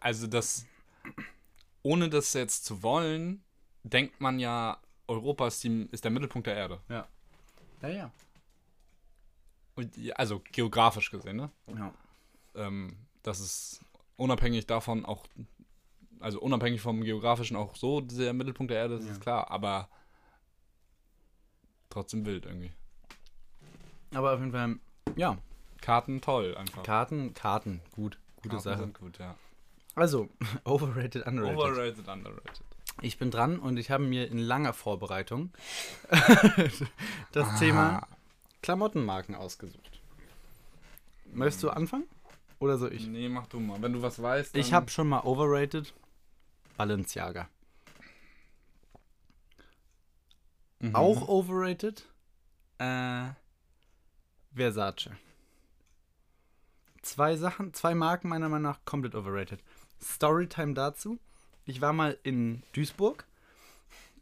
also 0.00 0.26
das, 0.26 0.66
ohne 1.82 2.08
das 2.10 2.32
jetzt 2.32 2.64
zu 2.64 2.82
wollen, 2.82 3.42
denkt 3.92 4.20
man 4.20 4.38
ja, 4.38 4.78
Europa 5.08 5.46
ist, 5.46 5.62
die, 5.64 5.88
ist 5.92 6.04
der 6.04 6.10
Mittelpunkt 6.10 6.46
der 6.46 6.56
Erde. 6.56 6.80
Ja, 6.88 7.06
ja. 7.88 8.10
Und, 9.76 9.94
die- 9.96 10.14
also 10.14 10.40
geografisch 10.52 11.10
gesehen, 11.10 11.36
ne? 11.36 11.50
ja. 11.76 11.92
Ähm, 12.54 12.96
das 13.22 13.40
ist 13.40 13.80
unabhängig 14.16 14.66
davon 14.66 15.04
auch, 15.04 15.26
also 16.20 16.40
unabhängig 16.40 16.80
vom 16.80 17.02
geografischen 17.02 17.56
auch 17.56 17.76
so 17.76 18.00
der 18.00 18.32
Mittelpunkt 18.32 18.70
der 18.70 18.78
Erde, 18.78 18.96
das 18.96 19.04
Ja. 19.06 19.12
ist 19.12 19.20
klar, 19.20 19.50
aber 19.50 19.88
trotzdem 21.90 22.24
wild 22.24 22.46
irgendwie. 22.46 22.72
Aber 24.14 24.32
auf 24.32 24.40
jeden 24.40 24.52
Fall, 24.52 24.76
ja, 25.16 25.36
Karten 25.80 26.20
toll 26.20 26.56
einfach. 26.56 26.82
Karten, 26.82 27.34
Karten, 27.34 27.80
gut, 27.92 28.18
gute 28.36 28.48
Karten 28.56 28.62
Sache. 28.62 28.88
gut, 28.98 29.18
ja. 29.18 29.36
Also, 29.94 30.28
overrated, 30.64 31.26
underrated. 31.26 31.58
Overrated, 31.58 32.08
underrated. 32.08 32.60
Ich 33.02 33.18
bin 33.18 33.30
dran 33.30 33.58
und 33.58 33.76
ich 33.76 33.90
habe 33.90 34.04
mir 34.04 34.30
in 34.30 34.38
langer 34.38 34.72
Vorbereitung 34.72 35.52
das 37.32 37.58
Thema 37.58 38.06
Klamottenmarken 38.62 39.34
ausgesucht. 39.34 40.00
Möchtest 41.32 41.62
du 41.62 41.70
anfangen? 41.70 42.04
Oder 42.58 42.78
soll 42.78 42.92
ich? 42.94 43.06
Nee, 43.06 43.28
mach 43.28 43.46
du 43.48 43.60
mal. 43.60 43.80
Wenn 43.82 43.92
du 43.92 44.00
was 44.02 44.20
weißt, 44.22 44.56
Ich 44.56 44.66
dann- 44.68 44.74
habe 44.76 44.90
schon 44.90 45.08
mal 45.08 45.20
overrated 45.24 45.92
Balenciaga. 46.78 47.48
Mhm. 50.80 50.94
Auch 50.94 51.28
overrated 51.28 52.06
äh, 52.78 53.28
Versace. 54.54 55.10
Zwei 57.02 57.36
Sachen, 57.36 57.72
zwei 57.72 57.94
Marken 57.94 58.28
meiner 58.28 58.48
Meinung 58.48 58.70
nach 58.72 58.84
komplett 58.84 59.14
overrated. 59.14 59.60
Storytime 60.02 60.74
dazu. 60.74 61.18
Ich 61.66 61.80
war 61.80 61.92
mal 61.92 62.16
in 62.22 62.62
Duisburg. 62.72 63.24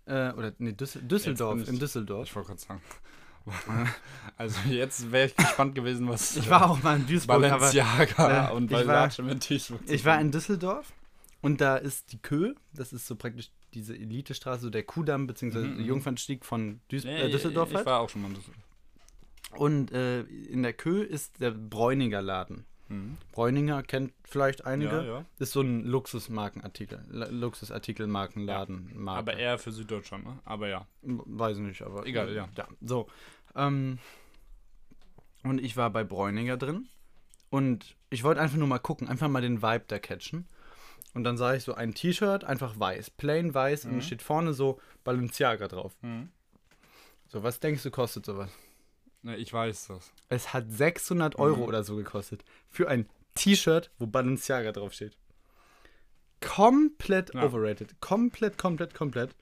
Äh, 0.07 0.33
oder 0.33 0.53
nee, 0.59 0.73
Düssel 0.73 1.03
Düsseldorf, 1.03 1.61
ich- 1.63 1.69
in 1.69 1.79
Düsseldorf. 1.79 2.29
Ich 2.29 2.35
wollte 2.35 2.49
gerade 2.49 2.61
sagen. 2.61 2.83
also 4.39 4.59
jetzt 4.71 5.13
wäre 5.13 5.27
ich 5.27 5.37
gespannt 5.37 5.75
gewesen, 5.75 6.09
was 6.09 6.37
Ich 6.37 6.49
war 6.49 6.71
auch 6.71 6.83
mal 6.83 6.97
in 6.97 7.07
Duisburg, 7.07 7.45
aber 7.45 7.59
Balenciaga 7.59 8.51
äh, 8.51 8.53
und 8.55 8.71
ich 8.71 8.87
war- 8.87 9.11
Versace 9.11 9.19
mit 9.23 9.49
Duisburg. 9.51 9.81
ich 9.87 10.05
war 10.07 10.19
in 10.19 10.31
Düsseldorf 10.33 10.93
und 11.43 11.61
da 11.61 11.77
ist 11.77 12.13
die 12.13 12.19
Kö, 12.19 12.55
das 12.73 12.95
ist 12.95 13.07
so 13.07 13.17
praktisch 13.17 13.51
diese 13.75 13.95
Elitestraße, 13.95 14.63
so 14.63 14.71
der 14.71 14.85
Kudamm 14.85 15.27
bzw. 15.27 15.59
Mhm, 15.59 15.75
mhm. 15.75 15.85
Jungfernstieg 15.85 16.43
von 16.45 16.81
Duis 16.89 17.05
nee, 17.05 17.21
äh, 17.21 17.31
Düsseldorf 17.31 17.69
Ich 17.71 17.77
halt. 17.77 17.87
war 17.87 18.01
auch 18.01 18.09
schon 18.09 18.23
mal 18.23 18.29
in 18.29 18.35
Düsseldorf. 18.35 18.63
Und 19.59 19.93
äh, 19.93 20.23
in 20.23 20.63
der 20.63 20.73
Kö 20.73 21.03
ist 21.03 21.41
der 21.41 21.51
Bräuninger 21.51 22.23
Laden. 22.23 22.65
Mhm. 22.95 23.17
Bräuninger 23.33 23.83
kennt 23.83 24.13
vielleicht 24.25 24.65
einige. 24.67 24.91
Ja, 24.97 25.03
ja. 25.03 25.25
Ist 25.39 25.53
so 25.53 25.61
ein 25.61 25.85
Luxusmarkenartikel, 25.85 27.05
La- 27.09 27.29
Luxusartikelmarkenladen. 27.29 28.93
Marke. 28.95 29.19
Aber 29.19 29.35
eher 29.39 29.59
für 29.59 29.73
Süddeutschland, 29.73 30.25
ne? 30.25 30.39
Aber 30.45 30.69
ja. 30.69 30.87
Weiß 31.03 31.59
nicht, 31.59 31.83
aber. 31.83 32.07
Egal, 32.07 32.35
ja. 32.35 32.49
Ja, 32.57 32.69
so. 32.81 33.07
Ähm, 33.57 33.99
und 35.43 35.61
ich 35.61 35.77
war 35.77 35.91
bei 35.91 36.05
Bräuninger 36.05 36.57
drin. 36.57 36.89
Und 37.51 37.97
ich 38.11 38.25
wollte 38.25 38.41
einfach 38.41 38.57
nur 38.57 38.67
mal 38.69 38.79
gucken, 38.79 39.09
einfach 39.09 39.29
mal 39.29 39.43
den 39.43 39.63
Vibe 39.63 39.85
da 39.89 39.99
catchen. 39.99 40.47
Und 41.15 41.23
dann 41.23 41.37
sah 41.37 41.55
ich 41.55 41.63
so 41.63 41.75
ein 41.75 41.95
T-Shirt, 41.95 42.43
einfach 42.43 42.79
weiß, 42.81 43.11
plain 43.11 43.55
weiß, 43.55 43.85
und 43.85 43.93
Mhm. 43.93 43.99
es 43.99 44.07
steht 44.07 44.23
vorne 44.23 44.53
so 44.53 44.81
Balenciaga 45.05 45.69
drauf. 45.69 45.95
Mhm. 46.03 46.31
So, 47.29 47.43
was 47.45 47.61
denkst 47.61 47.83
du, 47.85 47.91
kostet 47.93 48.27
sowas? 48.27 48.51
Ne, 49.25 49.37
ich 49.37 49.53
weiß 49.53 49.87
das. 49.89 50.13
Es 50.29 50.53
hat 50.53 50.71
600 50.71 51.37
Euro 51.39 51.63
Mhm. 51.63 51.69
oder 51.69 51.83
so 51.83 51.97
gekostet. 51.97 52.45
Für 52.69 52.89
ein 52.89 53.09
T-Shirt, 53.35 53.91
wo 53.99 54.07
Balenciaga 54.07 54.71
draufsteht. 54.71 55.17
Komplett 56.41 57.33
Ja. 57.35 57.43
overrated. 57.45 58.01
Komplett, 58.01 58.59
komplett, 58.59 58.95
komplett. 58.95 59.35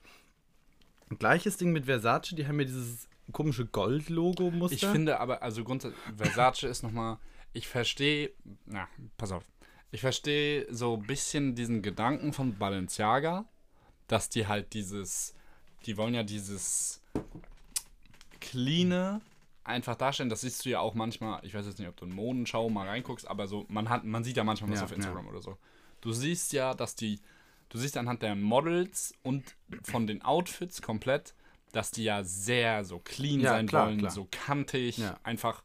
Gleiches 1.19 1.57
Ding 1.57 1.73
mit 1.73 1.85
Versace, 1.85 2.33
die 2.33 2.47
haben 2.47 2.59
ja 2.59 2.65
dieses 2.65 3.07
komische 3.33 3.65
Gold-Logo-Muster. 3.65 4.75
Ich 4.75 4.85
finde 4.85 5.19
aber, 5.19 5.43
also 5.43 5.63
grundsätzlich, 5.63 6.01
Versace 6.17 6.63
ist 6.63 6.81
nochmal, 6.83 7.17
ich 7.51 7.67
verstehe, 7.67 8.31
na, 8.65 8.87
pass 9.17 9.31
auf. 9.31 9.43
Ich 9.91 10.01
verstehe 10.01 10.65
so 10.73 10.95
ein 10.95 11.03
bisschen 11.05 11.55
diesen 11.55 11.81
Gedanken 11.81 12.33
von 12.33 12.57
Balenciaga, 12.57 13.45
dass 14.07 14.29
die 14.29 14.47
halt 14.47 14.73
dieses, 14.73 15.35
die 15.85 15.97
wollen 15.97 16.13
ja 16.15 16.23
dieses 16.23 17.01
cleane 18.39 19.21
einfach 19.63 19.95
darstellen. 19.95 20.29
Das 20.29 20.41
siehst 20.41 20.63
du 20.65 20.69
ja 20.69 20.79
auch 20.79 20.93
manchmal, 20.93 21.39
ich 21.45 21.53
weiß 21.53 21.65
jetzt 21.65 21.79
nicht, 21.79 21.87
ob 21.87 21.95
du 21.97 22.05
in 22.05 22.13
Modenschau 22.13 22.69
mal 22.69 22.87
reinguckst, 22.87 23.27
aber 23.27 23.47
so, 23.47 23.65
man 23.69 23.89
hat, 23.89 24.03
man 24.03 24.23
sieht 24.23 24.37
ja 24.37 24.43
manchmal 24.43 24.71
was 24.71 24.79
Ja, 24.79 24.85
auf 24.85 24.91
Instagram 24.91 25.27
oder 25.27 25.41
so. 25.41 25.57
Du 26.01 26.11
siehst 26.11 26.51
ja, 26.53 26.73
dass 26.73 26.95
die, 26.95 27.19
du 27.69 27.77
siehst 27.77 27.97
anhand 27.97 28.21
der 28.21 28.35
Models 28.35 29.13
und 29.23 29.55
von 29.83 30.05
den 30.07 30.21
Outfits 30.21 30.81
komplett, 30.81 31.33
dass 31.71 31.91
die 31.91 32.03
ja 32.03 32.23
sehr 32.23 32.83
so 32.85 32.99
clean 32.99 33.39
Ja, 33.39 33.51
sein 33.51 33.67
klar, 33.67 33.87
wollen, 33.87 33.97
klar. 33.99 34.11
so 34.11 34.27
kantig, 34.31 34.97
Ja. 34.97 35.17
einfach. 35.23 35.63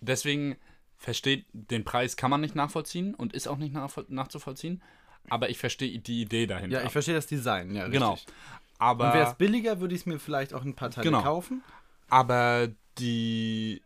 Deswegen 0.00 0.56
versteht, 0.96 1.46
den 1.52 1.84
Preis 1.84 2.16
kann 2.16 2.30
man 2.30 2.40
nicht 2.40 2.54
nachvollziehen 2.54 3.14
und 3.14 3.32
ist 3.32 3.48
auch 3.48 3.58
nicht 3.58 3.74
nachzuvollziehen, 4.08 4.82
aber 5.28 5.50
ich 5.50 5.58
verstehe 5.58 5.98
die 5.98 6.22
Idee 6.22 6.46
dahinter. 6.46 6.80
ja, 6.80 6.86
ich 6.86 6.92
verstehe 6.92 7.14
das 7.14 7.26
Design, 7.26 7.74
ja, 7.74 7.88
Genau. 7.88 8.12
richtig. 8.12 8.32
Aber, 8.78 9.08
Und 9.08 9.14
wäre 9.14 9.28
es 9.30 9.34
billiger, 9.34 9.80
würde 9.80 9.94
ich 9.94 10.02
es 10.02 10.06
mir 10.06 10.18
vielleicht 10.18 10.52
auch 10.52 10.62
in 10.62 10.70
ein 10.70 10.74
paar 10.74 10.90
Teile 10.90 11.04
Genau. 11.04 11.22
kaufen. 11.22 11.62
aber 12.08 12.68
die, 12.98 13.82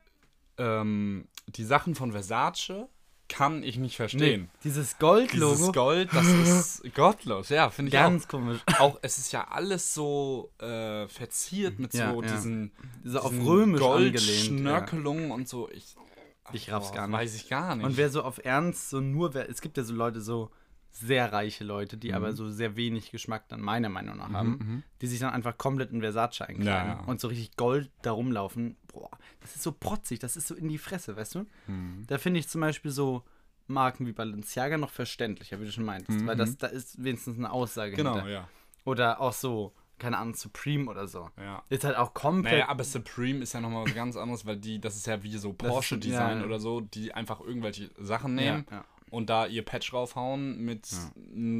ähm, 0.59 1.27
die 1.49 1.64
Sachen 1.64 1.94
von 1.94 2.12
Versace 2.12 2.88
kann 3.29 3.62
ich 3.62 3.77
nicht 3.77 3.97
verstehen. 3.97 4.49
dieses 4.64 4.99
Gold-Logo, 4.99 5.53
Dieses 5.55 5.73
Gold, 5.73 6.09
das 6.14 6.27
ist 6.27 6.83
gottlos, 6.94 7.51
ja, 7.51 7.68
finde 7.68 7.90
ich 7.90 7.99
auch. 7.99 8.03
ganz 8.03 8.27
komisch. 8.27 8.61
auch, 8.79 8.99
es 9.03 9.18
ist 9.18 9.33
ja 9.33 9.49
alles 9.49 9.92
so 9.92 10.51
äh, 10.59 11.07
verziert 11.09 11.79
mit 11.79 11.92
Ja, 11.92 12.12
so 12.14 12.23
ja. 12.23 12.33
diesen, 12.33 12.73
So 13.05 13.21
auf 13.21 13.33
römisch 13.33 13.83
angelehnt. 13.83 14.14
Ja. 14.16 14.21
Goldschnörkelungen 14.23 15.31
und 15.31 15.47
so. 15.47 15.68
Ich, 15.71 15.94
Ich 16.53 16.73
raff's 16.73 16.88
boah, 16.88 16.94
gar 16.97 17.07
nicht. 17.09 17.16
Weiß 17.18 17.35
ich 17.35 17.49
gar 17.51 17.77
nicht. 17.77 17.85
Und 17.85 17.99
wer 17.99 18.09
so 18.09 18.23
auf 18.23 18.42
Ernst 18.42 18.88
so 18.88 19.01
nur, 19.01 19.35
wer, 19.35 19.51
es 19.51 19.61
gibt 19.61 19.77
ja 19.77 19.83
so 19.85 19.92
Leute, 19.94 20.23
so 20.23 20.51
sehr 20.99 21.33
reiche 21.33 21.65
Leute, 21.65 21.97
die 21.97 22.13
aber 22.13 22.33
so 22.33 22.51
sehr 22.51 22.77
wenig 22.77 23.11
Geschmack 23.11 23.49
dann 23.49 23.61
meiner 23.61 23.89
Meinung 23.89 24.17
nach 24.17 24.31
haben, 24.31 24.83
die 25.01 25.07
sich 25.07 25.21
dann 25.21 25.31
einfach 25.31 25.57
komplett 25.57 25.93
in 25.93 26.01
Versace 26.01 26.43
einkleiden 26.43 26.67
Ja, 26.67 27.01
ja. 27.01 27.05
und 27.07 27.21
so 27.21 27.29
richtig 27.29 27.57
Gold 27.57 27.91
da 28.03 28.13
rumlaufen. 28.13 28.77
Boah, 28.93 29.11
das 29.41 29.55
ist 29.57 29.63
so 29.63 29.73
protzig, 29.73 30.19
das 30.19 30.37
ist 30.37 30.49
so 30.49 30.55
in 30.55 30.69
die 30.69 30.79
Fresse, 30.79 31.17
weißt 31.17 31.37
du? 31.37 31.47
Mhm. 31.67 32.05
Da 32.07 32.19
finde 32.19 32.41
ich 32.41 32.49
zum 32.49 32.61
Beispiel 32.61 32.91
so 32.91 33.23
Marken 33.68 34.07
wie 34.07 34.12
Balenciaga 34.12 34.79
noch 34.79 34.91
verständlicher, 34.91 35.61
wie 35.61 35.66
du 35.66 35.72
schon 35.72 35.85
meintest, 35.85 36.27
weil 36.27 36.37
das, 36.37 36.57
da 36.57 36.66
ist 36.66 37.03
wenigstens 37.03 37.37
eine 37.39 37.53
Aussage 37.53 37.95
genau, 37.95 38.14
hinter. 38.14 38.31
ja. 38.31 38.49
Oder 38.85 39.20
auch 39.20 39.35
so, 39.35 39.75
keine 39.99 40.16
Ahnung, 40.18 40.35
Supreme 40.35 40.91
oder 40.91 41.07
so. 41.07 41.31
ja. 41.37 41.62
Ist 41.68 41.85
halt 41.85 41.97
auch 41.97 42.14
komplett. 42.14 42.55
Naja, 42.55 42.68
aber 42.68 42.83
Supreme 42.85 43.41
ist 43.41 43.53
ja 43.53 43.61
nochmal 43.61 43.85
was 43.85 43.95
ganz 43.95 44.16
anderes, 44.16 44.47
weil 44.47 44.57
die, 44.57 44.81
das 44.81 44.97
ist 44.97 45.07
ja 45.07 45.22
wie 45.22 45.37
so 45.37 45.53
Porsche-Design 45.53 46.41
ja. 46.41 46.47
oder 46.47 46.59
so, 46.59 46.81
die 46.81 47.12
einfach 47.12 47.41
irgendwelche 47.41 47.91
Sachen 47.99 48.39
ja, 48.39 48.53
nehmen 48.53 48.66
ja. 48.70 48.85
Und 49.11 49.31
da 49.31 49.47
ihr 49.47 49.65
Patch 49.65 49.93
raufhauen 49.93 50.65
mit 50.65 50.87
Ja. 50.91 50.99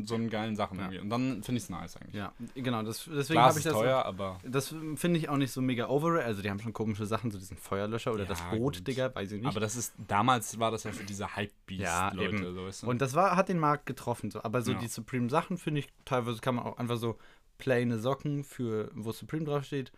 so 0.05 0.15
einen 0.15 0.31
geilen 0.31 0.57
Sachen 0.57 0.79
Ja. 0.79 0.85
irgendwie. 0.85 1.01
Und 1.01 1.11
dann 1.11 1.43
finde 1.43 1.59
ich 1.59 1.65
es 1.65 1.71
nice 1.71 1.97
eigentlich. 1.97 2.15
ja, 2.15 2.33
genau, 2.55 2.83
das, 2.83 3.09
deswegen 3.13 3.41
habe 3.41 3.59
ich 3.59 3.65
das. 3.65 3.73
teuer, 3.73 4.05
aber 4.05 4.39
Das 4.45 4.75
finde 4.97 5.19
ich 5.19 5.29
auch 5.29 5.37
nicht 5.37 5.53
so 5.53 5.61
mega 5.61 5.89
over. 5.89 6.23
Also 6.25 6.43
die 6.43 6.51
haben 6.51 6.61
schon 6.61 6.73
komische 6.73 7.07
Sachen, 7.07 7.31
so 7.31 7.39
diesen 7.39 7.57
Feuerlöscher 7.57 8.13
oder 8.13 8.25
Ja, 8.25 8.29
das 8.29 8.43
Boot, 8.51 8.77
gut. 8.77 8.87
Digga, 8.87 9.15
weiß 9.15 9.33
ich 9.33 9.39
nicht. 9.41 9.49
aber 9.49 9.61
das 9.61 9.77
ist, 9.77 9.95
damals 10.09 10.59
war 10.59 10.71
das 10.71 10.85
ja 10.85 10.93
für 10.93 11.05
diese 11.05 11.35
Hype-Beast-Leute, 11.37 12.53
so 12.55 12.65
weißt 12.67 12.83
du? 12.83 12.87
und 12.91 13.01
das 13.03 13.15
war, 13.15 13.37
hat 13.37 13.49
den 13.49 13.59
Markt 13.59 13.87
getroffen. 13.87 14.31
So. 14.31 14.43
Aber 14.43 14.63
so 14.63 14.75
die 14.75 14.89
Supreme-Sachen 14.89 15.59
finde 15.59 15.81
ich 15.81 15.89
teilweise 16.05 16.41
kann 16.41 16.55
man 16.57 16.65
auch 16.65 16.79
einfach 16.79 16.97
so 16.97 17.19
plane 17.59 17.99
Socken 17.99 18.45
für, 18.45 18.91
wo 18.95 19.13
Supreme 19.13 19.45
draufsteht, 19.45 19.91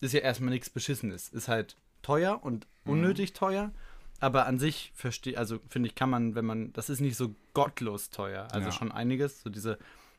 ist 0.00 0.12
ja 0.14 0.20
erstmal 0.20 0.50
nichts 0.50 0.70
Beschissenes. 0.70 1.28
Ist 1.28 1.48
halt 1.48 1.76
teuer 2.02 2.38
und 2.42 2.66
Mhm. 2.84 2.92
unnötig 2.92 3.32
teuer. 3.32 3.72
Aber 4.20 4.46
an 4.46 4.58
sich 4.58 4.92
verstehe, 4.94 5.38
also 5.38 5.60
finde 5.68 5.88
ich, 5.88 5.94
kann 5.94 6.10
man, 6.10 6.34
wenn 6.34 6.44
man, 6.44 6.72
das 6.72 6.90
ist 6.90 7.00
nicht 7.00 7.16
so 7.16 7.34
gottlos 7.54 8.10
teuer. 8.10 8.48
Also 8.52 8.68
Ja. 8.68 8.72
schon 8.72 8.90
einiges. 8.90 9.42
So 9.42 9.50
diese 9.50 9.78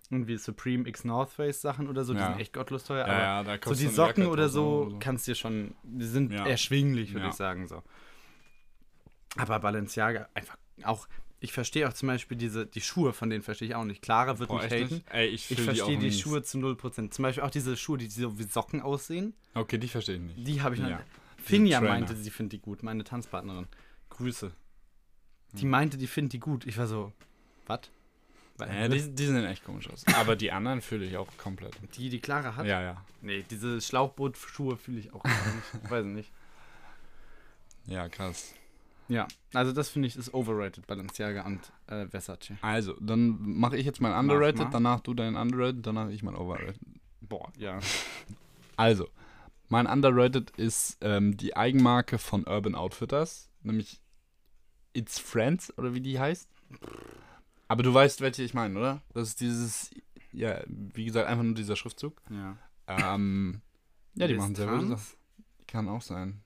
irgendwie 0.09 0.37
Supreme 0.37 0.87
X 0.87 1.03
North 1.03 1.29
Face 1.31 1.61
Sachen 1.61 1.87
oder 1.87 2.03
so, 2.03 2.13
die 2.13 2.19
Ja. 2.19 2.31
sind 2.31 2.39
echt 2.39 2.53
gottlos 2.53 2.83
teuer. 2.85 3.05
Ja, 3.07 3.39
aber 3.41 3.59
so 3.63 3.75
die 3.75 3.87
Socken 3.87 4.25
oder 4.25 4.43
1000 4.45 4.51
so 4.53 4.61
Euro 4.63 4.99
kannst 4.99 5.27
du 5.27 5.35
schon, 5.35 5.75
die 5.83 6.05
sind 6.05 6.31
erschwinglich, 6.31 7.13
würde 7.13 7.27
ich 7.27 7.33
sagen 7.33 7.67
so. 7.67 7.83
Aber 9.37 9.59
Balenciaga 9.59 10.27
einfach 10.33 10.57
auch, 10.83 11.07
ich 11.39 11.53
verstehe 11.53 11.87
auch 11.87 11.93
zum 11.93 12.07
Beispiel 12.07 12.37
diese, 12.37 12.65
die 12.65 12.81
Schuhe, 12.81 13.13
von 13.13 13.29
denen 13.29 13.43
verstehe 13.43 13.67
ich 13.67 13.75
auch 13.75 13.85
nicht. 13.85 14.01
Clara 14.01 14.39
wird 14.39 14.49
Boah, 14.49 14.63
mich 14.63 14.71
haten. 14.71 15.03
Ey, 15.11 15.27
ich, 15.27 15.51
Ich 15.51 15.61
verstehe 15.61 15.97
die, 15.97 16.05
nicht. 16.07 16.21
Schuhe 16.21 16.41
zu 16.41 16.57
0%. 16.57 17.11
Zum 17.11 17.23
Beispiel 17.23 17.43
auch 17.43 17.51
diese 17.51 17.77
Schuhe, 17.77 17.97
die 17.97 18.07
so 18.07 18.39
wie 18.39 18.43
Socken 18.43 18.81
aussehen. 18.81 19.33
Okay, 19.53 19.77
die 19.77 19.87
verstehe 19.87 20.15
ich 20.15 20.21
nicht. 20.21 20.47
Die 20.47 20.61
habe 20.61 20.75
ich 20.75 20.81
noch. 20.81 20.89
Ja. 20.89 21.01
Finja 21.37 21.79
meinte, 21.79 22.15
sie 22.15 22.29
findet 22.31 22.53
die 22.53 22.59
gut, 22.59 22.83
meine 22.83 23.03
Tanzpartnerin. 23.03 23.67
Grüße. 24.19 24.51
Die 25.53 25.65
meinte, 25.65 25.97
die 25.97 26.07
findet 26.07 26.33
die 26.33 26.39
gut. 26.39 26.67
Ich 26.67 26.77
war 26.77 26.85
so, 26.85 27.11
was? 27.65 27.81
Ja, 28.59 28.87
die, 28.89 29.15
die 29.15 29.25
sehen 29.25 29.45
echt 29.45 29.63
komisch 29.63 29.89
aus. 29.89 30.05
Aber 30.15 30.35
die 30.35 30.51
anderen 30.51 30.81
fühle 30.81 31.05
ich 31.05 31.15
auch 31.17 31.29
komplett. 31.37 31.73
die, 31.95 32.09
die 32.09 32.19
Clara 32.19 32.55
hat? 32.55 32.65
Ja, 32.65 32.81
ja. 32.81 33.05
Nee, 33.21 33.45
diese 33.49 33.79
Schlauchbootschuhe 33.79 34.77
fühle 34.77 34.99
ich 34.99 35.13
auch 35.13 35.23
gar 35.23 35.31
nicht. 35.55 35.89
Weiß 35.89 36.05
nicht. 36.05 36.31
Ja, 37.87 38.09
krass. 38.09 38.53
Ja, 39.07 39.27
also 39.53 39.71
das 39.71 39.89
finde 39.89 40.07
ich 40.07 40.15
ist 40.15 40.33
overrated, 40.35 40.85
Balenciaga 40.85 41.43
und 41.45 41.71
äh, 41.87 42.05
Versace. 42.07 42.51
Also, 42.61 42.93
dann 42.99 43.39
mache 43.41 43.75
ich 43.75 43.85
jetzt 43.85 44.01
mein 44.01 44.13
Underrated, 44.13 44.67
danach 44.71 44.99
du 44.99 45.15
dein 45.15 45.35
Underrated, 45.35 45.87
danach 45.87 46.09
ich 46.09 46.21
mein 46.21 46.35
Overrated. 46.35 46.79
Boah, 47.21 47.51
ja. 47.57 47.79
Also, 48.75 49.09
mein 49.67 49.87
Underrated 49.87 50.51
ist 50.51 50.99
ähm, 51.01 51.35
die 51.35 51.57
Eigenmarke 51.57 52.17
von 52.17 52.47
Urban 52.47 52.75
Outfitters, 52.75 53.49
nämlich 53.61 53.99
It's 54.93 55.19
Friends 55.19 55.75
oder 55.77 55.93
wie 55.93 56.01
die 56.01 56.19
heißt. 56.19 56.49
Aber 57.67 57.83
du 57.83 57.93
weißt, 57.93 58.21
welche 58.21 58.43
ich 58.43 58.53
meine, 58.53 58.77
oder? 58.79 59.01
Das 59.13 59.27
ist 59.29 59.39
dieses, 59.41 59.91
ja, 60.31 60.61
wie 60.67 61.05
gesagt, 61.05 61.27
einfach 61.27 61.43
nur 61.43 61.53
dieser 61.55 61.75
Schriftzug. 61.75 62.19
Ja, 62.29 62.57
Ähm, 62.87 63.61
ja, 64.15 64.27
die 64.27 64.33
machen 64.35 64.55
sehr 64.55 64.67
gute? 64.67 64.87
Sachen. 64.87 65.05
Kann 65.67 65.87
auch 65.87 66.01
sein. 66.01 66.41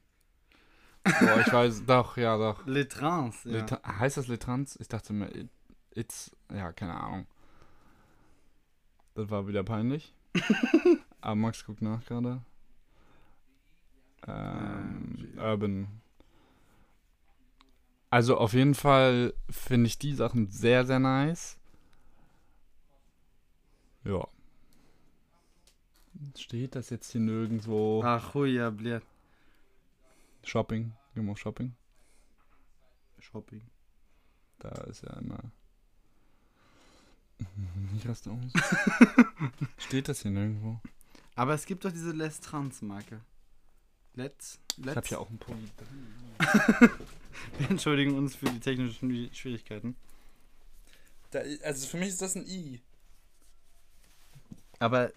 Boah, 1.03 1.39
ich 1.45 1.51
weiß, 1.51 1.85
doch, 1.87 2.17
ja, 2.17 2.37
doch. 2.37 2.65
Le 2.65 2.87
Trans, 2.87 3.43
ja. 3.45 3.51
Letra- 3.65 3.99
heißt 3.99 4.17
das 4.17 4.27
Letrans? 4.27 4.77
Ich 4.79 4.87
dachte 4.89 5.13
mir, 5.13 5.33
it, 5.33 5.49
it's, 5.95 6.35
ja, 6.53 6.71
keine 6.73 6.95
Ahnung. 6.99 7.27
Das 9.15 9.29
war 9.29 9.47
wieder 9.47 9.63
peinlich. 9.63 10.13
Aber 11.21 11.35
Max 11.35 11.63
guckt 11.65 11.81
nach 11.81 12.03
gerade. 12.05 12.41
Ähm, 14.27 15.33
Äh, 15.37 15.39
Urban. 15.39 15.87
Also 18.13 18.37
auf 18.37 18.53
jeden 18.53 18.75
Fall 18.75 19.33
finde 19.49 19.87
ich 19.87 19.97
die 19.97 20.13
Sachen 20.13 20.47
sehr, 20.51 20.85
sehr 20.85 20.99
nice. 20.99 21.57
Ja. 24.03 24.27
Steht 26.37 26.75
das 26.75 26.91
jetzt 26.91 27.11
hier 27.11 27.21
nirgendwo? 27.21 28.03
Ach, 28.03 28.35
ja, 28.45 28.69
blöd. 28.69 29.01
Shopping. 30.43 30.93
Gehen 31.15 31.25
wir 31.25 31.31
auf 31.31 31.39
Shopping. 31.39 31.73
Shopping. 33.17 33.63
Da 34.59 34.69
ist 34.83 35.01
ja 35.01 35.13
immer. 35.13 35.39
Ich 37.97 38.07
raste 38.07 38.29
aus. 38.29 38.51
Steht 39.79 40.07
das 40.07 40.21
hier 40.21 40.29
nirgendwo? 40.29 40.79
Aber 41.33 41.55
es 41.55 41.65
gibt 41.65 41.83
doch 41.83 41.91
diese 41.91 42.11
Les 42.11 42.39
Trans 42.41 42.83
Marke. 42.83 43.21
Let's, 44.13 44.59
Ich 44.77 44.85
let's. 44.85 44.95
hab 44.97 45.07
hier 45.07 45.19
auch 45.19 45.29
einen 45.29 45.39
Pulli. 45.39 45.69
Wir 47.57 47.69
entschuldigen 47.69 48.15
uns 48.17 48.35
für 48.35 48.45
die 48.45 48.59
technischen 48.59 49.09
Schwi- 49.11 49.33
Schwierigkeiten. 49.33 49.95
also 51.63 51.87
für 51.87 51.97
mich 51.97 52.09
ist 52.09 52.21
das 52.21 52.35
ein 52.35 52.45
I. 52.47 52.81
Aber 54.79 55.11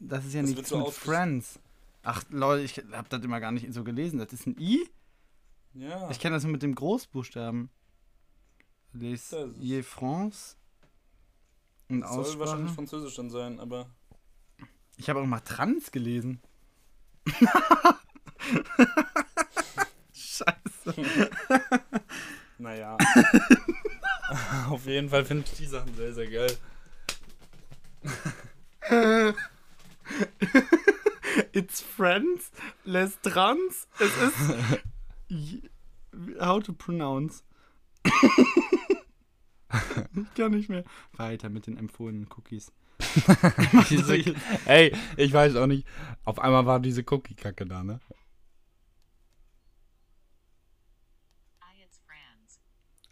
das 0.00 0.24
ist 0.24 0.34
ja 0.34 0.40
Das 0.42 0.50
nichts 0.50 0.68
so 0.68 0.78
mit 0.78 0.92
Friends. 0.92 1.58
Ach, 2.02 2.24
Leute, 2.30 2.64
ich 2.64 2.76
hab 2.92 3.08
das 3.08 3.22
immer 3.22 3.40
gar 3.40 3.52
nicht 3.52 3.72
so 3.72 3.84
gelesen. 3.84 4.18
Das 4.18 4.32
ist 4.32 4.46
ein 4.46 4.56
I? 4.58 4.88
Ja. 5.74 6.10
Ich 6.10 6.18
kenne 6.20 6.34
das 6.36 6.42
nur 6.42 6.52
mit 6.52 6.62
dem 6.62 6.74
Großbuchstaben. 6.74 7.70
Les 8.92 9.34
Je 9.58 9.82
France. 9.82 10.56
Und 11.88 12.02
soll 12.06 12.18
wahrscheinlich 12.38 12.40
Aussprache. 12.70 12.74
französisch 12.74 13.14
dann 13.16 13.30
sein, 13.30 13.60
aber. 13.60 13.88
Ich 14.96 15.08
habe 15.08 15.20
auch 15.20 15.26
mal 15.26 15.40
Trans 15.40 15.90
gelesen. 15.92 16.40
Scheiße. 20.12 20.94
Naja. 22.58 22.96
Auf 24.70 24.86
jeden 24.86 25.08
Fall 25.08 25.24
finde 25.24 25.44
ich 25.46 25.56
die 25.58 25.66
Sachen 25.66 25.94
sehr, 25.94 26.12
sehr 26.12 26.30
geil. 26.30 26.56
It's 31.52 31.80
Friends. 31.80 32.50
Les 32.84 33.20
Trans. 33.22 33.88
Es 33.98 34.16
ist. 34.16 34.34
How 36.40 36.62
to 36.62 36.72
pronounce. 36.72 37.42
ich 40.14 40.34
kann 40.34 40.52
nicht 40.52 40.68
mehr. 40.68 40.84
Weiter 41.12 41.48
mit 41.48 41.66
den 41.66 41.78
empfohlenen 41.78 42.28
Cookies. 42.36 42.72
diese, 43.90 44.36
ey, 44.66 44.94
ich 45.16 45.32
weiß 45.32 45.56
auch 45.56 45.66
nicht. 45.66 45.86
Auf 46.24 46.38
einmal 46.38 46.66
war 46.66 46.78
diese 46.80 47.02
Cookie-Kacke 47.02 47.66
da, 47.66 47.82
ne? 47.82 48.00
I 51.60 51.82
it's 51.82 51.98
Franz. 52.06 52.60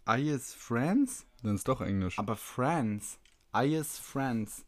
is 0.19 0.53
France? 0.53 1.23
Dann 1.43 1.55
ist 1.55 1.67
doch 1.67 1.81
Englisch. 1.81 2.17
Aber 2.19 2.35
France. 2.35 3.17
I 3.55 3.75
is 3.75 3.97
France. 3.97 4.63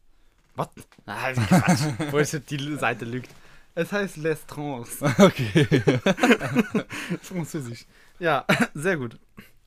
Was? 0.54 0.68
Ah, 1.06 1.32
Quatsch. 1.32 1.80
Wo 2.12 2.18
ist 2.18 2.50
die 2.50 2.76
Seite 2.76 3.04
lügt? 3.04 3.30
Es 3.74 3.92
heißt 3.92 4.18
Les 4.18 4.46
Trans. 4.46 5.02
okay. 5.18 5.66
Französisch. 7.22 7.86
Ja, 8.18 8.46
sehr 8.74 8.96
gut. 8.96 9.18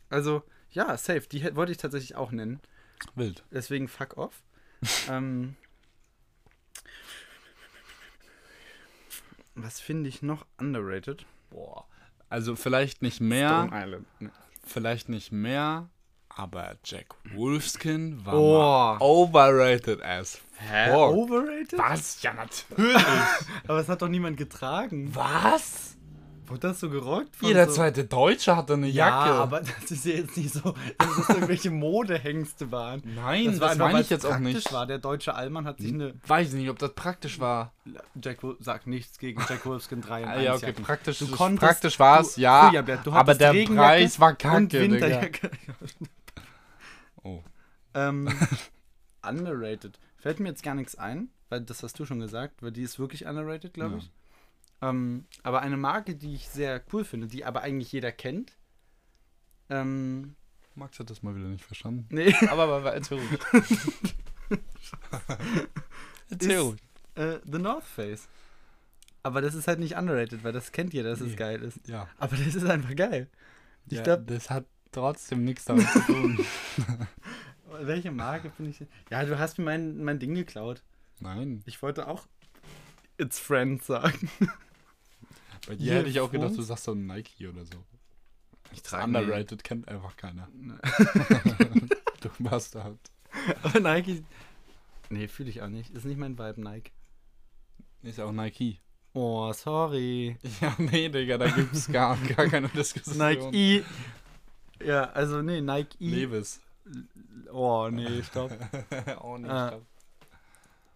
Also, 0.09 0.43
ja, 0.71 0.97
safe. 0.97 1.27
Die 1.29 1.55
wollte 1.55 1.73
ich 1.73 1.77
tatsächlich 1.77 2.15
auch 2.15 2.31
nennen. 2.31 2.61
Wild. 3.15 3.43
Deswegen 3.51 3.87
fuck 3.87 4.17
off. 4.17 4.41
ähm, 5.09 5.55
was 9.55 9.79
finde 9.79 10.07
ich 10.07 10.21
noch 10.21 10.45
underrated? 10.57 11.25
Boah. 11.49 11.85
Also 12.29 12.55
vielleicht 12.55 13.01
nicht 13.01 13.21
mehr, 13.21 13.65
Stone 13.67 13.83
Island. 13.83 14.21
Ne. 14.21 14.31
Vielleicht 14.67 15.09
nicht 15.09 15.31
mehr, 15.31 15.89
aber 16.29 16.75
Jack 16.83 17.07
Wolfskin 17.33 18.25
war 18.25 18.33
Oh. 18.35 18.57
mal 18.59 18.97
overrated 18.99 20.01
as 20.03 20.39
Hä? 20.59 20.91
fuck. 20.91 21.11
Overrated? 21.15 21.77
Was? 21.79 22.21
Ja, 22.23 22.33
natürlich. 22.33 22.95
Aber 23.67 23.79
es 23.79 23.87
hat 23.89 24.01
doch 24.01 24.07
niemand 24.07 24.37
getragen. 24.37 25.13
Was? 25.13 25.96
Wurde 26.47 26.59
das 26.61 26.79
so 26.79 26.89
gerockt? 26.89 27.35
von 27.35 27.47
Jeder 27.47 27.67
so 27.67 27.73
zweite 27.75 28.05
Deutsche 28.05 28.55
hatte 28.55 28.73
eine 28.73 28.87
Jacke. 28.87 29.29
Ja, 29.29 29.43
aber 29.43 29.59
das 29.61 29.91
ist 29.91 30.05
ja 30.05 30.13
jetzt 30.13 30.37
nicht 30.37 30.53
so, 30.53 30.73
dass 30.97 31.17
es 31.17 31.29
irgendwelche 31.29 31.69
Modehengste 31.71 32.71
waren. 32.71 33.01
Nein, 33.15 33.45
das, 33.51 33.59
war 33.59 33.71
einfach, 33.71 33.87
meine 33.87 34.01
ich 34.01 34.09
jetzt 34.09 34.25
auch 34.25 34.31
praktisch 34.31 34.53
nicht. 34.53 34.73
war. 34.73 34.85
Der 34.87 34.99
deutsche 34.99 35.35
Allmann 35.35 35.65
hat 35.65 35.79
sich 35.79 35.93
eine. 35.93 36.13
Weiß 36.25 36.53
nicht, 36.53 36.69
ob 36.69 36.79
das 36.79 36.93
praktisch 36.93 37.39
war. 37.39 37.73
Jack 38.21 38.43
Wolf 38.43 38.57
sagt 38.61 38.87
nichts 38.87 39.17
gegen 39.19 39.41
Jack 39.49 39.65
Wolfskin 39.65 40.01
3 40.01 40.23
und 40.23 40.29
Ah, 40.29 40.33
1 40.33 40.43
ja, 40.43 40.53
okay, 40.55 40.65
Jacken. 40.67 40.83
praktisch, 40.85 41.19
Du 41.19 41.25
das- 41.25 41.35
konntest- 41.35 41.65
praktisch 41.67 41.99
war 41.99 42.21
es, 42.21 42.35
ja. 42.37 42.71
Du 43.03 43.11
aber 43.11 43.35
der 43.35 43.53
Regenjacke 43.53 43.99
Preis 43.99 44.19
war 44.19 44.33
kacke, 44.35 44.57
und 44.57 44.71
Digga. 44.73 45.21
Oh. 47.23 47.43
ähm, 47.93 48.29
underrated. 49.27 49.99
Fällt 50.17 50.39
mir 50.39 50.49
jetzt 50.49 50.63
gar 50.63 50.75
nichts 50.75 50.95
ein, 50.95 51.29
weil 51.49 51.61
das 51.61 51.83
hast 51.83 51.99
du 51.99 52.05
schon 52.05 52.19
gesagt, 52.19 52.61
weil 52.63 52.71
die 52.71 52.83
ist 52.83 52.99
wirklich 52.99 53.25
underrated, 53.25 53.73
glaube 53.73 53.95
Ja. 53.95 53.97
ich. 53.97 54.11
Ähm, 54.81 55.25
aber 55.43 55.61
eine 55.61 55.77
Marke, 55.77 56.15
die 56.15 56.35
ich 56.35 56.47
sehr 56.49 56.83
cool 56.93 57.03
finde, 57.03 57.27
die 57.27 57.45
aber 57.45 57.61
eigentlich 57.61 57.91
jeder 57.91 58.11
kennt. 58.11 58.57
Ähm, 59.69 60.35
Max 60.75 60.99
hat 60.99 61.09
das 61.09 61.23
mal 61.23 61.35
wieder 61.35 61.47
nicht 61.47 61.65
verstanden. 61.65 62.05
nee, 62.09 62.33
Aber, 62.49 62.63
aber, 62.63 62.77
aber 62.77 62.93
erzähl 62.93 63.17
ruhig. 63.17 63.39
erzähl 66.29 66.59
ruhig. 66.59 66.79
äh, 67.15 67.39
The 67.43 67.57
North 67.59 67.83
Face. 67.85 68.27
Aber 69.23 69.41
das 69.41 69.55
ist 69.55 69.67
halt 69.67 69.79
nicht 69.79 69.97
underrated, 69.97 70.43
weil 70.43 70.53
das 70.53 70.71
kennt 70.71 70.93
jeder, 70.93 71.09
dass 71.09 71.19
es 71.21 71.31
Nee. 71.31 71.35
geil 71.35 71.61
ist. 71.63 71.79
Ja. 71.87 72.07
Aber 72.17 72.35
das 72.37 72.55
ist 72.55 72.65
einfach 72.65 72.95
geil. 72.95 73.27
Ich 73.89 73.97
ja 73.97 74.03
glaube, 74.03 74.23
das 74.23 74.49
hat 74.49 74.65
trotzdem 74.91 75.43
nichts 75.43 75.65
damit 75.65 75.87
zu 75.89 75.99
tun. 76.01 76.39
welche 77.81 78.11
Marke 78.11 78.51
finde 78.51 78.71
ich. 78.71 78.85
Ja, 79.09 79.25
du 79.25 79.37
hast 79.37 79.57
mir 79.57 79.65
mein, 79.65 80.03
mein 80.03 80.19
Ding 80.19 80.35
geklaut. 80.35 80.83
Nein. 81.19 81.61
Ich 81.65 81.81
wollte 81.81 82.07
auch 82.07 82.27
It's 83.17 83.39
Friends 83.39 83.87
sagen. 83.87 84.29
Bei 85.67 85.75
dir 85.75 85.95
hätte 85.95 86.09
ich 86.09 86.19
auch 86.19 86.31
gedacht, 86.31 86.55
du 86.55 86.61
sagst 86.61 86.85
so 86.85 86.93
ein 86.93 87.05
Nike 87.05 87.47
oder 87.47 87.65
so. 87.65 87.83
Ich 88.71 88.81
Das 88.81 88.93
Underrated 88.93 89.63
kennt 89.63 89.87
einfach 89.87 90.15
keiner. 90.17 90.47
Nee. 90.53 90.73
du 92.21 92.29
Bastard. 92.39 92.99
Aber 93.63 93.79
Nike. 93.79 94.23
Nee, 95.09 95.27
fühle 95.27 95.49
ich 95.49 95.61
auch 95.61 95.69
nicht. 95.69 95.93
Ist 95.93 96.05
nicht 96.05 96.17
mein 96.17 96.37
Vibe, 96.37 96.61
Nike. 96.61 96.91
Ist 98.03 98.19
auch 98.19 98.31
Nike. 98.31 98.79
Oh, 99.13 99.51
sorry. 99.53 100.37
Ja, 100.61 100.75
nee, 100.77 101.09
Digga, 101.09 101.37
da 101.37 101.49
gibt's 101.49 101.91
gar, 101.91 102.17
gar 102.17 102.47
keine 102.47 102.69
Diskussion. 102.69 103.17
Nike. 103.17 103.83
Ja, 104.83 105.05
also 105.11 105.41
nee, 105.41 105.61
Nike. 105.61 105.97
Levis. 105.99 106.61
Oh, 107.51 107.89
nee, 107.91 108.21
stopp. 108.23 108.51
oh, 109.21 109.37
nee, 109.37 109.47
Äh, 109.47 109.67
stopp. 109.67 109.85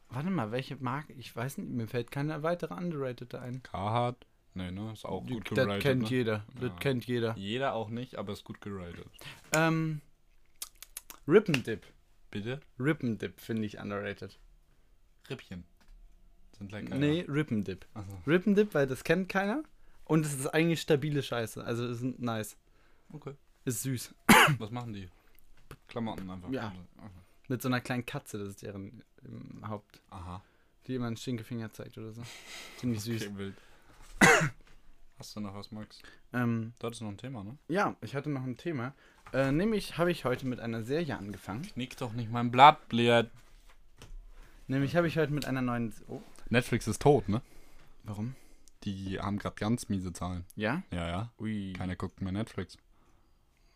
Warte 0.09 0.29
mal, 0.29 0.51
welche 0.51 0.75
Marke? 0.75 1.13
Ich 1.13 1.33
weiß 1.35 1.57
nicht, 1.57 1.69
mir 1.69 1.87
fällt 1.87 2.11
keine 2.11 2.43
weitere 2.43 2.73
underrated 2.73 3.33
ein. 3.35 3.63
Carhartt? 3.63 4.25
Nee, 4.53 4.71
ne? 4.71 4.91
Ist 4.91 5.05
auch 5.05 5.25
gut 5.25 5.49
das 5.51 5.55
geratet. 5.55 5.81
kennt 5.81 6.01
ne? 6.03 6.09
jeder. 6.09 6.45
Das 6.55 6.69
Ja. 6.71 6.75
kennt 6.77 7.05
jeder. 7.05 7.35
Jeder 7.37 7.73
auch 7.73 7.89
nicht, 7.89 8.15
aber 8.15 8.33
ist 8.33 8.43
gut 8.43 8.59
geratet. 8.61 9.07
Ähm, 9.55 10.01
Rippendip. 11.27 11.85
Bitte? 12.31 12.59
Rippendip 12.79 13.39
finde 13.39 13.65
ich 13.65 13.77
underrated. 13.79 14.37
Rippchen. 15.29 15.63
Sind 16.57 16.71
lecker. 16.71 16.95
Nee, 16.95 17.25
Rippendip. 17.27 17.85
Achso. 17.93 18.17
Rippendip, 18.27 18.73
weil 18.73 18.87
das 18.87 19.03
kennt 19.03 19.29
keiner. 19.29 19.63
Und 20.05 20.25
es 20.25 20.33
ist 20.33 20.47
eigentlich 20.47 20.81
stabile 20.81 21.23
Scheiße. 21.23 21.63
Also 21.63 21.85
es 21.85 22.01
ist 22.01 22.19
nice. 22.19 22.57
Okay. 23.13 23.33
Ist 23.65 23.83
süß. 23.83 24.13
Was 24.57 24.71
machen 24.71 24.93
die? 24.93 25.07
Klamotten 25.87 26.29
einfach. 26.29 26.49
Ja. 26.51 26.73
Aha. 26.97 27.09
Mit 27.47 27.61
so 27.61 27.69
einer 27.69 27.81
kleinen 27.81 28.05
Katze, 28.05 28.37
das 28.39 28.49
ist 28.49 28.61
deren 28.61 29.03
im 29.23 29.67
Haupt. 29.67 30.01
Aha. 30.09 30.43
Die 30.87 30.95
immer 30.95 31.07
einen 31.07 31.17
Stinkefinger 31.17 31.71
zeigt 31.71 31.97
oder 31.97 32.11
so. 32.11 32.23
Ziemlich 32.77 33.01
süß. 33.01 33.27
Okay, 33.27 33.37
wild. 33.37 33.55
Hast 35.17 35.35
du 35.35 35.39
noch 35.39 35.53
was, 35.53 35.71
Max? 35.71 36.01
Ähm, 36.33 36.73
Du 36.79 36.87
hattest 36.87 37.01
noch 37.01 37.09
ein 37.09 37.17
Thema, 37.17 37.43
ne? 37.43 37.57
ja, 37.67 37.95
ich 38.01 38.15
hatte 38.15 38.29
noch 38.29 38.43
ein 38.43 38.57
Thema. 38.57 38.93
Äh, 39.33 39.51
nämlich 39.51 39.97
habe 39.97 40.11
ich 40.11 40.25
heute 40.25 40.47
mit 40.47 40.59
einer 40.59 40.83
Serie 40.83 41.17
angefangen. 41.17 41.61
Knick 41.61 41.95
doch 41.97 42.13
nicht 42.13 42.31
mein 42.31 42.51
Blatt, 42.51 42.89
blöd. 42.89 43.29
Nämlich 44.67 44.95
habe 44.95 45.07
ich 45.07 45.17
heute 45.17 45.31
mit 45.31 45.45
einer 45.45 45.61
neuen. 45.61 45.93
Oh, 46.07 46.21
Netflix 46.49 46.87
ist 46.87 47.01
tot, 47.01 47.29
ne? 47.29 47.41
warum? 48.03 48.35
Die 48.83 49.19
haben 49.19 49.37
gerade 49.37 49.55
ganz 49.55 49.89
miese 49.89 50.11
Zahlen. 50.11 50.43
Ja? 50.55 50.81
Ja, 50.91 51.07
ja. 51.07 51.31
Ui. 51.39 51.73
Keiner 51.73 51.95
guckt 51.95 52.19
mehr 52.21 52.31
Netflix. 52.31 52.77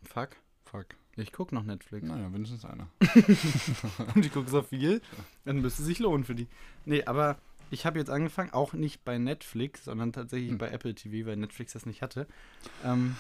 Fuck. 0.04 0.30
Fuck. 0.66 0.88
Ich 1.16 1.32
gucke 1.32 1.54
noch 1.54 1.64
Netflix. 1.64 2.08
Naja, 2.08 2.34
wenigstens 2.34 2.66
einer. 2.66 2.88
Und 4.16 4.26
ich 4.26 4.34
gucke 4.34 4.50
so 4.50 4.64
viel, 4.64 5.02
dann 5.46 5.62
müsste 5.62 5.84
es 5.84 5.88
sich 5.88 6.00
lohnen 6.00 6.26
für 6.26 6.34
die. 6.36 6.48
Nee, 6.86 7.04
aber 7.06 7.38
ich 7.72 7.86
habe 7.86 8.00
jetzt 8.00 8.10
angefangen, 8.10 8.52
auch 8.54 8.74
nicht 8.74 9.04
bei 9.06 9.18
Netflix, 9.18 9.86
sondern 9.86 10.14
tatsächlich 10.14 10.52
Hm. 10.52 10.58
bei 10.58 10.70
Apple 10.70 10.94
TV, 10.96 11.28
weil 11.28 11.36
Netflix 11.38 11.74
das 11.74 11.86
nicht 11.86 12.02
hatte. 12.02 12.28
Ähm. 12.84 13.16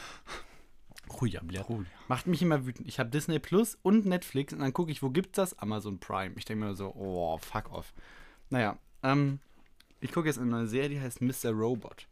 Oh, 1.70 1.82
Macht 2.08 2.26
mich 2.28 2.41
immer 2.41 2.66
wütend. 2.66 2.88
Ich 2.88 3.00
habe 3.00 3.10
Disney 3.12 3.38
Plus 3.39 3.78
und 3.84 4.06
Netflix 4.06 4.54
und 4.54 4.60
dann 4.60 4.74
gucke 4.74 4.91
ich, 4.91 5.04
wo 5.04 5.10
gibt's 5.12 5.36
das? 5.36 5.58
Amazon 5.60 6.00
Prime. 6.00 6.34
Ich 6.38 6.46
denke 6.46 6.66
mir 6.66 6.74
so, 6.76 6.93
oh, 6.96 7.38
fuck 7.38 7.72
off. 7.72 7.93
Naja, 8.50 8.78
ähm, 9.04 9.39
ich 10.00 10.12
gucke 10.12 10.28
jetzt 10.28 10.39
eine 10.39 10.50
neue 10.50 10.68
Serie, 10.68 10.89
die 10.89 11.00
heißt 11.02 11.22
Mr. 11.22 11.52
Robot. 11.52 12.08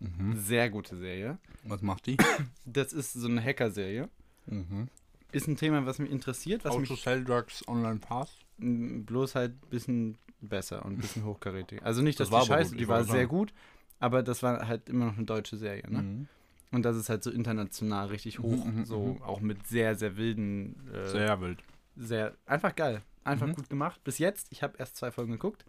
Mhm. 0.00 0.36
Sehr 0.36 0.70
gute 0.70 0.96
Serie. 0.96 1.38
Was 1.64 1.82
macht 1.82 2.06
die? 2.06 2.16
Das 2.64 2.92
ist 2.92 3.14
so 3.14 3.26
eine 3.26 3.42
Hacker-Serie. 3.42 4.08
mhm. 4.46 4.88
Ist 5.30 5.46
ein 5.46 5.56
Thema, 5.58 5.84
was 5.84 5.98
mich 5.98 6.10
interessiert, 6.10 6.64
was 6.64 6.78
mich 6.78 6.90
Auto 6.90 6.98
Sell 7.00 7.22
Drugs 7.24 7.66
Online 7.68 7.98
Pass. 7.98 8.38
Bloß 8.58 9.34
halt 9.34 9.52
ein 9.52 9.68
bisschen 9.70 10.18
besser 10.40 10.84
und 10.84 10.94
ein 10.94 10.98
bisschen 10.98 11.24
hochkarätig. 11.24 11.82
Also 11.82 12.02
nicht, 12.02 12.18
dass 12.20 12.28
Das 12.28 12.32
war 12.32 12.40
die 12.42 12.46
scheiße, 12.48 12.76
die 12.76 12.88
war 12.88 12.98
wollte 12.98 13.12
sehr 13.12 13.26
gut, 13.26 13.52
aber 13.98 14.22
das 14.22 14.42
war 14.42 14.66
halt 14.68 14.88
immer 14.88 15.06
noch 15.06 15.16
eine 15.16 15.24
deutsche 15.26 15.56
Serie, 15.56 15.88
ne? 15.90 16.02
Mhm. 16.02 16.28
Und 16.70 16.82
das 16.82 16.96
ist 16.96 17.08
halt 17.08 17.22
so 17.24 17.30
international 17.30 18.08
richtig 18.08 18.40
hoch, 18.40 18.64
Mhm, 18.66 18.80
mhm, 18.80 18.84
so 18.84 19.14
mhm. 19.14 19.22
auch 19.22 19.40
mit 19.40 19.66
sehr, 19.66 19.94
sehr 19.94 20.16
wilden, 20.18 20.76
äh, 20.92 21.06
Sehr 21.08 21.40
wild. 21.40 21.62
sehr, 21.96 22.34
einfach 22.44 22.76
geil, 22.76 23.02
einfach 23.24 23.46
Mhm. 23.46 23.54
gut 23.54 23.70
gemacht. 23.70 24.04
Bis 24.04 24.18
jetzt, 24.18 24.48
ich 24.50 24.62
habe 24.62 24.76
erst 24.78 24.96
zwei 24.96 25.10
Folgen 25.10 25.32
geguckt, 25.32 25.64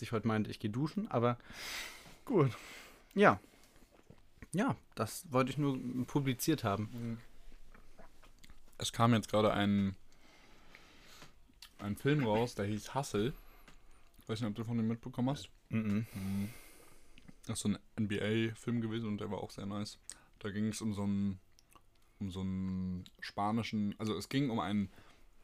ich 0.00 0.12
heute 0.12 0.28
meinte, 0.28 0.48
ich 0.50 0.60
gehe 0.60 0.70
duschen, 0.70 1.10
aber 1.10 1.38
gut. 2.24 2.56
Ja. 3.14 3.40
Ja, 4.52 4.76
das 4.94 5.24
wollte 5.32 5.50
ich 5.50 5.58
nur 5.58 5.76
publiziert 6.06 6.62
haben. 6.62 7.18
Es 8.78 8.92
kam 8.92 9.12
jetzt 9.14 9.28
gerade 9.28 9.52
ein, 9.52 9.96
ein 11.82 11.96
Film 11.96 12.24
raus, 12.24 12.54
der 12.54 12.66
hieß 12.66 12.94
Hustle. 12.94 13.32
Weiß 14.26 14.40
nicht, 14.40 14.48
ob 14.48 14.54
du 14.54 14.64
von 14.64 14.76
dem 14.76 14.88
mitbekommen 14.88 15.30
hast. 15.30 15.48
Mhm. 15.68 16.06
Mhm. 16.14 16.48
Das 17.46 17.58
ist 17.58 17.62
so 17.62 17.68
ein 17.70 17.78
NBA-Film 17.98 18.80
gewesen 18.80 19.08
und 19.08 19.18
der 19.20 19.30
war 19.30 19.38
auch 19.38 19.50
sehr 19.50 19.66
nice. 19.66 19.98
Da 20.38 20.50
ging 20.50 20.68
es 20.68 20.80
um 20.80 20.94
so 20.94 21.02
einen, 21.02 21.40
um 22.20 22.30
so 22.30 22.40
einen 22.40 23.04
spanischen, 23.20 23.94
also 23.98 24.16
es 24.16 24.28
ging 24.28 24.50
um 24.50 24.60
einen, 24.60 24.90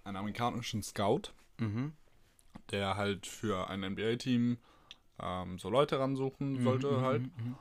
einen 0.05 0.17
amerikanischen 0.17 0.83
Scout, 0.83 1.33
Mhm. 1.59 1.93
der 2.71 2.97
halt 2.97 3.27
für 3.27 3.69
ein 3.69 3.83
NBA-Team 3.83 4.59
ähm, 5.21 5.59
so 5.59 5.71
Leute 5.71 5.99
ransuchen 5.99 6.63
sollte 6.63 6.89
Mhm, 6.99 7.03
halt 7.03 7.23
mhm, 7.23 7.57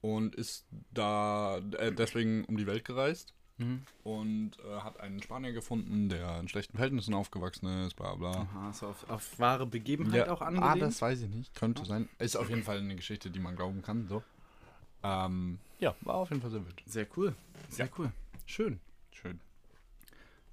und 0.00 0.34
ist 0.34 0.64
da 0.90 1.58
äh, 1.58 1.92
deswegen 1.92 2.44
um 2.46 2.56
die 2.56 2.66
Welt 2.66 2.86
gereist 2.86 3.34
mhm. 3.58 3.82
und 4.04 4.52
äh, 4.58 4.80
hat 4.80 5.00
einen 5.00 5.22
Spanier 5.22 5.52
gefunden, 5.52 6.08
der 6.08 6.40
in 6.40 6.48
schlechten 6.48 6.76
Verhältnissen 6.76 7.14
aufgewachsen 7.14 7.86
ist, 7.86 7.94
bla 7.94 8.14
bla. 8.14 8.30
Aha, 8.30 8.72
so 8.72 8.88
auf, 8.88 9.08
auf 9.10 9.38
wahre 9.38 9.66
Begebenheit 9.66 10.28
auch 10.28 10.42
angelehnt. 10.42 10.70
ah, 10.70 10.76
das 10.76 11.00
weiß 11.00 11.22
ich 11.22 11.28
nicht. 11.28 11.54
Könnte 11.54 11.84
sein. 11.84 12.08
Ist 12.18 12.36
auf 12.36 12.48
jeden 12.48 12.62
Fall 12.62 12.78
eine 12.78 12.96
Geschichte, 12.96 13.30
die 13.30 13.40
man 13.40 13.56
glauben 13.56 13.82
kann. 13.82 14.08
So. 14.08 14.22
Ähm, 15.02 15.58
ja, 15.78 15.94
war 16.02 16.16
auf 16.16 16.30
jeden 16.30 16.42
Fall 16.42 16.50
sehr 16.50 16.64
wild. 16.64 16.82
Sehr 16.86 17.06
cool. 17.16 17.34
Sehr 17.68 17.88
cool. 17.98 18.12
Schön. 18.46 18.80
Schön. 19.10 19.40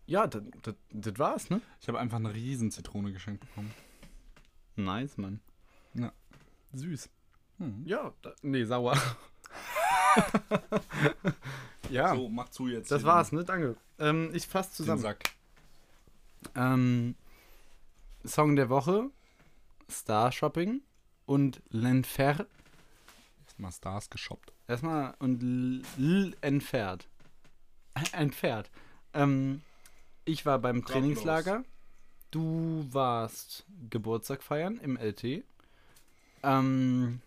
Ja, 0.06 0.26
das 0.26 1.20
war's, 1.20 1.52
ne? 1.52 1.62
Ich 1.80 1.88
habe 1.88 2.00
einfach 2.00 2.18
eine 2.18 2.34
riesen 2.34 2.72
Zitrone 2.72 3.12
geschenkt 3.12 3.42
bekommen. 3.42 3.72
Nice, 4.76 5.18
Mann. 5.18 5.40
Ja. 5.94 6.12
Süß. 6.74 7.10
Hm. 7.60 7.84
Ja, 7.86 8.14
da, 8.22 8.34
nee, 8.42 8.64
sauer. 8.64 8.98
ja, 11.90 12.16
So, 12.16 12.30
mach 12.30 12.50
zu 12.50 12.68
jetzt. 12.68 12.92
das 12.92 13.04
war's, 13.04 13.32
ne? 13.32 13.44
Danke. 13.44 13.76
Ähm, 14.00 14.30
ich 14.34 14.48
fasse 14.48 14.70
Den, 14.70 14.74
den 14.74 14.78
zusammen. 14.78 15.02
Sack. 15.02 15.24
Ähm, 16.56 17.16
Song 18.26 18.56
der 18.56 18.70
Woche, 18.70 19.10
Star 19.90 20.32
Shopping 20.32 20.82
und 21.26 21.62
L'Enfer. 21.72 22.46
Mal 23.58 23.72
Stars 23.74 24.10
geshoppt. 24.10 24.54
Erstmal 24.70 25.16
und 25.20 25.44
L, 25.44 25.82
L 25.98 26.34
entfernt. 26.40 27.10
Entfernt. 28.14 28.72
Ähm, 29.14 29.62
ich 30.24 30.46
war 30.46 30.60
beim 30.60 30.78
Grablos. 30.78 30.94
Trainingslager. 30.94 31.64
Du 32.32 32.88
warst 32.92 33.66
Geburtstag 33.90 34.44
feiern 34.44 34.78
im 34.78 34.96
LT. 34.96 35.44
Ähm, 36.44 37.22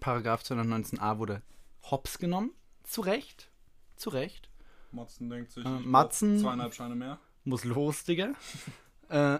Paragraph 0.00 0.42
219a 0.44 1.18
wurde 1.18 1.42
hops 1.90 2.18
genommen. 2.18 2.52
Zu 2.84 3.00
Recht. 3.02 3.50
Zu 3.96 4.10
Recht. 4.10 4.48
Matzen 4.90 5.30
denkt 5.30 5.52
sich, 5.52 5.64
Äh, 5.64 5.78
Matzen- 5.80 6.38
zweieinhalb 6.40 6.74
Scheine 6.74 6.94
mehr. 6.94 7.18
Muss 7.44 7.64
los, 7.64 8.04
Digga. 8.04 8.32
äh, 9.08 9.38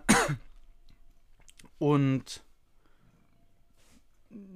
und 1.78 2.42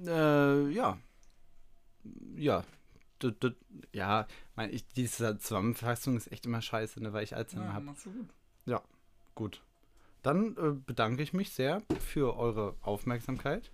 äh, 0.05 0.69
ja. 0.69 0.97
Ja. 2.35 2.63
D 3.21 3.27
-d 3.29 3.55
ja, 3.93 4.27
mein, 4.55 4.71
ich, 4.71 4.87
diese 4.89 5.37
Zusammenfassung 5.39 6.17
ist 6.17 6.31
echt 6.31 6.45
immer 6.45 6.61
scheiße, 6.61 7.01
ne, 7.01 7.13
weil 7.13 7.23
ich 7.23 7.35
Alzheimer 7.35 7.65
Ja, 7.65 7.73
habe. 7.73 7.85
gut. 7.85 8.81
Gut. 9.35 9.61
Dann 10.23 10.55
äh, 10.57 10.71
bedanke 10.85 11.21
ich 11.23 11.33
mich 11.33 11.51
sehr 11.51 11.81
für 11.99 12.35
eure 12.37 12.75
Aufmerksamkeit. 12.81 13.71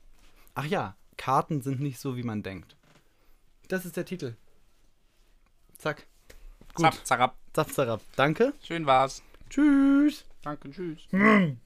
Ach 0.55 0.65
ja, 0.65 0.95
Karten 1.17 1.61
sind 1.61 1.79
nicht 1.79 1.99
so, 1.99 2.15
wie 2.17 2.23
man 2.23 2.43
denkt. 2.43 2.75
Das 3.69 3.85
ist 3.85 3.95
der 3.97 4.05
Titel. 4.05 4.35
Zack. 5.77 6.05
Gut. 6.73 6.85
Zap, 6.85 7.05
zarab. 7.05 7.35
Zap, 7.53 7.71
zarab. 7.71 8.01
Danke. 8.15 8.53
Schön 8.65 8.85
war's. 8.85 9.21
Tschüss. 9.49 10.25
Danke, 10.41 10.71
tschüss. 10.71 11.07